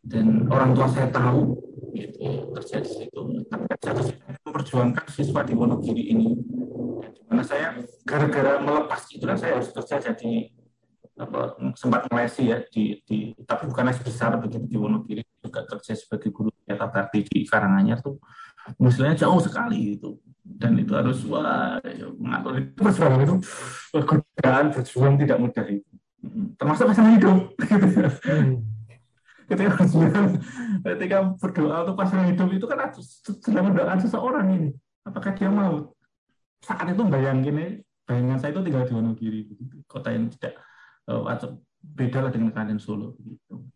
dan 0.04 0.44
orang 0.52 0.76
tua 0.76 0.88
saya 0.92 1.08
tahu 1.08 1.56
gitu 1.96 2.52
kerja 2.52 2.76
di 2.84 2.90
situ. 2.90 3.20
Tapi 3.48 3.64
satu 3.80 4.02
memperjuangkan 4.44 5.06
siswa 5.08 5.40
di 5.46 5.54
Wonogiri 5.56 6.04
ini. 6.12 6.28
Dan 7.00 7.10
di 7.14 7.22
mana 7.24 7.42
saya 7.44 7.72
gara-gara 8.04 8.60
melepas 8.60 9.00
itu 9.08 9.24
kan 9.24 9.38
saya 9.40 9.60
harus 9.60 9.72
kerja 9.72 10.12
jadi 10.12 10.52
apa 11.14 11.54
sempat 11.78 12.10
melesi 12.10 12.50
ya 12.50 12.58
di, 12.66 12.98
di 13.06 13.30
tapi 13.46 13.70
bukan 13.70 13.86
les 13.86 14.02
besar 14.02 14.34
begitu 14.34 14.66
di 14.66 14.76
Wonogiri 14.76 15.22
juga 15.38 15.62
kerja 15.62 15.94
sebagai 15.94 16.34
guru 16.34 16.50
nyata 16.66 16.90
bakti 16.90 17.24
di 17.24 17.46
Karanganyar 17.48 18.04
tuh. 18.04 18.20
Misalnya 18.80 19.24
jauh 19.24 19.40
sekali 19.40 19.96
itu. 19.96 20.20
Dan 20.44 20.76
itu 20.76 20.92
harus 20.92 21.24
wah 21.24 21.80
ya, 21.80 22.04
mengatur 22.20 22.60
itu 22.60 22.76
perjuangan 22.76 23.24
itu 23.24 23.36
godaan 23.96 24.66
berjuang 24.76 25.14
tidak 25.16 25.38
mudah 25.40 25.66
itu. 25.72 25.92
Termasuk 26.60 26.84
pasangan 26.92 27.16
hidup 27.16 27.56
ketika 29.50 29.70
berjuang 29.76 30.40
ketika 30.82 31.18
berdoa 31.36 31.76
untuk 31.84 31.96
pasangan 31.96 32.26
hidup 32.32 32.48
itu 32.52 32.66
kan 32.68 32.90
sedang 33.42 33.64
mendoakan 33.72 33.98
seseorang 34.00 34.46
ini 34.52 34.68
Apakah 35.04 35.36
dia 35.36 35.52
mau? 35.52 35.92
Saat 36.64 36.88
itu 36.88 37.04
bayangin 37.04 37.84
bayangan 38.08 38.40
saya 38.40 38.56
itu 38.56 38.60
tinggal 38.64 38.84
di 38.88 38.92
Wonogiri, 38.96 39.40
kota 39.84 40.12
yang 40.12 40.32
tidak 40.32 40.60
uh, 41.08 41.28
beda 41.84 42.24
lah 42.24 42.32
dengan 42.32 42.56
kalian 42.56 42.80
Solo 42.80 43.12
begitu. 43.20 43.68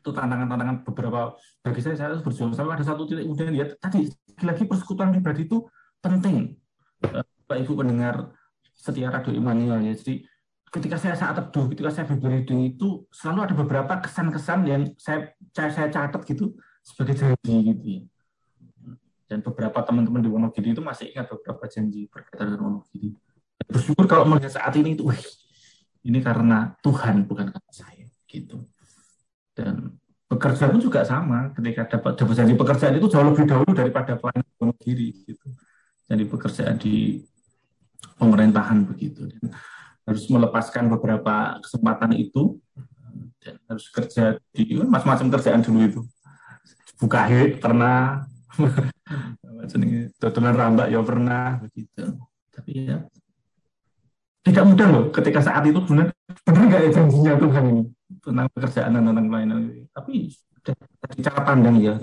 Itu 0.00 0.10
tantangan-tantangan 0.16 0.84
beberapa 0.88 1.36
bagi 1.60 1.80
saya 1.84 1.96
saya 1.96 2.08
harus 2.12 2.24
berjuang 2.24 2.56
sampai 2.56 2.80
ada 2.80 2.84
satu 2.88 3.04
titik 3.04 3.28
kemudian 3.28 3.52
ya 3.52 3.68
tadi 3.76 4.08
lagi 4.44 4.64
persekutuan 4.64 5.12
pribadi 5.12 5.44
itu 5.44 5.68
penting. 6.00 6.56
Uh, 7.04 7.24
Pak 7.44 7.56
Ibu 7.68 7.72
pendengar 7.84 8.32
setia 8.72 9.12
Radio 9.12 9.36
Immanuel 9.36 9.84
ya. 9.84 9.92
Jadi 9.92 10.24
ketika 10.70 10.96
saya 10.98 11.14
saat 11.14 11.38
teduh, 11.38 11.70
ketika 11.70 11.90
saya 11.92 12.04
berberiding 12.10 12.76
itu 12.76 13.06
selalu 13.14 13.40
ada 13.46 13.54
beberapa 13.54 13.92
kesan-kesan 14.02 14.60
yang 14.66 14.82
saya 14.98 15.32
saya, 15.54 15.88
catat 15.88 16.22
gitu 16.26 16.54
sebagai 16.82 17.14
janji 17.16 17.56
gitu. 17.72 17.94
Dan 19.26 19.42
beberapa 19.42 19.82
teman-teman 19.82 20.22
di 20.22 20.30
Wonogiri 20.30 20.70
itu 20.70 20.82
masih 20.82 21.10
ingat 21.10 21.26
beberapa 21.26 21.66
janji 21.66 22.06
berkaitan 22.06 22.54
dengan 22.54 22.62
Wonogiri. 22.62 23.10
Bersyukur 23.66 24.06
kalau 24.06 24.22
melihat 24.28 24.62
saat 24.62 24.70
ini 24.78 24.94
itu, 24.94 25.02
wih, 25.10 25.18
ini 26.06 26.22
karena 26.22 26.78
Tuhan 26.78 27.26
bukan 27.26 27.50
karena 27.50 27.72
saya 27.74 28.06
gitu. 28.30 28.62
Dan 29.50 29.98
pekerjaan 30.30 30.70
pun 30.78 30.82
juga 30.82 31.02
sama. 31.02 31.50
Ketika 31.58 31.98
dapat 31.98 32.14
dapat 32.14 32.34
janji 32.38 32.54
pekerjaan 32.54 32.94
itu 32.94 33.06
jauh 33.10 33.26
lebih 33.26 33.46
dahulu 33.50 33.70
daripada 33.74 34.14
pelayanan 34.14 34.54
Wonogiri 34.62 35.10
gitu. 35.26 35.46
Jadi 36.06 36.22
pekerjaan 36.30 36.78
di 36.78 37.18
pemerintahan 38.14 38.86
begitu. 38.86 39.26
Dan 39.26 39.50
harus 40.06 40.24
melepaskan 40.30 40.86
beberapa 40.88 41.58
kesempatan 41.60 42.14
itu. 42.16 42.56
Dan 43.42 43.58
harus 43.70 43.86
kerja 43.90 44.38
di 44.50 44.74
macam-macam 44.78 45.26
kerjaan 45.38 45.62
dulu 45.62 45.78
itu. 45.82 46.00
Buka 46.98 47.26
hit 47.26 47.58
pernah. 47.58 48.26
Dodolan 50.22 50.54
rambak 50.54 50.88
ya 50.88 51.02
pernah 51.02 51.58
begitu. 51.60 52.16
Tapi 52.54 52.88
ya 52.88 53.04
tidak 54.46 54.62
mudah 54.62 54.86
loh 54.86 55.04
ketika 55.10 55.42
saat 55.42 55.66
itu 55.66 55.82
benar 55.82 56.14
benar 56.46 56.62
nggak 56.70 56.80
ya 56.86 56.90
janjinya 56.94 57.34
Tuhan 57.34 57.64
ini? 57.66 57.84
Tentang 58.22 58.46
pekerjaan 58.54 58.90
dan 58.94 59.02
tentang 59.10 59.26
pelayanan 59.26 59.58
tapi 59.90 60.30
dari 60.62 61.20
cara 61.22 61.40
pandang 61.42 61.76
ya 61.82 61.98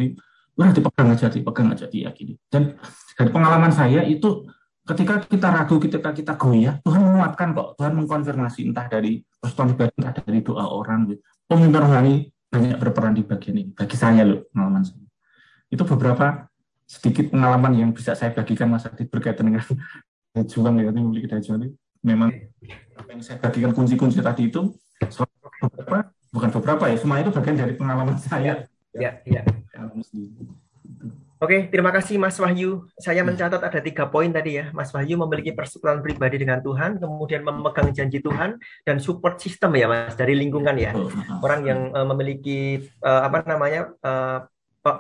udah 0.54 0.72
dipegang 0.76 1.10
aja 1.16 1.32
dipegang 1.32 1.72
aja 1.72 1.88
diyakini. 1.88 2.36
Dan 2.52 2.76
dari 3.16 3.30
pengalaman 3.32 3.72
saya 3.72 4.04
itu 4.04 4.44
ketika 4.84 5.24
kita 5.24 5.48
ragu, 5.48 5.76
ketika 5.80 6.10
kita 6.12 6.34
goyah, 6.36 6.80
Tuhan 6.84 7.02
menguatkan 7.02 7.56
kok. 7.56 7.80
Tuhan 7.80 7.94
mengkonfirmasi 7.96 8.68
entah 8.68 8.88
dari 8.92 9.24
pribadi, 9.40 9.94
entah 9.96 10.14
dari 10.14 10.40
doa 10.44 10.66
orang. 10.68 11.08
Gitu. 11.12 11.22
Pemimpin 11.48 11.80
rohani 11.80 12.14
banyak 12.52 12.78
berperan 12.78 13.16
di 13.16 13.24
bagian 13.24 13.56
ini. 13.58 13.72
Bagi 13.72 13.96
saya 13.96 14.28
loh, 14.28 14.46
pengalaman 14.52 14.84
saya. 14.84 15.08
Itu 15.72 15.88
beberapa 15.88 16.52
sedikit 16.84 17.32
pengalaman 17.32 17.72
yang 17.74 17.90
bisa 17.96 18.14
saya 18.14 18.36
bagikan 18.36 18.70
Mas 18.70 18.86
Adit 18.86 19.08
berkaitan 19.08 19.50
dengan 19.50 19.64
juang 20.46 20.76
ya, 20.78 20.92
memiliki 20.92 21.28
daya 21.32 21.42
juang 21.42 21.64
itu. 21.64 21.76
Memang 22.04 22.30
apa 23.00 23.10
yang 23.16 23.24
saya 23.24 23.40
bagikan 23.40 23.72
kunci-kunci 23.72 24.20
tadi 24.20 24.52
itu 24.52 24.76
beberapa, 25.64 26.12
bukan 26.36 26.50
beberapa 26.60 26.84
ya, 26.92 27.00
semua 27.00 27.24
itu 27.24 27.32
bagian 27.32 27.56
dari 27.56 27.74
pengalaman 27.80 28.20
saya. 28.20 28.68
Ya, 28.94 29.24
ya. 29.24 29.42
ya. 29.42 29.82
Oke, 31.44 31.68
terima 31.68 31.92
kasih 31.92 32.16
Mas 32.16 32.40
Wahyu. 32.40 32.88
Saya 32.96 33.20
hmm. 33.20 33.36
mencatat 33.36 33.60
ada 33.60 33.80
tiga 33.84 34.08
poin 34.08 34.32
tadi 34.32 34.64
ya. 34.64 34.72
Mas 34.72 34.96
Wahyu 34.96 35.20
memiliki 35.20 35.52
persekutuan 35.52 36.00
pribadi 36.00 36.40
dengan 36.40 36.64
Tuhan, 36.64 37.04
kemudian 37.04 37.44
memegang 37.44 37.92
janji 37.92 38.24
Tuhan 38.24 38.56
dan 38.88 39.04
support 39.04 39.44
system 39.44 39.76
ya 39.76 39.92
Mas 39.92 40.16
dari 40.16 40.40
lingkungan 40.40 40.72
ya. 40.80 40.96
Orang 41.44 41.68
yang 41.68 41.92
uh, 41.92 42.08
memiliki 42.08 42.88
uh, 43.04 43.28
apa 43.28 43.44
namanya 43.44 43.92
uh, 44.00 44.48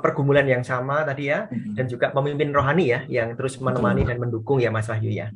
pergumulan 0.03 0.43
yang 0.43 0.67
sama 0.67 1.07
tadi 1.07 1.31
ya, 1.31 1.47
hmm. 1.47 1.79
dan 1.79 1.87
juga 1.87 2.11
pemimpin 2.11 2.51
rohani 2.51 2.91
ya 2.91 2.99
yang 3.07 3.39
terus 3.39 3.55
menemani 3.63 4.03
dan 4.03 4.19
mendukung 4.19 4.59
ya 4.59 4.67
Mas 4.67 4.91
Wahyu 4.91 5.15
ya. 5.15 5.31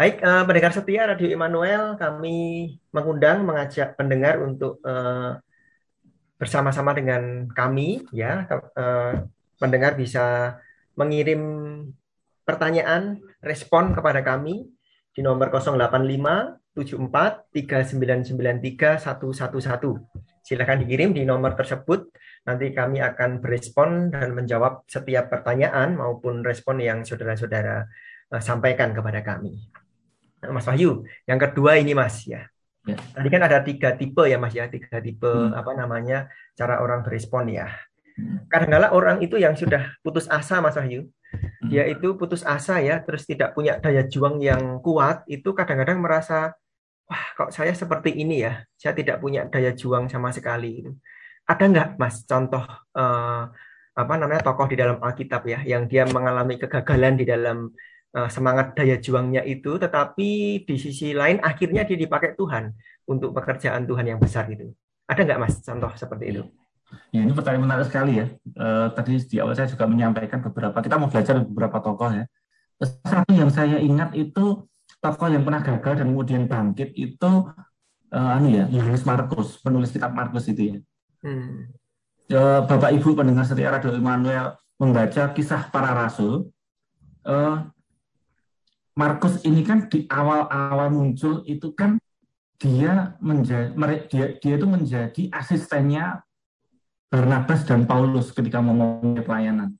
Baik, 0.00 0.24
uh, 0.24 0.48
pendengar 0.48 0.72
setia 0.72 1.04
Radio 1.04 1.28
Immanuel, 1.28 2.00
kami 2.00 2.80
mengundang 2.96 3.44
mengajak 3.44 3.92
pendengar 4.00 4.40
untuk 4.40 4.80
uh, 4.88 5.36
bersama-sama 6.40 6.96
dengan 6.96 7.44
kami 7.52 8.08
ya. 8.08 8.48
Uh, 8.72 9.28
pendengar 9.58 9.94
bisa 9.98 10.56
mengirim 10.94 11.42
pertanyaan, 12.44 13.18
respon 13.40 13.96
kepada 13.96 14.20
kami 14.20 14.68
di 15.14 15.20
nomor 15.22 15.50
085 15.50 16.64
74 16.74 17.54
3993 17.54 18.98
111. 18.98 20.42
Silakan 20.44 20.78
dikirim 20.84 21.14
di 21.14 21.22
nomor 21.22 21.54
tersebut. 21.54 22.10
Nanti 22.44 22.74
kami 22.76 23.00
akan 23.00 23.40
berespon 23.40 24.12
dan 24.12 24.36
menjawab 24.36 24.84
setiap 24.84 25.32
pertanyaan 25.32 25.96
maupun 25.96 26.44
respon 26.44 26.82
yang 26.82 27.00
saudara-saudara 27.06 27.88
uh, 28.28 28.42
sampaikan 28.42 28.92
kepada 28.92 29.24
kami. 29.24 29.56
Nah, 30.44 30.52
Mas 30.52 30.68
Wahyu, 30.68 31.08
yang 31.24 31.40
kedua 31.40 31.80
ini 31.80 31.96
Mas 31.96 32.28
ya. 32.28 32.44
ya. 32.84 33.00
Tadi 33.00 33.28
kan 33.32 33.40
ada 33.48 33.64
tiga 33.64 33.96
tipe 33.96 34.28
ya 34.28 34.36
Mas 34.36 34.52
ya, 34.52 34.68
tiga 34.68 35.00
tipe 35.00 35.24
hmm. 35.24 35.56
apa 35.56 35.72
namanya 35.72 36.28
cara 36.52 36.84
orang 36.84 37.00
berespon 37.00 37.48
ya. 37.48 37.70
Kadang-kala 38.46 38.94
orang 38.94 39.18
itu 39.26 39.34
yang 39.34 39.58
sudah 39.58 39.90
putus 39.98 40.30
asa 40.30 40.62
Mas 40.62 40.78
Wahyu, 40.78 41.10
dia 41.66 41.82
hmm. 41.82 41.94
itu 41.98 42.08
putus 42.14 42.46
asa 42.46 42.78
ya, 42.78 43.02
terus 43.02 43.26
tidak 43.26 43.58
punya 43.58 43.82
daya 43.82 44.06
juang 44.06 44.38
yang 44.38 44.78
kuat, 44.78 45.26
itu 45.26 45.50
kadang-kadang 45.50 45.98
merasa, 45.98 46.54
wah 47.10 47.24
kok 47.34 47.50
saya 47.50 47.74
seperti 47.74 48.14
ini 48.14 48.46
ya, 48.46 48.62
saya 48.78 48.94
tidak 48.94 49.18
punya 49.18 49.50
daya 49.50 49.74
juang 49.74 50.06
sama 50.06 50.30
sekali. 50.30 50.86
Ada 51.44 51.64
nggak 51.66 51.88
Mas 51.98 52.22
contoh 52.22 52.62
eh, 52.94 53.42
apa 53.94 54.14
namanya 54.18 54.42
tokoh 54.46 54.66
di 54.70 54.76
dalam 54.78 55.02
Alkitab 55.02 55.42
ya, 55.50 55.60
yang 55.66 55.90
dia 55.90 56.06
mengalami 56.06 56.54
kegagalan 56.54 57.18
di 57.18 57.26
dalam 57.26 57.74
eh, 58.14 58.30
semangat 58.30 58.78
daya 58.78 59.02
juangnya 59.02 59.42
itu, 59.42 59.74
tetapi 59.74 60.62
di 60.62 60.76
sisi 60.78 61.10
lain 61.18 61.42
akhirnya 61.42 61.82
dia 61.82 61.98
dipakai 61.98 62.38
Tuhan 62.38 62.70
untuk 63.10 63.34
pekerjaan 63.34 63.90
Tuhan 63.90 64.06
yang 64.06 64.20
besar 64.22 64.46
itu. 64.54 64.70
Ada 65.10 65.26
nggak 65.26 65.40
Mas 65.42 65.58
contoh 65.66 65.90
seperti 65.98 66.24
itu? 66.30 66.44
Ya, 67.14 67.22
ini 67.22 67.32
pertanyaan 67.34 67.64
menarik 67.66 67.86
sekali 67.88 68.18
ya. 68.18 68.26
E, 68.34 68.66
tadi 68.94 69.18
di 69.22 69.36
awal 69.38 69.54
saya 69.54 69.70
juga 69.70 69.86
menyampaikan 69.86 70.42
beberapa, 70.42 70.78
kita 70.82 70.98
mau 70.98 71.08
belajar 71.10 71.42
beberapa 71.42 71.78
tokoh 71.78 72.10
ya. 72.10 72.24
Satu 72.82 73.30
yang 73.32 73.50
saya 73.54 73.78
ingat 73.78 74.12
itu 74.18 74.66
tokoh 74.98 75.28
yang 75.30 75.46
pernah 75.46 75.62
gagal 75.62 76.02
dan 76.02 76.06
kemudian 76.10 76.50
bangkit 76.50 76.90
itu 76.94 77.30
e, 78.10 78.18
anu 78.18 78.48
ya, 78.50 78.64
Yohanes 78.70 79.06
Markus, 79.06 79.58
penulis 79.62 79.90
kitab 79.94 80.14
Markus 80.14 80.46
itu 80.50 80.74
ya. 80.74 80.76
Hmm. 81.24 81.70
E, 82.26 82.40
Bapak 82.66 82.90
Ibu 82.94 83.14
pendengar 83.14 83.46
setia 83.46 83.70
Radio 83.70 83.94
Immanuel 83.94 84.58
membaca 84.78 85.30
kisah 85.32 85.70
para 85.70 85.94
rasul. 85.94 86.50
E, 87.22 87.34
Markus 88.94 89.42
ini 89.42 89.66
kan 89.66 89.90
di 89.90 90.06
awal-awal 90.06 90.90
muncul 90.94 91.42
itu 91.50 91.74
kan 91.74 91.98
dia 92.62 93.18
menjadi 93.18 93.74
dia 94.06 94.26
dia 94.38 94.54
itu 94.54 94.66
menjadi 94.70 95.22
asistennya 95.34 96.22
Barnabas 97.14 97.62
dan 97.62 97.86
Paulus 97.86 98.34
ketika 98.34 98.58
memulai 98.58 99.22
pelayanan. 99.22 99.78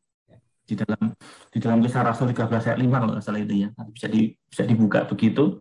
Di 0.62 0.78
dalam 0.78 1.10
di 1.50 1.58
dalam 1.58 1.82
kisah 1.82 2.06
Rasul 2.06 2.30
13 2.30 2.46
ayat 2.46 2.78
5 2.78 2.86
kalau 2.86 3.12
salah 3.18 3.42
itu 3.42 3.66
ya. 3.66 3.68
Bisa 3.90 4.06
di, 4.06 4.30
bisa 4.46 4.62
dibuka 4.62 5.02
begitu. 5.02 5.58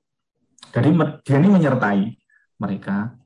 Jadi 0.69 0.93
dia 1.25 1.37
ini 1.41 1.49
menyertai 1.49 2.13
mereka. 2.61 3.17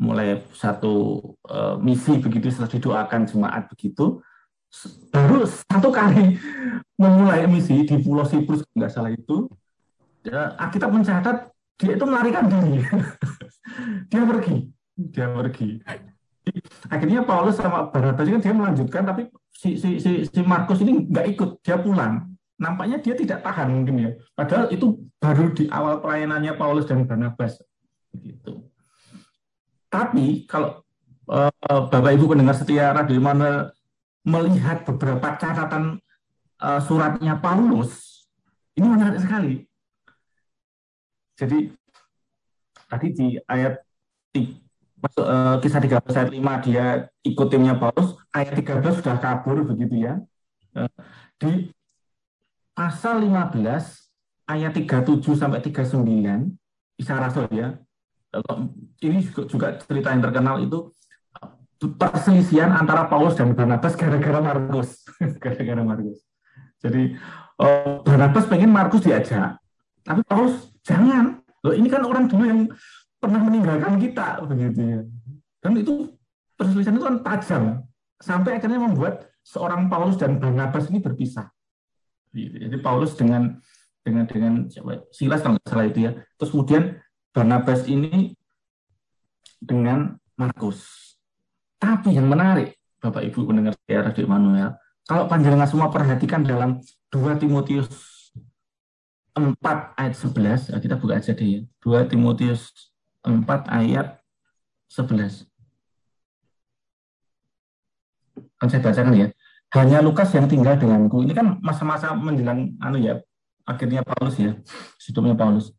Mulai 0.00 0.40
satu 0.56 1.20
uh, 1.44 1.76
misi 1.76 2.16
begitu 2.16 2.48
setelah 2.48 2.72
didoakan 2.72 3.28
jemaat 3.28 3.68
begitu. 3.68 4.24
Baru 5.12 5.44
satu 5.44 5.92
kali 5.92 6.40
memulai 6.96 7.44
misi 7.52 7.84
di 7.84 8.00
Pulau 8.00 8.24
Siprus 8.24 8.64
nggak 8.72 8.88
salah 8.96 9.12
itu. 9.12 9.44
Ya, 10.24 10.56
kita 10.72 10.88
mencatat 10.88 11.52
dia 11.76 12.00
itu 12.00 12.04
melarikan 12.08 12.48
diri. 12.48 12.80
Dia 14.12 14.24
pergi. 14.24 14.56
Dia 14.96 15.32
pergi 15.32 15.80
akhirnya 16.90 17.22
Paulus 17.22 17.60
sama 17.60 17.88
Barnabas 17.92 18.26
kan 18.26 18.40
dia 18.40 18.54
melanjutkan 18.54 19.02
tapi 19.06 19.28
si 19.54 19.76
si 19.76 20.00
si, 20.00 20.24
si 20.24 20.40
Markus 20.40 20.80
ini 20.80 21.06
nggak 21.06 21.26
ikut 21.36 21.50
dia 21.60 21.76
pulang. 21.76 22.26
Nampaknya 22.60 23.00
dia 23.00 23.16
tidak 23.16 23.40
tahan 23.40 23.72
mungkin 23.72 23.96
ya. 23.96 24.10
Padahal 24.36 24.68
itu 24.68 25.00
baru 25.16 25.48
di 25.56 25.64
awal 25.72 26.04
pelayanannya 26.04 26.52
Paulus 26.60 26.84
dan 26.84 27.08
Barnabas. 27.08 27.56
Begitu. 28.12 28.68
Tapi 29.88 30.44
kalau 30.44 30.84
uh, 31.26 31.50
Bapak 31.88 32.12
Ibu 32.14 32.36
pendengar 32.36 32.54
setia 32.54 32.92
Radio 32.92 33.16
Immanuel 33.16 33.72
melihat 34.28 34.84
beberapa 34.84 35.40
catatan 35.40 35.96
uh, 36.60 36.80
suratnya 36.84 37.40
Paulus 37.40 38.28
ini 38.76 38.86
menarik 38.86 39.20
sekali. 39.20 39.64
Jadi 41.40 41.72
tadi 42.88 43.06
di 43.16 43.26
ayat 43.48 43.80
masuk 45.00 45.24
uh, 45.24 45.56
kisah 45.64 45.80
13 45.80 46.04
ayat 46.12 46.30
5 46.30 46.64
dia 46.68 46.86
ikut 47.24 47.46
timnya 47.48 47.74
Paulus, 47.76 48.20
ayat 48.36 48.52
13 48.52 49.00
sudah 49.00 49.16
kabur 49.16 49.64
begitu 49.64 50.04
ya. 50.04 50.20
Uh, 50.76 50.88
di 51.40 51.72
pasal 52.76 53.24
15 53.24 53.60
ayat 54.46 54.72
37 54.76 55.24
sampai 55.34 55.60
39 55.64 57.00
Isa 57.00 57.14
Rasul 57.16 57.48
ya. 57.52 57.80
Uh, 58.30 58.68
ini 59.02 59.24
juga, 59.24 59.42
juga 59.48 59.66
cerita 59.80 60.12
yang 60.12 60.22
terkenal 60.22 60.60
itu 60.62 60.92
perselisihan 61.80 62.76
antara 62.76 63.08
Paulus 63.08 63.40
dan 63.40 63.56
Barnabas 63.56 63.96
gara-gara 63.96 64.40
Markus, 64.44 65.00
gara-gara 65.42 65.80
Markus. 65.80 66.20
Jadi 66.84 67.16
oh, 67.56 68.04
Barnabas 68.04 68.44
pengen 68.44 68.68
Markus 68.68 69.00
diajak, 69.00 69.56
tapi 70.04 70.20
Paulus 70.28 70.68
jangan. 70.84 71.40
Loh, 71.60 71.76
ini 71.76 71.92
kan 71.92 72.04
orang 72.04 72.24
dulu 72.24 72.44
yang 72.44 72.60
pernah 73.20 73.40
meninggalkan 73.44 74.00
kita 74.00 74.40
begitu 74.48 74.80
ya. 74.80 75.00
Dan 75.60 75.76
itu 75.76 76.08
perselisihan 76.56 76.96
itu 76.96 77.04
kan 77.04 77.16
tajam 77.20 77.62
sampai 78.16 78.56
akhirnya 78.56 78.80
membuat 78.80 79.28
seorang 79.44 79.92
Paulus 79.92 80.16
dan 80.16 80.40
Barnabas 80.40 80.88
ini 80.88 80.98
berpisah. 81.04 81.52
Jadi 82.32 82.76
Paulus 82.80 83.14
dengan 83.14 83.60
dengan 84.00 84.24
dengan 84.24 84.52
Silas 85.12 85.44
kalau 85.44 85.60
nggak 85.60 85.68
salah 85.68 85.86
itu 85.86 86.00
ya. 86.08 86.12
Terus 86.40 86.50
kemudian 86.50 86.96
Barnabas 87.36 87.84
ini 87.84 88.32
dengan 89.60 90.16
Markus. 90.40 91.12
Tapi 91.76 92.16
yang 92.16 92.28
menarik, 92.28 92.80
Bapak 93.00 93.24
Ibu 93.24 93.44
mendengar 93.48 93.76
sejarah 93.84 94.12
Radio 94.12 94.24
Manuel, 94.28 94.76
kalau 95.04 95.28
panjenengan 95.28 95.68
semua 95.68 95.92
perhatikan 95.92 96.44
dalam 96.44 96.80
2 97.12 97.40
Timotius 97.40 97.88
4 99.36 99.56
ayat 99.96 100.14
11, 100.16 100.76
kita 100.80 100.96
buka 101.00 101.20
aja 101.20 101.32
deh 101.32 101.48
ya. 101.48 101.60
2 101.84 102.10
Timotius 102.12 102.89
4 103.24 103.44
ayat 103.68 104.20
11. 104.88 105.46
Kan 108.60 108.66
saya 108.68 108.80
bacakan 108.84 109.14
ya. 109.16 109.28
Hanya 109.70 110.02
Lukas 110.02 110.34
yang 110.34 110.50
tinggal 110.50 110.74
denganku. 110.74 111.22
Ini 111.22 111.32
kan 111.32 111.62
masa-masa 111.62 112.10
menjelang 112.10 112.74
anu 112.82 112.98
ya, 112.98 113.22
akhirnya 113.62 114.02
Paulus 114.02 114.34
ya, 114.34 114.58
hidupnya 115.06 115.38
Paulus. 115.38 115.70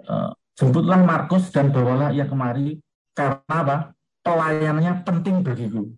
Uh, 0.00 0.32
jemputlah 0.56 0.96
Markus 1.04 1.52
dan 1.52 1.68
bawalah 1.68 2.08
ia 2.10 2.24
kemari 2.24 2.80
karena 3.12 3.44
apa? 3.52 3.76
Pelayanannya 4.24 5.04
penting 5.04 5.44
bagiku. 5.44 5.92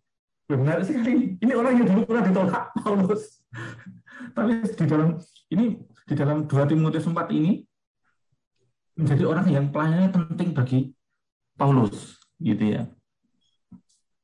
Benar 0.51 0.83
sekali. 0.83 1.39
Ini 1.39 1.53
orang 1.55 1.79
yang 1.79 1.87
dulu 1.95 2.03
pernah 2.11 2.25
ditolak 2.27 2.65
Paulus. 2.83 3.39
Tapi 4.35 4.67
di 4.67 4.85
dalam 4.91 5.15
ini 5.55 5.79
di 6.07 6.15
dalam 6.19 6.51
2 6.51 6.71
Timotius 6.71 7.07
4 7.07 7.15
ini 7.31 7.63
menjadi 8.97 9.25
orang 9.27 9.47
yang 9.51 9.65
pelayanannya 9.71 10.11
penting 10.11 10.49
bagi 10.55 10.81
Paulus 11.55 12.19
gitu 12.41 12.65
ya. 12.79 12.89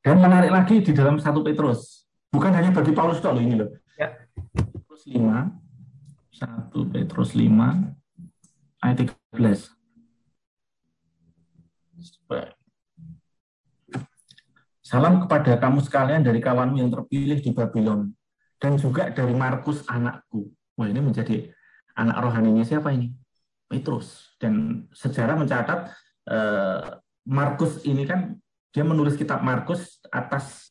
Dan 0.00 0.22
menarik 0.22 0.54
lagi 0.54 0.80
di 0.80 0.92
dalam 0.94 1.18
satu 1.18 1.42
Petrus, 1.42 2.06
bukan 2.30 2.54
hanya 2.54 2.70
bagi 2.70 2.94
Paulus 2.94 3.18
loh 3.18 3.42
ini 3.42 3.58
loh. 3.58 3.70
Ya. 3.98 4.14
Petrus 4.54 5.02
5 5.08 5.66
1 6.36 6.92
Petrus 6.92 7.32
5 7.32 7.48
ayat 8.84 8.96
13. 9.34 9.72
Salam 14.86 15.26
kepada 15.26 15.58
kamu 15.58 15.82
sekalian 15.82 16.22
dari 16.22 16.38
kawanmu 16.38 16.78
yang 16.78 16.92
terpilih 16.94 17.42
di 17.42 17.50
Babylon 17.50 18.14
dan 18.62 18.78
juga 18.78 19.10
dari 19.10 19.34
Markus 19.34 19.82
anakku. 19.90 20.46
Wah 20.78 20.86
ini 20.86 21.00
menjadi 21.02 21.50
anak 21.96 22.16
rohaninya 22.22 22.62
siapa 22.62 22.94
ini? 22.94 23.10
Petrus. 23.66 24.34
Dan 24.40 24.86
sejarah 24.94 25.36
mencatat 25.36 25.90
eh, 26.30 26.80
Markus 27.26 27.82
ini 27.84 28.06
kan 28.06 28.38
dia 28.70 28.84
menulis 28.86 29.18
kitab 29.18 29.42
Markus 29.42 29.98
atas 30.10 30.70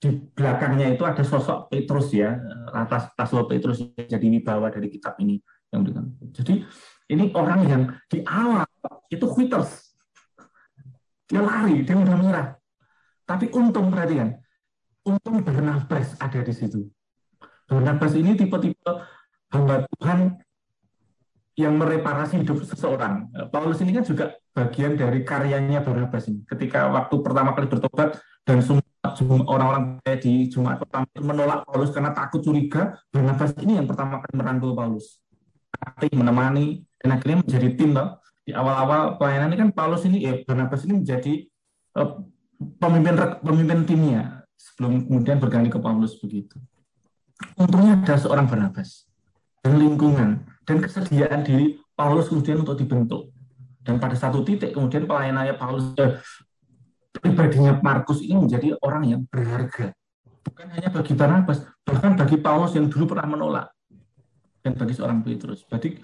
di 0.00 0.16
belakangnya 0.32 0.96
itu 0.96 1.04
ada 1.04 1.20
sosok 1.20 1.68
Petrus 1.68 2.16
ya, 2.16 2.40
atas 2.72 3.12
Taslo 3.12 3.44
Petrus 3.44 3.84
jadi 3.96 4.26
wibawa 4.32 4.72
dari 4.72 4.88
kitab 4.88 5.20
ini 5.20 5.36
yang 5.68 5.84
Jadi 6.32 6.64
ini 7.12 7.28
orang 7.36 7.60
yang 7.68 7.82
di 8.08 8.24
awal 8.24 8.64
itu 9.12 9.26
quitters. 9.28 9.92
Dia 11.28 11.44
lari, 11.44 11.84
dia 11.84 11.94
udah 11.94 12.16
menyerah 12.16 12.60
tapi 13.30 13.46
untung 13.54 13.94
perhatikan, 13.94 14.34
untung 15.06 15.38
Barnabas 15.46 16.18
ada 16.18 16.42
di 16.42 16.50
situ. 16.50 16.90
Barnabas 17.70 18.18
ini 18.18 18.34
tipe-tipe 18.34 18.92
hamba 19.54 19.86
Tuhan 19.94 20.34
yang 21.60 21.76
mereparasi 21.76 22.40
hidup 22.40 22.64
seseorang. 22.64 23.28
Paulus 23.52 23.84
ini 23.84 23.92
kan 23.92 24.04
juga 24.04 24.32
bagian 24.56 24.96
dari 24.96 25.20
karyanya 25.20 25.84
Barnabas 25.84 26.26
ini. 26.32 26.40
Ketika 26.48 26.88
waktu 26.88 27.14
pertama 27.20 27.52
kali 27.52 27.68
bertobat 27.68 28.16
dan 28.48 28.64
semua 28.64 28.80
orang-orang 29.44 30.00
di 30.20 30.48
Jumat 30.48 30.80
pertama 30.80 31.04
menolak 31.20 31.68
Paulus 31.68 31.92
karena 31.92 32.16
takut 32.16 32.40
curiga, 32.40 32.96
Barnabas 33.12 33.52
ini 33.60 33.76
yang 33.76 33.84
pertama 33.84 34.24
kali 34.24 34.32
merangkul 34.40 34.72
Paulus. 34.72 35.20
Tapi 35.70 36.08
menemani 36.16 36.80
dan 36.96 37.20
akhirnya 37.20 37.44
menjadi 37.44 37.68
tim 37.76 37.92
loh. 37.92 38.18
Di 38.40 38.56
awal-awal 38.56 39.20
pelayanan 39.20 39.52
ini 39.52 39.58
kan 39.60 39.70
Paulus 39.76 40.02
ini, 40.08 40.24
ya 40.24 40.40
Barnabas 40.48 40.80
ini 40.88 41.04
menjadi 41.04 41.44
uh, 42.00 42.24
pemimpin 42.80 43.14
pemimpin 43.44 43.78
timnya 43.84 44.48
sebelum 44.56 45.04
kemudian 45.04 45.36
berganti 45.36 45.68
ke 45.68 45.78
Paulus 45.78 46.16
begitu. 46.16 46.56
Untungnya 47.56 48.00
ada 48.00 48.16
seorang 48.16 48.48
Barnabas 48.48 49.09
dan 49.60 49.76
lingkungan 49.76 50.44
dan 50.64 50.76
kesediaan 50.80 51.44
diri 51.44 51.80
Paulus 51.92 52.32
kemudian 52.32 52.64
untuk 52.64 52.80
dibentuk. 52.80 53.32
Dan 53.80 53.96
pada 53.96 54.16
satu 54.16 54.44
titik 54.44 54.76
kemudian 54.76 55.08
pelayanannya 55.08 55.56
Paulus 55.56 55.96
eh, 55.96 56.20
pribadinya 57.16 57.80
Markus 57.80 58.20
ini 58.20 58.48
menjadi 58.48 58.76
orang 58.80 59.04
yang 59.08 59.20
berharga. 59.28 59.92
Bukan 60.40 60.66
hanya 60.72 60.88
bagi 60.88 61.12
Barnabas, 61.12 61.64
bahkan 61.84 62.16
bagi 62.16 62.36
Paulus 62.40 62.72
yang 62.76 62.88
dulu 62.88 63.12
pernah 63.12 63.28
menolak 63.28 63.66
dan 64.64 64.76
bagi 64.76 64.96
seorang 64.96 65.20
Petrus. 65.20 65.64
Berarti 65.68 66.00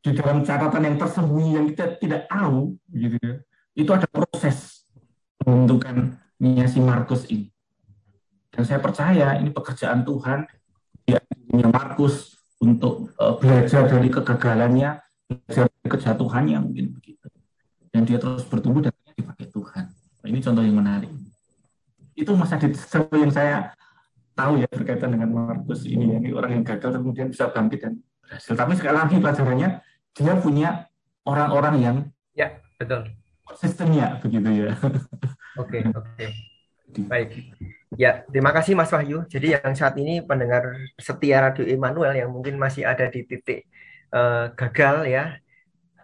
di 0.00 0.10
dalam 0.16 0.42
catatan 0.46 0.82
yang 0.86 0.96
tersembunyi 0.96 1.50
yang 1.58 1.66
kita 1.74 1.98
tidak 1.98 2.22
tahu, 2.30 2.78
gitu 2.94 3.16
ya, 3.20 3.34
itu 3.76 3.90
ada 3.90 4.06
proses 4.08 4.86
pembentukan 5.42 6.16
si 6.40 6.78
Markus 6.80 7.28
ini. 7.28 7.52
Dan 8.50 8.66
saya 8.66 8.80
percaya 8.82 9.38
ini 9.38 9.52
pekerjaan 9.54 10.02
Tuhan 10.02 10.48
ya 11.06 11.20
Markus 11.70 12.39
untuk 12.60 13.16
uh, 13.16 13.34
belajar 13.40 13.88
dari 13.88 14.08
kegagalannya, 14.12 15.00
belajar 15.26 15.64
dari 15.66 15.88
kejatuhannya 15.88 16.58
mungkin 16.60 16.86
begitu. 16.92 17.26
Dan 17.90 18.06
dia 18.06 18.20
terus 18.20 18.46
bertumbuh 18.46 18.84
dan 18.84 18.92
dipakai 19.16 19.50
Tuhan. 19.50 19.90
Nah, 19.90 20.26
ini 20.28 20.38
contoh 20.44 20.62
yang 20.62 20.76
menarik. 20.78 21.10
Itu 22.14 22.36
masa 22.36 22.60
di 22.60 22.70
yang 23.16 23.32
saya 23.32 23.72
tahu 24.36 24.60
ya 24.60 24.68
berkaitan 24.68 25.10
dengan 25.16 25.32
Markus 25.32 25.88
ini 25.88 26.14
ya. 26.14 26.16
Ini 26.20 26.30
orang 26.36 26.60
yang 26.60 26.64
gagal 26.64 27.00
kemudian 27.00 27.32
bisa 27.32 27.48
bangkit 27.50 27.80
dan 27.82 27.92
berhasil. 28.22 28.54
Tapi 28.54 28.72
sekali 28.76 28.94
lagi 28.94 29.16
pelajarannya 29.18 29.68
dia 30.14 30.32
punya 30.38 30.68
orang-orang 31.24 31.74
yang 31.80 31.96
ya 32.36 32.60
betul 32.78 33.08
sistemnya 33.58 34.20
begitu 34.22 34.68
ya. 34.68 34.72
Oke, 35.58 35.82
oke. 35.90 36.26
Okay. 36.90 37.06
Baik. 37.06 37.30
Ya, 37.98 38.22
terima 38.30 38.54
kasih 38.54 38.78
Mas 38.78 38.94
Wahyu. 38.94 39.26
Jadi 39.26 39.58
yang 39.58 39.74
saat 39.74 39.98
ini 39.98 40.22
pendengar 40.22 40.78
setia 40.94 41.42
Radio 41.50 41.66
Emmanuel 41.66 42.14
yang 42.14 42.30
mungkin 42.30 42.54
masih 42.54 42.86
ada 42.86 43.10
di 43.10 43.26
titik 43.26 43.66
uh, 44.14 44.54
gagal 44.54 45.10
ya, 45.10 45.34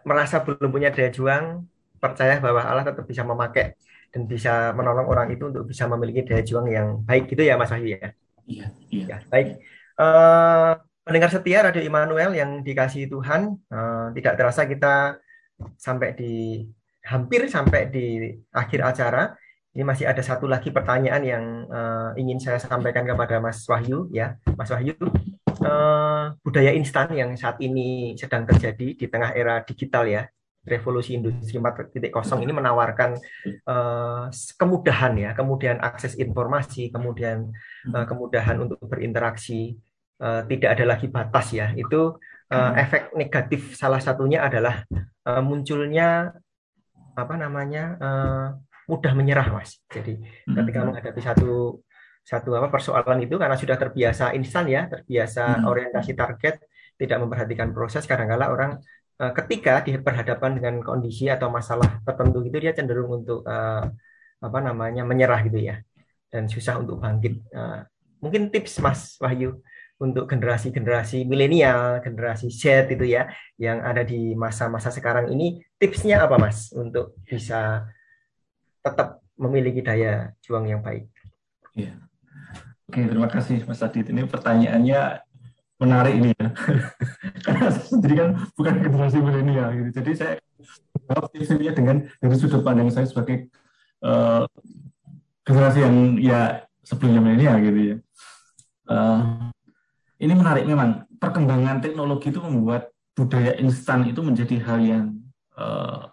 merasa 0.03 0.43
belum 0.43 0.71
punya 0.75 0.91
daya 0.91 1.15
juang, 1.15 1.63
percaya 2.03 2.43
bahwa 2.43 2.67
Allah 2.67 2.83
tetap 2.83 3.07
bisa 3.07 3.23
memakai 3.23 3.79
dan 4.11 4.27
bisa 4.27 4.75
menolong 4.75 5.07
orang 5.07 5.31
itu 5.31 5.47
untuk 5.47 5.71
bisa 5.71 5.87
memiliki 5.87 6.27
daya 6.27 6.43
juang 6.43 6.67
yang 6.67 7.07
baik 7.07 7.31
gitu 7.31 7.47
ya 7.47 7.55
Mas 7.55 7.71
Wahyu 7.71 7.95
ya. 7.95 8.11
Iya, 8.47 8.67
iya. 8.91 9.05
Ya, 9.07 9.17
baik. 9.31 9.49
Uh, 9.95 10.73
pendengar 11.07 11.31
setia 11.31 11.63
Radio 11.63 11.87
Immanuel 11.87 12.35
yang 12.35 12.67
dikasih 12.67 13.07
Tuhan, 13.07 13.63
uh, 13.71 14.11
tidak 14.11 14.35
terasa 14.35 14.67
kita 14.67 15.23
sampai 15.79 16.19
di 16.19 16.67
hampir 17.07 17.47
sampai 17.47 17.87
di 17.95 18.35
akhir 18.51 18.81
acara. 18.83 19.39
Ini 19.77 19.85
masih 19.85 20.09
ada 20.09 20.25
satu 20.25 20.49
lagi 20.49 20.73
pertanyaan 20.73 21.21
yang 21.21 21.45
uh, 21.69 22.17
ingin 22.17 22.41
saya 22.41 22.57
sampaikan 22.57 23.05
kepada 23.05 23.37
Mas 23.45 23.61
Wahyu 23.69 24.09
ya, 24.09 24.41
Mas 24.57 24.73
Wahyu. 24.73 24.97
Uh, 25.61 26.33
budaya 26.41 26.73
instan 26.73 27.13
yang 27.13 27.37
saat 27.37 27.61
ini 27.61 28.17
sedang 28.17 28.49
terjadi 28.49 28.97
di 28.97 29.05
tengah 29.05 29.37
era 29.37 29.61
digital 29.61 30.09
ya, 30.09 30.25
revolusi 30.65 31.13
industri 31.13 31.61
4.0 31.61 32.09
ini 32.41 32.53
menawarkan 32.57 33.21
uh, 33.69 34.33
kemudahan 34.57 35.13
ya, 35.21 35.31
kemudian 35.37 35.77
akses 35.85 36.17
informasi, 36.17 36.89
kemudian 36.89 37.53
uh, 37.93 38.09
kemudahan 38.09 38.57
untuk 38.57 38.81
berinteraksi, 38.81 39.77
uh, 40.25 40.41
tidak 40.49 40.73
ada 40.73 40.85
lagi 40.97 41.13
batas 41.13 41.53
ya. 41.53 41.77
Itu 41.77 42.17
uh, 42.49 42.73
efek 42.81 43.13
negatif 43.13 43.77
salah 43.77 44.01
satunya 44.01 44.41
adalah 44.41 44.89
uh, 45.29 45.45
munculnya 45.45 46.33
apa 47.17 47.35
namanya 47.37 47.85
uh, 48.01 48.49
mudah 48.87 49.13
menyerah 49.13 49.49
mas 49.51 49.83
jadi 49.91 50.19
ketika 50.47 50.79
hmm. 50.83 50.87
menghadapi 50.91 51.21
satu 51.23 51.83
satu 52.27 52.59
apa 52.59 52.71
persoalan 52.71 53.23
itu 53.23 53.39
karena 53.39 53.55
sudah 53.55 53.79
terbiasa 53.79 54.35
instan 54.35 54.67
ya 54.67 54.91
terbiasa 54.91 55.63
hmm. 55.63 55.65
orientasi 55.67 56.13
target 56.19 56.59
tidak 56.99 57.19
memperhatikan 57.23 57.71
proses 57.71 58.03
kadang-kala 58.07 58.51
orang 58.51 58.79
uh, 59.23 59.33
ketika 59.43 59.83
berhadapan 60.03 60.59
dengan 60.59 60.75
kondisi 60.83 61.31
atau 61.31 61.51
masalah 61.51 62.03
tertentu 62.03 62.43
itu 62.43 62.57
dia 62.59 62.73
cenderung 62.75 63.23
untuk 63.23 63.47
uh, 63.47 63.85
apa 64.43 64.59
namanya 64.59 65.07
menyerah 65.07 65.43
gitu 65.47 65.61
ya 65.71 65.79
dan 66.31 66.51
susah 66.51 66.83
untuk 66.83 66.99
bangkit 66.99 67.43
uh, 67.55 67.87
mungkin 68.19 68.51
tips 68.51 68.83
mas 68.83 69.15
Wahyu 69.23 69.63
untuk 69.97 70.29
generasi-generasi 70.29 71.25
milenial, 71.25 72.05
generasi 72.05 72.53
Z 72.53 72.93
itu 72.93 73.17
ya, 73.17 73.33
yang 73.57 73.81
ada 73.81 74.05
di 74.05 74.37
masa-masa 74.37 74.93
sekarang 74.93 75.33
ini, 75.33 75.65
tipsnya 75.81 76.21
apa 76.21 76.37
Mas 76.37 76.69
untuk 76.77 77.17
bisa 77.25 77.89
tetap 78.87 79.19
memiliki 79.35 79.83
daya 79.83 80.31
juang 80.47 80.71
yang 80.71 80.81
baik? 80.81 81.11
Ya. 81.75 81.99
Oke, 82.87 83.03
terima 83.03 83.27
kasih 83.27 83.67
Mas 83.67 83.83
Adit. 83.83 84.07
Ini 84.07 84.31
pertanyaannya 84.31 85.27
menarik 85.83 86.15
ini 86.17 86.31
ya. 86.33 86.49
Karena 87.45 87.69
saya 87.75 88.15
kan 88.15 88.31
bukan 88.55 88.75
generasi 88.81 89.19
milenial 89.19 89.69
gitu. 89.75 89.91
Jadi 90.01 90.11
saya 90.15 90.33
jawab 91.11 91.29
tipsnya 91.35 91.75
dengan 91.75 92.07
dari 92.23 92.37
sudut 92.39 92.63
pandang 92.63 92.89
saya 92.89 93.05
sebagai 93.05 93.51
uh, 94.07 94.47
generasi 95.43 95.83
yang 95.85 95.97
ya 96.23 96.65
sebelumnya 96.87 97.21
milenial 97.21 97.57
gitu 97.61 97.81
ya. 97.83 97.97
Uh, 98.87 99.51
ini 100.23 100.33
menarik 100.33 100.65
memang 100.65 101.05
perkembangan 101.19 101.83
teknologi 101.83 102.33
itu 102.33 102.41
membuat 102.41 102.89
budaya 103.13 103.59
instan 103.61 104.07
itu 104.09 104.23
menjadi 104.25 104.57
hal 104.63 104.79
yang 104.81 105.05
uh, 105.59 106.09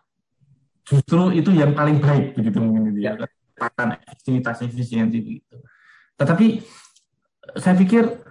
justru 0.83 1.31
itu 1.35 1.49
yang 1.55 1.71
paling 1.71 1.99
baik 1.99 2.35
begitu 2.35 2.59
mungkin 2.59 2.91
gitu 2.91 2.99
ya. 3.03 3.15
Kecepatan, 3.17 3.87
efektivitas, 4.03 4.57
efisiensi 4.63 5.17
gitu. 5.19 5.57
Tetapi 6.19 6.63
saya 7.59 7.75
pikir 7.75 8.23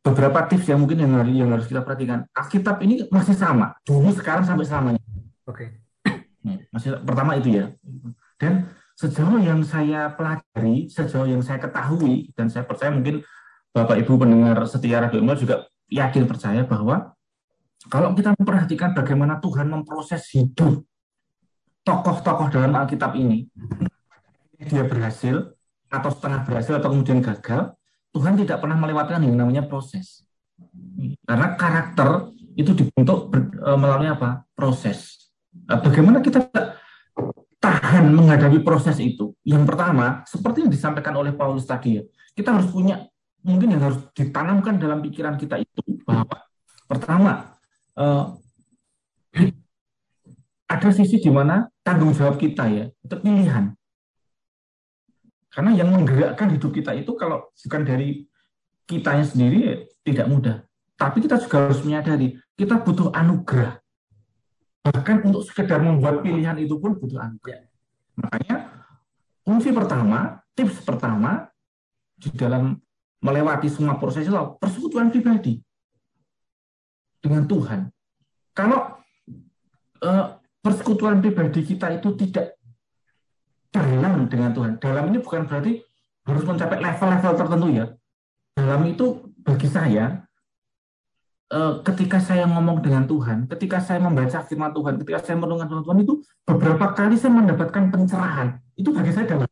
beberapa 0.00 0.46
tips 0.48 0.72
yang 0.72 0.80
mungkin 0.80 1.04
yang 1.04 1.12
harus, 1.20 1.34
yang 1.34 1.50
harus 1.52 1.66
kita 1.68 1.84
perhatikan. 1.84 2.24
Alkitab 2.32 2.80
ini 2.82 3.04
masih 3.12 3.36
sama, 3.36 3.76
dulu 3.84 4.10
sekarang 4.16 4.44
sampai 4.44 4.64
selamanya. 4.64 5.02
Oke. 5.44 5.80
Okay. 6.04 6.66
Masih 6.72 6.96
pertama 7.04 7.36
itu 7.36 7.52
ya. 7.52 7.68
Dan 8.40 8.72
sejauh 8.96 9.36
yang 9.40 9.60
saya 9.60 10.08
pelajari, 10.16 10.88
sejauh 10.88 11.28
yang 11.28 11.44
saya 11.44 11.60
ketahui, 11.60 12.32
dan 12.32 12.48
saya 12.48 12.64
percaya 12.64 12.88
mungkin 12.88 13.20
Bapak 13.70 14.00
Ibu 14.02 14.18
pendengar 14.18 14.56
setia 14.66 15.04
Radio 15.04 15.22
Umar 15.22 15.36
juga 15.36 15.68
yakin 15.92 16.24
percaya 16.26 16.64
bahwa 16.64 17.14
kalau 17.88 18.12
kita 18.12 18.34
memperhatikan 18.36 18.92
bagaimana 18.92 19.38
Tuhan 19.40 19.68
memproses 19.68 20.26
hidup 20.34 20.84
tokoh-tokoh 21.84 22.52
dalam 22.52 22.72
Alkitab 22.76 23.16
ini, 23.16 23.48
dia 24.60 24.84
berhasil 24.84 25.56
atau 25.90 26.10
setengah 26.12 26.46
berhasil 26.46 26.78
atau 26.78 26.88
kemudian 26.92 27.18
gagal, 27.18 27.74
Tuhan 28.14 28.38
tidak 28.38 28.62
pernah 28.62 28.78
melewatkan 28.78 29.22
yang 29.22 29.34
namanya 29.34 29.66
proses. 29.66 30.22
Karena 31.26 31.56
karakter 31.56 32.30
itu 32.54 32.76
dibentuk 32.76 33.32
ber, 33.32 33.48
e, 33.54 33.70
melalui 33.74 34.10
apa? 34.10 34.44
Proses. 34.54 35.30
Nah, 35.66 35.80
bagaimana 35.82 36.22
kita 36.22 36.46
tahan 37.58 38.06
menghadapi 38.12 38.62
proses 38.62 38.98
itu? 39.02 39.34
Yang 39.42 39.64
pertama, 39.66 40.22
seperti 40.26 40.66
yang 40.66 40.70
disampaikan 40.70 41.14
oleh 41.18 41.34
Paulus 41.34 41.66
tadi 41.66 41.98
ya, 41.98 42.02
kita 42.36 42.54
harus 42.54 42.70
punya 42.70 43.02
mungkin 43.40 43.72
yang 43.72 43.82
harus 43.82 43.98
ditanamkan 44.12 44.76
dalam 44.76 45.00
pikiran 45.00 45.40
kita 45.40 45.64
itu 45.64 45.80
bahwa 46.04 46.36
pertama 46.84 47.56
eh, 47.96 48.24
ada 50.70 50.88
sisi 50.94 51.18
di 51.18 51.30
mana 51.34 51.66
tanggung 51.82 52.14
jawab 52.14 52.38
kita 52.38 52.70
ya 52.70 52.86
itu 53.02 53.16
pilihan 53.18 53.74
karena 55.50 55.74
yang 55.74 55.90
menggerakkan 55.90 56.54
hidup 56.54 56.70
kita 56.70 56.94
itu 56.94 57.10
kalau 57.18 57.50
bukan 57.50 57.82
dari 57.82 58.22
kitanya 58.86 59.26
sendiri 59.26 59.58
ya, 59.58 59.76
tidak 60.06 60.26
mudah. 60.30 60.56
Tapi 60.94 61.18
kita 61.26 61.42
juga 61.42 61.66
harus 61.66 61.82
menyadari 61.82 62.38
kita 62.54 62.78
butuh 62.78 63.10
anugerah. 63.10 63.82
Bahkan 64.86 65.16
untuk 65.26 65.42
sekedar 65.44 65.82
membuat 65.82 66.22
pilihan 66.22 66.54
itu 66.62 66.78
pun 66.78 66.94
butuh 66.94 67.18
anugerah. 67.18 67.66
Makanya 68.14 68.56
fungsi 69.42 69.74
pertama, 69.74 70.38
tips 70.54 70.86
pertama 70.86 71.50
di 72.14 72.30
dalam 72.38 72.78
melewati 73.18 73.66
semua 73.66 73.98
proses 73.98 74.24
itu 74.24 74.34
persekutuan 74.62 75.10
pribadi 75.10 75.58
dengan 77.18 77.42
Tuhan. 77.44 77.90
Kalau 78.54 79.02
eh, 79.98 80.26
persekutuan 80.60 81.24
pribadi 81.24 81.64
kita 81.64 81.96
itu 81.96 82.12
tidak 82.20 82.60
dalam 83.72 84.28
dengan 84.28 84.52
Tuhan. 84.52 84.72
Dalam 84.76 85.08
ini 85.10 85.18
bukan 85.24 85.48
berarti 85.48 85.80
harus 86.26 86.44
mencapai 86.44 86.78
level-level 86.78 87.32
tertentu 87.36 87.68
ya. 87.72 87.86
Dalam 88.54 88.80
itu 88.84 89.06
bagi 89.40 89.68
saya, 89.70 90.20
eh, 91.48 91.74
ketika 91.86 92.20
saya 92.20 92.44
ngomong 92.44 92.84
dengan 92.84 93.08
Tuhan, 93.08 93.48
ketika 93.48 93.80
saya 93.80 94.02
membaca 94.02 94.38
firman 94.44 94.70
Tuhan, 94.74 94.94
ketika 95.00 95.18
saya 95.24 95.36
merenungkan 95.40 95.66
firman 95.70 95.84
Tuhan 95.86 95.98
itu 96.04 96.14
beberapa 96.44 96.86
kali 96.92 97.16
saya 97.16 97.32
mendapatkan 97.32 97.84
pencerahan. 97.88 98.48
Itu 98.76 98.92
bagi 98.92 99.12
saya 99.16 99.26
dalam. 99.26 99.48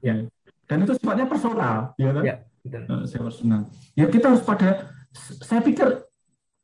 Ya. 0.00 0.24
Dan 0.64 0.86
itu 0.86 0.94
sifatnya 0.96 1.26
personal, 1.26 1.92
ya 1.98 2.14
kan? 2.14 2.22
Ya, 2.22 2.34
betul. 2.62 2.82
Eh, 2.86 3.04
saya 3.10 3.22
personal. 3.26 3.60
Ya 3.98 4.06
kita 4.06 4.26
harus 4.32 4.42
pada, 4.46 4.88
saya 5.42 5.60
pikir 5.60 6.09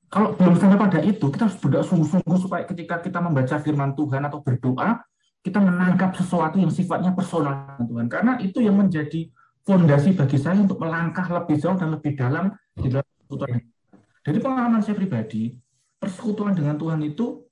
kalau 0.07 0.39
belum 0.39 0.55
sampai 0.55 0.79
pada 0.79 1.01
itu, 1.03 1.27
kita 1.27 1.51
harus 1.51 1.59
berdoa 1.59 1.83
sungguh-sungguh 1.83 2.39
supaya 2.39 2.63
ketika 2.63 3.03
kita 3.03 3.19
membaca 3.19 3.59
firman 3.59 3.91
Tuhan 3.99 4.23
atau 4.23 4.39
berdoa, 4.39 5.03
kita 5.43 5.59
menangkap 5.63 6.15
sesuatu 6.15 6.59
yang 6.59 6.71
sifatnya 6.75 7.15
personal 7.15 7.79
Tuhan 7.79 8.11
karena 8.11 8.35
itu 8.43 8.59
yang 8.59 8.75
menjadi 8.75 9.31
fondasi 9.63 10.15
bagi 10.15 10.39
saya 10.39 10.59
untuk 10.59 10.79
melangkah 10.83 11.27
lebih 11.27 11.59
jauh 11.59 11.79
dan 11.79 11.95
lebih 11.95 12.19
dalam 12.19 12.51
di 12.75 12.91
dalam 12.91 13.07
persekutuan. 13.07 13.63
Dari 14.27 14.39
pengalaman 14.43 14.83
saya 14.83 14.99
pribadi, 14.99 15.55
persekutuan 16.03 16.55
dengan 16.55 16.75
Tuhan 16.75 16.99
itu 17.03 17.47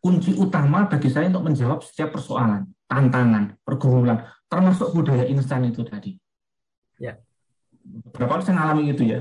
kunci 0.00 0.36
utama 0.36 0.84
bagi 0.84 1.08
saya 1.08 1.32
untuk 1.32 1.44
menjawab 1.48 1.80
setiap 1.80 2.16
persoalan, 2.16 2.68
tantangan, 2.84 3.56
pergumulan, 3.64 4.28
termasuk 4.48 4.92
budaya 4.92 5.24
instan 5.24 5.64
itu 5.68 5.80
tadi. 5.88 6.16
Ya. 7.00 7.16
Berapa 8.12 8.38
kali 8.38 8.42
saya 8.44 8.56
mengalami 8.60 8.82
itu 8.92 9.02
ya, 9.08 9.20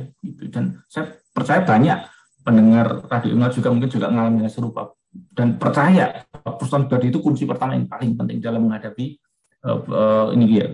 dan 0.51 0.83
saya 0.91 1.15
percaya 1.31 1.63
banyak 1.63 1.99
pendengar 2.41 3.05
radio 3.05 3.33
juga 3.53 3.69
mungkin 3.69 3.89
juga 3.89 4.07
mengalami 4.09 4.49
serupa 4.49 4.93
dan 5.35 5.59
percaya 5.59 6.23
perusahaan 6.31 6.87
pribadi 6.87 7.11
itu 7.11 7.19
kunci 7.19 7.43
pertama 7.43 7.75
yang 7.75 7.85
paling 7.85 8.15
penting 8.15 8.39
dalam 8.39 8.63
menghadapi 8.65 9.19
uh, 9.67 9.79
uh, 9.91 10.27
ini 10.31 10.45
ya 10.57 10.67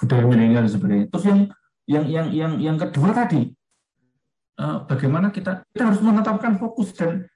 budaya 0.00 0.24
milenial 0.24 0.64
dan 0.64 0.72
sebagainya. 0.72 1.06
Terus 1.12 1.24
yang 1.28 1.40
yang 1.84 2.04
yang 2.08 2.26
yang 2.32 2.52
yang 2.56 2.76
kedua 2.80 3.12
tadi 3.12 3.52
uh, 4.56 4.88
bagaimana 4.88 5.28
kita 5.28 5.60
kita 5.76 5.84
harus 5.92 6.00
menetapkan 6.00 6.56
fokus 6.56 6.96
dan 6.96 7.28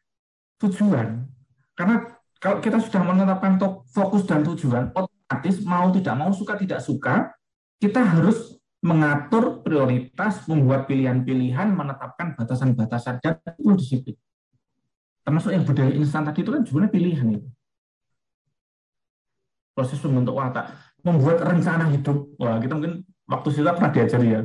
tujuan. 0.64 1.28
Karena 1.76 2.08
kalau 2.40 2.58
kita 2.60 2.80
sudah 2.80 3.02
menetapkan 3.04 3.60
fokus 3.88 4.24
dan 4.24 4.44
tujuan, 4.44 4.92
otomatis 4.96 5.56
mau 5.64 5.92
tidak 5.92 6.14
mau 6.16 6.30
suka 6.32 6.54
tidak 6.56 6.80
suka, 6.80 7.32
kita 7.80 8.00
harus 8.00 8.53
mengatur 8.84 9.64
prioritas, 9.64 10.44
membuat 10.44 10.84
pilihan-pilihan, 10.84 11.72
menetapkan 11.72 12.36
batasan-batasan 12.36 13.16
dan 13.24 13.40
itu 13.56 13.72
disiplin. 13.80 14.16
Termasuk 15.24 15.56
yang 15.56 15.64
budaya 15.64 15.88
instan 15.96 16.28
tadi 16.28 16.44
itu 16.44 16.52
kan 16.52 16.62
sebenarnya 16.68 16.92
pilihan 16.92 17.28
itu. 17.40 17.48
Proses 19.72 19.96
membentuk 20.04 20.36
watak 20.36 20.76
membuat 21.00 21.40
rencana 21.40 21.88
hidup. 21.88 22.28
Wah 22.36 22.60
kita 22.60 22.76
mungkin 22.76 23.08
waktu 23.24 23.48
kita 23.56 23.72
pernah 23.72 23.90
diajari 23.96 24.28
ya. 24.36 24.40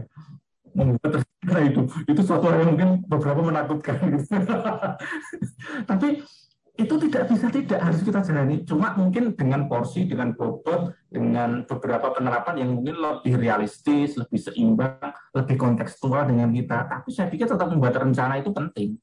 Membuat 0.72 1.12
rencana 1.20 1.62
hidup. 1.68 1.86
Itu 2.08 2.22
suatu 2.24 2.48
hal 2.48 2.64
yang 2.64 2.70
mungkin 2.80 2.90
beberapa 3.12 3.44
menakutkan. 3.44 4.24
Tapi 5.92 6.24
itu 6.80 6.96
tidak 6.96 7.28
bisa 7.28 7.52
tidak 7.52 7.80
harus 7.84 8.00
kita 8.00 8.24
jalani 8.24 8.64
cuma 8.64 8.96
mungkin 8.96 9.36
dengan 9.36 9.68
porsi 9.68 10.08
dengan 10.08 10.32
bobot 10.32 10.96
dengan 11.12 11.68
beberapa 11.68 12.16
penerapan 12.16 12.64
yang 12.64 12.72
mungkin 12.80 12.96
lebih 12.96 13.36
realistis 13.36 14.16
lebih 14.16 14.40
seimbang 14.40 14.96
lebih 15.36 15.60
kontekstual 15.60 16.24
dengan 16.24 16.48
kita 16.56 16.88
tapi 16.88 17.12
saya 17.12 17.28
pikir 17.28 17.52
tetap 17.52 17.68
membuat 17.68 18.00
rencana 18.00 18.40
itu 18.40 18.56
penting 18.56 18.96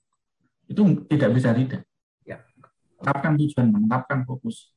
itu 0.67 0.83
tidak 1.07 1.31
bisa 1.35 1.55
tidak. 1.55 1.83
Ya. 2.27 2.43
Menetapkan 2.99 3.33
tujuan, 3.39 3.67
menetapkan 3.71 4.19
fokus. 4.27 4.75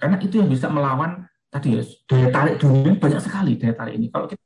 Karena 0.00 0.16
itu 0.18 0.40
yang 0.40 0.48
bisa 0.50 0.66
melawan 0.66 1.28
tadi 1.50 1.78
ya, 1.78 1.82
daya 2.08 2.28
tarik 2.30 2.54
dunia 2.62 2.96
banyak 2.96 3.20
sekali 3.20 3.58
daya 3.58 3.74
tarik 3.76 3.94
ini. 4.00 4.08
Kalau 4.08 4.26
kita 4.26 4.42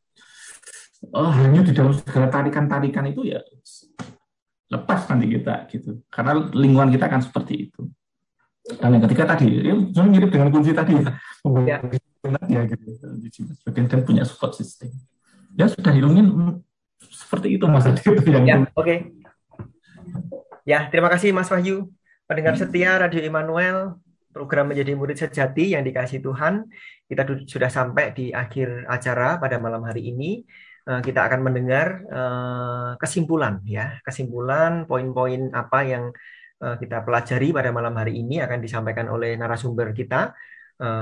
oh, 1.15 1.31
hanya 1.31 1.61
di 1.63 1.73
dalam 1.73 1.95
segala 1.95 2.29
tarikan-tarikan 2.29 3.07
itu 3.09 3.29
ya 3.29 3.41
lepas 4.71 5.09
nanti 5.11 5.27
kita 5.29 5.69
gitu. 5.71 6.01
Karena 6.09 6.33
lingkungan 6.53 6.91
kita 6.93 7.05
akan 7.11 7.23
seperti 7.25 7.69
itu. 7.71 7.83
Dan 8.65 8.97
yang 8.97 9.05
ketiga 9.05 9.29
tadi, 9.29 9.61
ya, 9.61 9.77
mirip 10.09 10.33
dengan 10.33 10.49
kunci 10.49 10.73
tadi 10.73 10.97
ya, 10.97 11.13
ya. 11.69 11.77
ya 12.49 12.61
gitu. 12.65 13.53
Sebagian 13.61 13.87
dan 13.93 14.01
punya 14.09 14.25
support 14.25 14.57
system. 14.57 14.89
Ya 15.53 15.69
sudah 15.69 15.93
hilangin 15.93 16.33
seperti 17.13 17.61
itu 17.61 17.65
mas 17.69 17.85
itu 17.87 18.11
yang 18.27 18.45
ya, 18.49 18.57
oke 18.73 18.73
okay. 18.75 18.99
Ya, 20.65 20.89
terima 20.89 21.13
kasih 21.13 21.37
Mas 21.37 21.53
Wahyu. 21.53 21.93
Pendengar 22.25 22.57
setia 22.57 22.97
Radio 22.97 23.21
Immanuel, 23.21 24.01
program 24.33 24.73
menjadi 24.73 24.97
murid 24.97 25.21
sejati 25.21 25.77
yang 25.77 25.85
dikasih 25.85 26.25
Tuhan. 26.25 26.65
Kita 27.05 27.29
sudah 27.45 27.69
sampai 27.69 28.17
di 28.17 28.33
akhir 28.33 28.89
acara 28.89 29.37
pada 29.37 29.61
malam 29.61 29.85
hari 29.85 30.09
ini. 30.09 30.41
Eh, 30.85 31.01
kita 31.01 31.25
akan 31.25 31.41
mendengar 31.41 32.05
eh, 32.05 32.93
kesimpulan 33.01 33.65
ya, 33.65 33.97
kesimpulan 34.05 34.85
poin-poin 34.85 35.49
apa 35.57 35.81
yang 35.81 36.13
eh, 36.61 36.77
kita 36.77 37.01
pelajari 37.01 37.57
pada 37.57 37.73
malam 37.73 37.97
hari 37.97 38.21
ini 38.21 38.45
akan 38.45 38.61
disampaikan 38.61 39.09
oleh 39.09 39.33
narasumber 39.41 39.97
kita, 39.97 40.37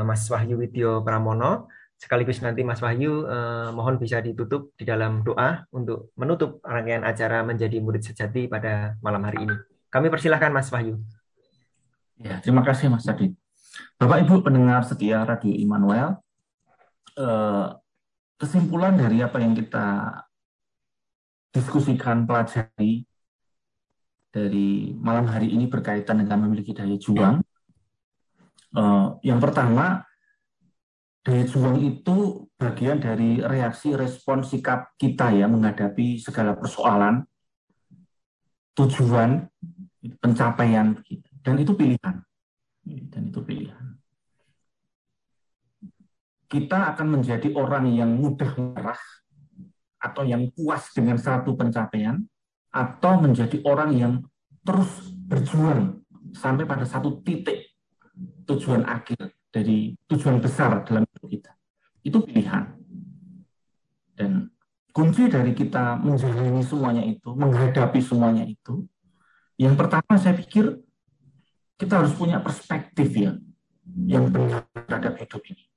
Mas 0.07 0.29
Wahyu 0.29 0.61
Widyo 0.61 1.01
Pramono. 1.03 1.67
Sekaligus 1.97 2.45
nanti 2.45 2.61
Mas 2.61 2.85
Wahyu 2.85 3.25
mohon 3.73 3.97
bisa 3.97 4.21
ditutup 4.21 4.77
di 4.77 4.85
dalam 4.85 5.25
doa 5.25 5.65
untuk 5.73 6.13
menutup 6.13 6.61
rangkaian 6.61 7.01
acara 7.01 7.41
menjadi 7.41 7.81
murid 7.81 8.05
sejati 8.05 8.53
pada 8.53 9.01
malam 9.01 9.25
hari 9.25 9.49
ini. 9.49 9.57
Kami 9.89 10.13
persilahkan 10.13 10.53
Mas 10.53 10.69
Wahyu. 10.69 11.01
Ya, 12.21 12.37
terima 12.45 12.61
kasih 12.61 12.93
Mas 12.93 13.09
Adi. 13.09 13.33
Bapak 13.97 14.29
Ibu 14.29 14.45
pendengar 14.45 14.85
setia 14.85 15.25
Radio 15.25 15.57
Immanuel, 15.57 16.21
kesimpulan 18.43 18.99
dari 18.99 19.23
apa 19.23 19.39
yang 19.39 19.55
kita 19.55 20.19
diskusikan, 21.55 22.27
pelajari 22.27 23.07
dari 24.35 24.91
malam 24.99 25.31
hari 25.31 25.55
ini 25.55 25.71
berkaitan 25.71 26.19
dengan 26.19 26.43
memiliki 26.43 26.75
daya 26.75 26.99
juang. 26.99 27.39
Uh, 28.75 29.15
yang 29.23 29.39
pertama, 29.39 30.03
daya 31.23 31.47
juang 31.47 31.79
itu 31.87 32.51
bagian 32.59 32.99
dari 32.99 33.39
reaksi 33.39 33.95
respon 33.95 34.43
sikap 34.43 34.91
kita 34.99 35.31
ya 35.31 35.47
menghadapi 35.47 36.19
segala 36.19 36.59
persoalan, 36.59 37.23
tujuan, 38.75 39.47
pencapaian 40.19 40.99
dan 41.47 41.55
itu 41.63 41.79
pilihan. 41.79 42.27
Dan 42.83 43.31
itu 43.31 43.39
pilihan. 43.47 44.02
Kita 46.53 46.93
akan 46.93 47.17
menjadi 47.17 47.49
orang 47.57 47.89
yang 47.89 48.13
mudah 48.13 48.53
marah 48.61 49.01
atau 49.97 50.21
yang 50.29 50.53
puas 50.53 50.93
dengan 50.93 51.17
satu 51.17 51.57
pencapaian 51.57 52.21
atau 52.69 53.25
menjadi 53.25 53.57
orang 53.65 53.97
yang 53.97 54.13
terus 54.61 55.17
berjuang 55.17 56.05
sampai 56.37 56.69
pada 56.69 56.85
satu 56.85 57.25
titik 57.25 57.73
tujuan 58.45 58.85
akhir 58.85 59.33
dari 59.49 59.97
tujuan 60.05 60.45
besar 60.45 60.85
dalam 60.85 61.09
hidup 61.09 61.29
kita. 61.33 61.53
Itu 62.05 62.21
pilihan. 62.21 62.77
Dan 64.13 64.53
kunci 64.93 65.33
dari 65.33 65.57
kita 65.57 65.97
menjalani 66.05 66.61
semuanya 66.61 67.05
itu, 67.09 67.33
menghadapi 67.33 68.01
semuanya 68.05 68.45
itu, 68.45 68.85
yang 69.57 69.73
pertama 69.73 70.21
saya 70.21 70.37
pikir 70.37 70.85
kita 71.81 72.05
harus 72.05 72.13
punya 72.13 72.45
perspektif 72.45 73.09
ya 73.17 73.33
yang 74.05 74.29
benar 74.29 74.69
terhadap 74.85 75.17
hidup 75.17 75.41
ini. 75.49 75.72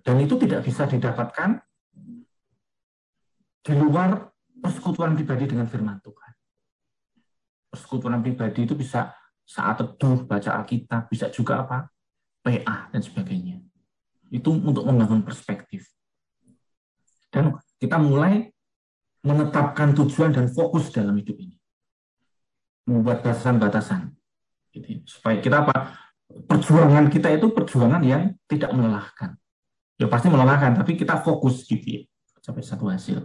Dan 0.00 0.16
itu 0.22 0.34
tidak 0.40 0.64
bisa 0.64 0.86
didapatkan 0.88 1.60
di 3.60 3.72
luar 3.76 4.30
persekutuan 4.60 5.12
pribadi 5.16 5.44
dengan 5.48 5.68
firman 5.68 6.00
Tuhan. 6.00 6.32
Persekutuan 7.70 8.20
pribadi 8.24 8.66
itu 8.66 8.74
bisa 8.74 9.12
saat 9.44 9.82
teduh, 9.82 10.22
baca 10.24 10.62
Alkitab, 10.62 11.10
bisa 11.10 11.26
juga 11.30 11.66
apa? 11.66 11.90
PA 12.40 12.88
dan 12.94 13.02
sebagainya. 13.02 13.60
Itu 14.30 14.54
untuk 14.54 14.86
membangun 14.86 15.26
perspektif. 15.26 15.90
Dan 17.30 17.58
kita 17.78 17.98
mulai 17.98 18.46
menetapkan 19.26 19.92
tujuan 19.94 20.30
dan 20.32 20.46
fokus 20.48 20.94
dalam 20.94 21.18
hidup 21.18 21.36
ini. 21.36 21.58
Membuat 22.86 23.26
batasan-batasan. 23.26 24.14
Gitu. 24.70 25.02
Supaya 25.06 25.42
kita 25.42 25.66
apa? 25.66 25.98
Perjuangan 26.30 27.10
kita 27.10 27.34
itu 27.34 27.50
perjuangan 27.50 28.02
yang 28.06 28.38
tidak 28.46 28.70
melelahkan. 28.70 29.39
Ya 30.00 30.08
pasti 30.08 30.32
melelahkan, 30.32 30.80
tapi 30.80 30.96
kita 30.96 31.20
fokus 31.20 31.68
gitu 31.68 31.84
ya. 31.84 32.02
Sampai 32.40 32.64
satu 32.64 32.88
hasil 32.88 33.20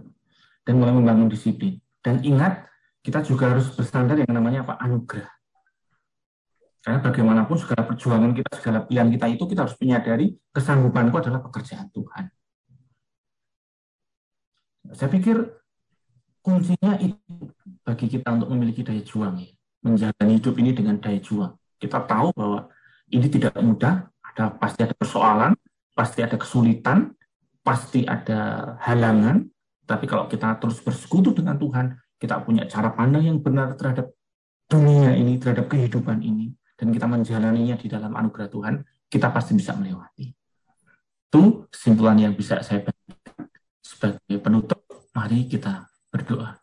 dan 0.67 0.73
mulai 0.75 0.91
membangun 0.91 1.31
disiplin. 1.31 1.79
Dan 2.03 2.19
ingat, 2.19 2.67
kita 2.99 3.23
juga 3.23 3.55
harus 3.55 3.71
bersandar 3.71 4.19
yang 4.19 4.27
namanya 4.27 4.67
apa? 4.67 4.75
Anugerah. 4.83 5.31
Karena 6.83 6.99
bagaimanapun 7.01 7.57
segala 7.57 7.81
perjuangan 7.87 8.29
kita, 8.35 8.49
segala 8.61 8.85
pilihan 8.85 9.09
kita 9.09 9.25
itu 9.31 9.43
kita 9.49 9.65
harus 9.65 9.73
menyadari 9.81 10.37
kesanggupanku 10.53 11.15
adalah 11.17 11.41
pekerjaan 11.41 11.89
Tuhan. 11.89 12.29
Saya 14.93 15.09
pikir 15.09 15.41
kuncinya 16.45 16.93
itu 17.01 17.17
bagi 17.81 18.05
kita 18.05 18.37
untuk 18.37 18.53
memiliki 18.53 18.85
daya 18.85 19.01
juang 19.01 19.33
ya. 19.41 19.49
Menjalani 19.81 20.37
hidup 20.37 20.53
ini 20.61 20.77
dengan 20.77 21.01
daya 21.01 21.17
juang. 21.17 21.57
Kita 21.81 22.05
tahu 22.05 22.29
bahwa 22.37 22.69
ini 23.09 23.33
tidak 23.33 23.57
mudah, 23.57 24.05
ada 24.21 24.53
pasti 24.53 24.85
ada 24.85 24.93
persoalan, 24.93 25.57
pasti 25.95 26.19
ada 26.19 26.35
kesulitan, 26.35 27.15
pasti 27.63 28.03
ada 28.03 28.75
halangan, 28.83 29.47
tapi 29.87 30.05
kalau 30.05 30.27
kita 30.27 30.59
terus 30.59 30.83
bersekutu 30.83 31.31
dengan 31.31 31.55
Tuhan, 31.55 31.95
kita 32.19 32.43
punya 32.43 32.67
cara 32.67 32.91
pandang 32.91 33.25
yang 33.25 33.39
benar 33.39 33.73
terhadap 33.79 34.11
dunia 34.67 35.15
ini, 35.15 35.39
terhadap 35.39 35.71
kehidupan 35.71 36.19
ini, 36.19 36.51
dan 36.75 36.91
kita 36.91 37.07
menjalaninya 37.07 37.79
di 37.79 37.87
dalam 37.87 38.11
anugerah 38.11 38.49
Tuhan, 38.51 38.75
kita 39.07 39.31
pasti 39.31 39.55
bisa 39.55 39.71
melewati. 39.73 40.27
Itu 41.31 41.71
kesimpulan 41.71 42.19
yang 42.19 42.35
bisa 42.35 42.59
saya 42.59 42.83
berikan. 42.83 43.47
Sebagai 43.79 44.37
penutup, 44.43 44.83
mari 45.15 45.47
kita 45.47 45.87
berdoa. 46.11 46.59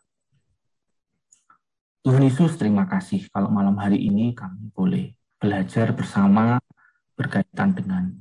Tuhan 2.03 2.19
Yesus, 2.27 2.59
terima 2.59 2.83
kasih 2.83 3.31
kalau 3.31 3.47
malam 3.47 3.79
hari 3.79 3.95
ini 3.95 4.35
kami 4.35 4.69
boleh 4.75 5.15
belajar 5.39 5.95
bersama 5.95 6.59
berkaitan 7.15 7.71
dengan 7.71 8.11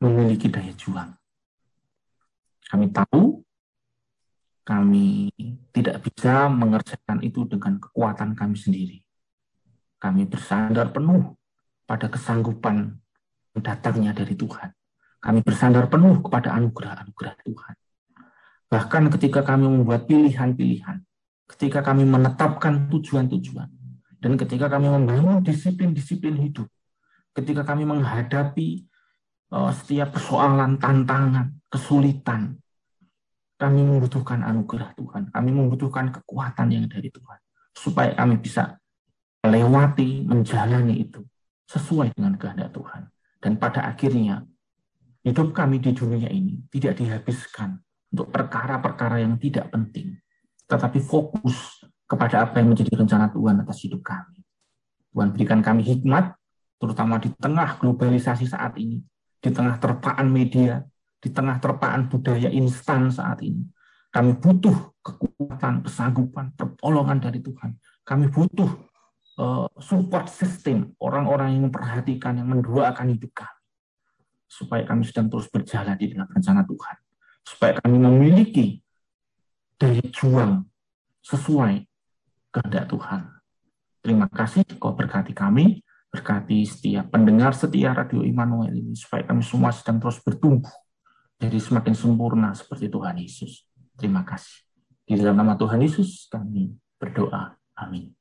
memiliki 0.00 0.48
daya 0.48 0.72
juang. 0.74 1.12
Kami 2.66 2.86
tahu 2.90 3.44
kami 4.64 5.28
tidak 5.74 6.04
bisa 6.06 6.46
mengerjakan 6.46 7.18
itu 7.26 7.42
dengan 7.48 7.80
kekuatan 7.82 8.38
kami 8.38 8.56
sendiri. 8.56 8.98
Kami 10.00 10.24
bersandar 10.24 10.94
penuh 10.94 11.36
pada 11.84 12.06
kesanggupan 12.08 12.96
datangnya 13.58 14.14
dari 14.14 14.38
Tuhan. 14.38 14.70
Kami 15.20 15.44
bersandar 15.44 15.90
penuh 15.92 16.22
kepada 16.24 16.56
anugerah-anugerah 16.56 17.34
Tuhan. 17.44 17.74
Bahkan 18.70 19.04
ketika 19.18 19.42
kami 19.44 19.66
membuat 19.68 20.06
pilihan-pilihan, 20.06 21.02
ketika 21.50 21.82
kami 21.84 22.06
menetapkan 22.06 22.88
tujuan-tujuan, 22.88 23.68
dan 24.20 24.32
ketika 24.38 24.70
kami 24.70 24.86
membangun 24.88 25.42
disiplin-disiplin 25.42 26.38
hidup, 26.38 26.70
ketika 27.34 27.66
kami 27.66 27.84
menghadapi 27.84 28.86
setiap 29.50 30.14
persoalan, 30.14 30.78
tantangan, 30.78 31.58
kesulitan, 31.66 32.54
kami 33.60 33.84
membutuhkan 33.84 34.40
anugerah 34.46 34.94
Tuhan. 34.94 35.28
Kami 35.34 35.50
membutuhkan 35.52 36.08
kekuatan 36.14 36.70
yang 36.70 36.86
dari 36.86 37.10
Tuhan. 37.10 37.38
Supaya 37.74 38.14
kami 38.14 38.38
bisa 38.38 38.78
melewati, 39.44 40.24
menjalani 40.24 41.02
itu 41.02 41.20
sesuai 41.68 42.14
dengan 42.14 42.38
kehendak 42.40 42.72
Tuhan. 42.72 43.10
Dan 43.40 43.60
pada 43.60 43.84
akhirnya, 43.84 44.46
hidup 45.26 45.52
kami 45.52 45.82
di 45.82 45.92
dunia 45.92 46.32
ini 46.32 46.64
tidak 46.72 46.96
dihabiskan 47.02 47.76
untuk 48.14 48.32
perkara-perkara 48.32 49.20
yang 49.20 49.36
tidak 49.36 49.68
penting. 49.68 50.16
Tetapi 50.66 50.98
fokus 51.02 51.84
kepada 52.08 52.46
apa 52.48 52.58
yang 52.58 52.74
menjadi 52.74 52.96
rencana 52.96 53.30
Tuhan 53.30 53.62
atas 53.62 53.78
hidup 53.86 54.02
kami. 54.02 54.42
Tuhan 55.10 55.34
berikan 55.34 55.60
kami 55.62 55.82
hikmat, 55.82 56.34
terutama 56.78 57.18
di 57.18 57.30
tengah 57.38 57.78
globalisasi 57.78 58.46
saat 58.46 58.74
ini, 58.78 59.02
di 59.40 59.50
tengah 59.50 59.80
terpaan 59.80 60.28
media, 60.28 60.84
di 61.16 61.28
tengah 61.32 61.56
terpaan 61.60 62.12
budaya 62.12 62.52
instan 62.52 63.08
saat 63.08 63.40
ini. 63.40 63.64
Kami 64.10 64.36
butuh 64.36 65.00
kekuatan, 65.00 65.86
kesanggupan, 65.86 66.52
pertolongan 66.58 67.18
dari 67.22 67.40
Tuhan. 67.40 67.78
Kami 68.04 68.26
butuh 68.28 68.70
uh, 69.38 69.70
support 69.80 70.28
system, 70.28 70.92
orang-orang 71.00 71.56
yang 71.56 71.70
memperhatikan, 71.70 72.36
yang 72.36 72.50
mendoakan 72.50 73.16
hidup 73.16 73.32
kami. 73.32 73.60
Supaya 74.50 74.82
kami 74.82 75.06
sedang 75.06 75.30
terus 75.30 75.46
berjalan 75.46 75.94
di 75.94 76.10
dalam 76.10 76.26
rencana 76.26 76.66
Tuhan. 76.66 76.96
Supaya 77.46 77.72
kami 77.80 77.96
memiliki 78.02 78.82
daya 79.78 80.04
juang 80.10 80.66
sesuai 81.22 81.86
kehendak 82.50 82.90
Tuhan. 82.90 83.20
Terima 84.02 84.26
kasih 84.26 84.66
kau 84.80 84.96
berkati 84.96 85.30
kami, 85.36 85.86
berkati 86.10 86.66
setiap 86.66 87.14
pendengar 87.14 87.54
setia 87.54 87.94
Radio 87.94 88.26
Immanuel 88.26 88.74
ini, 88.74 88.98
supaya 88.98 89.22
kami 89.22 89.46
semua 89.46 89.70
sedang 89.70 90.02
terus 90.02 90.18
bertumbuh 90.18 90.70
jadi 91.40 91.56
semakin 91.56 91.94
sempurna 91.96 92.52
seperti 92.52 92.92
Tuhan 92.92 93.16
Yesus. 93.16 93.64
Terima 93.96 94.26
kasih. 94.28 94.60
Di 95.08 95.16
dalam 95.16 95.40
nama 95.40 95.56
Tuhan 95.56 95.80
Yesus 95.80 96.28
kami 96.28 96.76
berdoa. 97.00 97.56
Amin. 97.80 98.12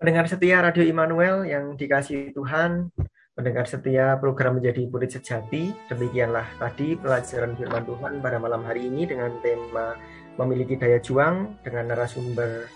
Pendengar 0.00 0.26
setia 0.26 0.64
Radio 0.64 0.82
Immanuel 0.82 1.46
yang 1.46 1.78
dikasih 1.78 2.34
Tuhan, 2.34 2.90
pendengar 3.36 3.68
setia 3.68 4.18
program 4.18 4.58
menjadi 4.58 4.88
murid 4.88 5.14
sejati, 5.14 5.70
demikianlah 5.86 6.48
tadi 6.58 6.98
pelajaran 6.98 7.54
firman 7.54 7.84
Tuhan 7.86 8.12
pada 8.18 8.40
malam 8.42 8.66
hari 8.66 8.88
ini 8.88 9.06
dengan 9.06 9.30
tema 9.44 9.94
memiliki 10.40 10.80
daya 10.80 10.98
juang 10.98 11.60
dengan 11.60 11.92
narasumber 11.92 12.66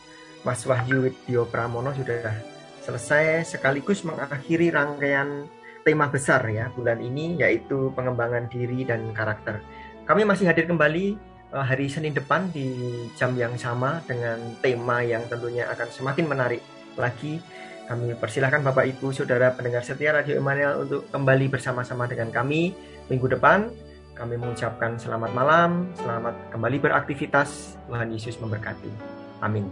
Mas 0.45 0.63
Wahyu 0.69 1.09
Widyo 1.09 1.49
Pramono 1.49 1.91
sudah 1.97 2.56
selesai 2.87 3.59
sekaligus 3.59 4.07
mengakhiri 4.07 4.71
rangkaian 4.71 5.51
tema 5.83 6.07
besar 6.07 6.47
ya 6.47 6.71
bulan 6.71 7.03
ini 7.03 7.39
yaitu 7.43 7.91
pengembangan 7.99 8.47
diri 8.47 8.87
dan 8.87 9.11
karakter. 9.11 9.59
Kami 10.07 10.23
masih 10.23 10.47
hadir 10.47 10.71
kembali 10.71 11.19
uh, 11.51 11.67
hari 11.67 11.91
Senin 11.91 12.15
depan 12.15 12.47
di 12.55 12.71
jam 13.19 13.35
yang 13.35 13.59
sama 13.59 13.99
dengan 14.07 14.39
tema 14.63 15.03
yang 15.03 15.27
tentunya 15.27 15.67
akan 15.67 15.89
semakin 15.91 16.27
menarik 16.31 16.63
lagi. 16.95 17.43
Kami 17.87 18.19
persilahkan 18.19 18.67
Bapak 18.67 18.87
Ibu 18.99 19.15
Saudara 19.15 19.55
pendengar 19.55 19.87
setia 19.87 20.11
Radio 20.11 20.35
Emmanuel 20.39 20.83
untuk 20.87 21.07
kembali 21.11 21.47
bersama-sama 21.47 22.11
dengan 22.11 22.35
kami 22.35 22.75
minggu 23.07 23.31
depan. 23.31 23.71
Kami 24.19 24.35
mengucapkan 24.41 24.99
selamat 24.99 25.31
malam, 25.31 25.95
selamat 26.03 26.35
kembali 26.51 26.83
beraktivitas. 26.83 27.79
Tuhan 27.87 28.11
Yesus 28.11 28.43
memberkati. 28.43 28.91
Amin. 29.39 29.71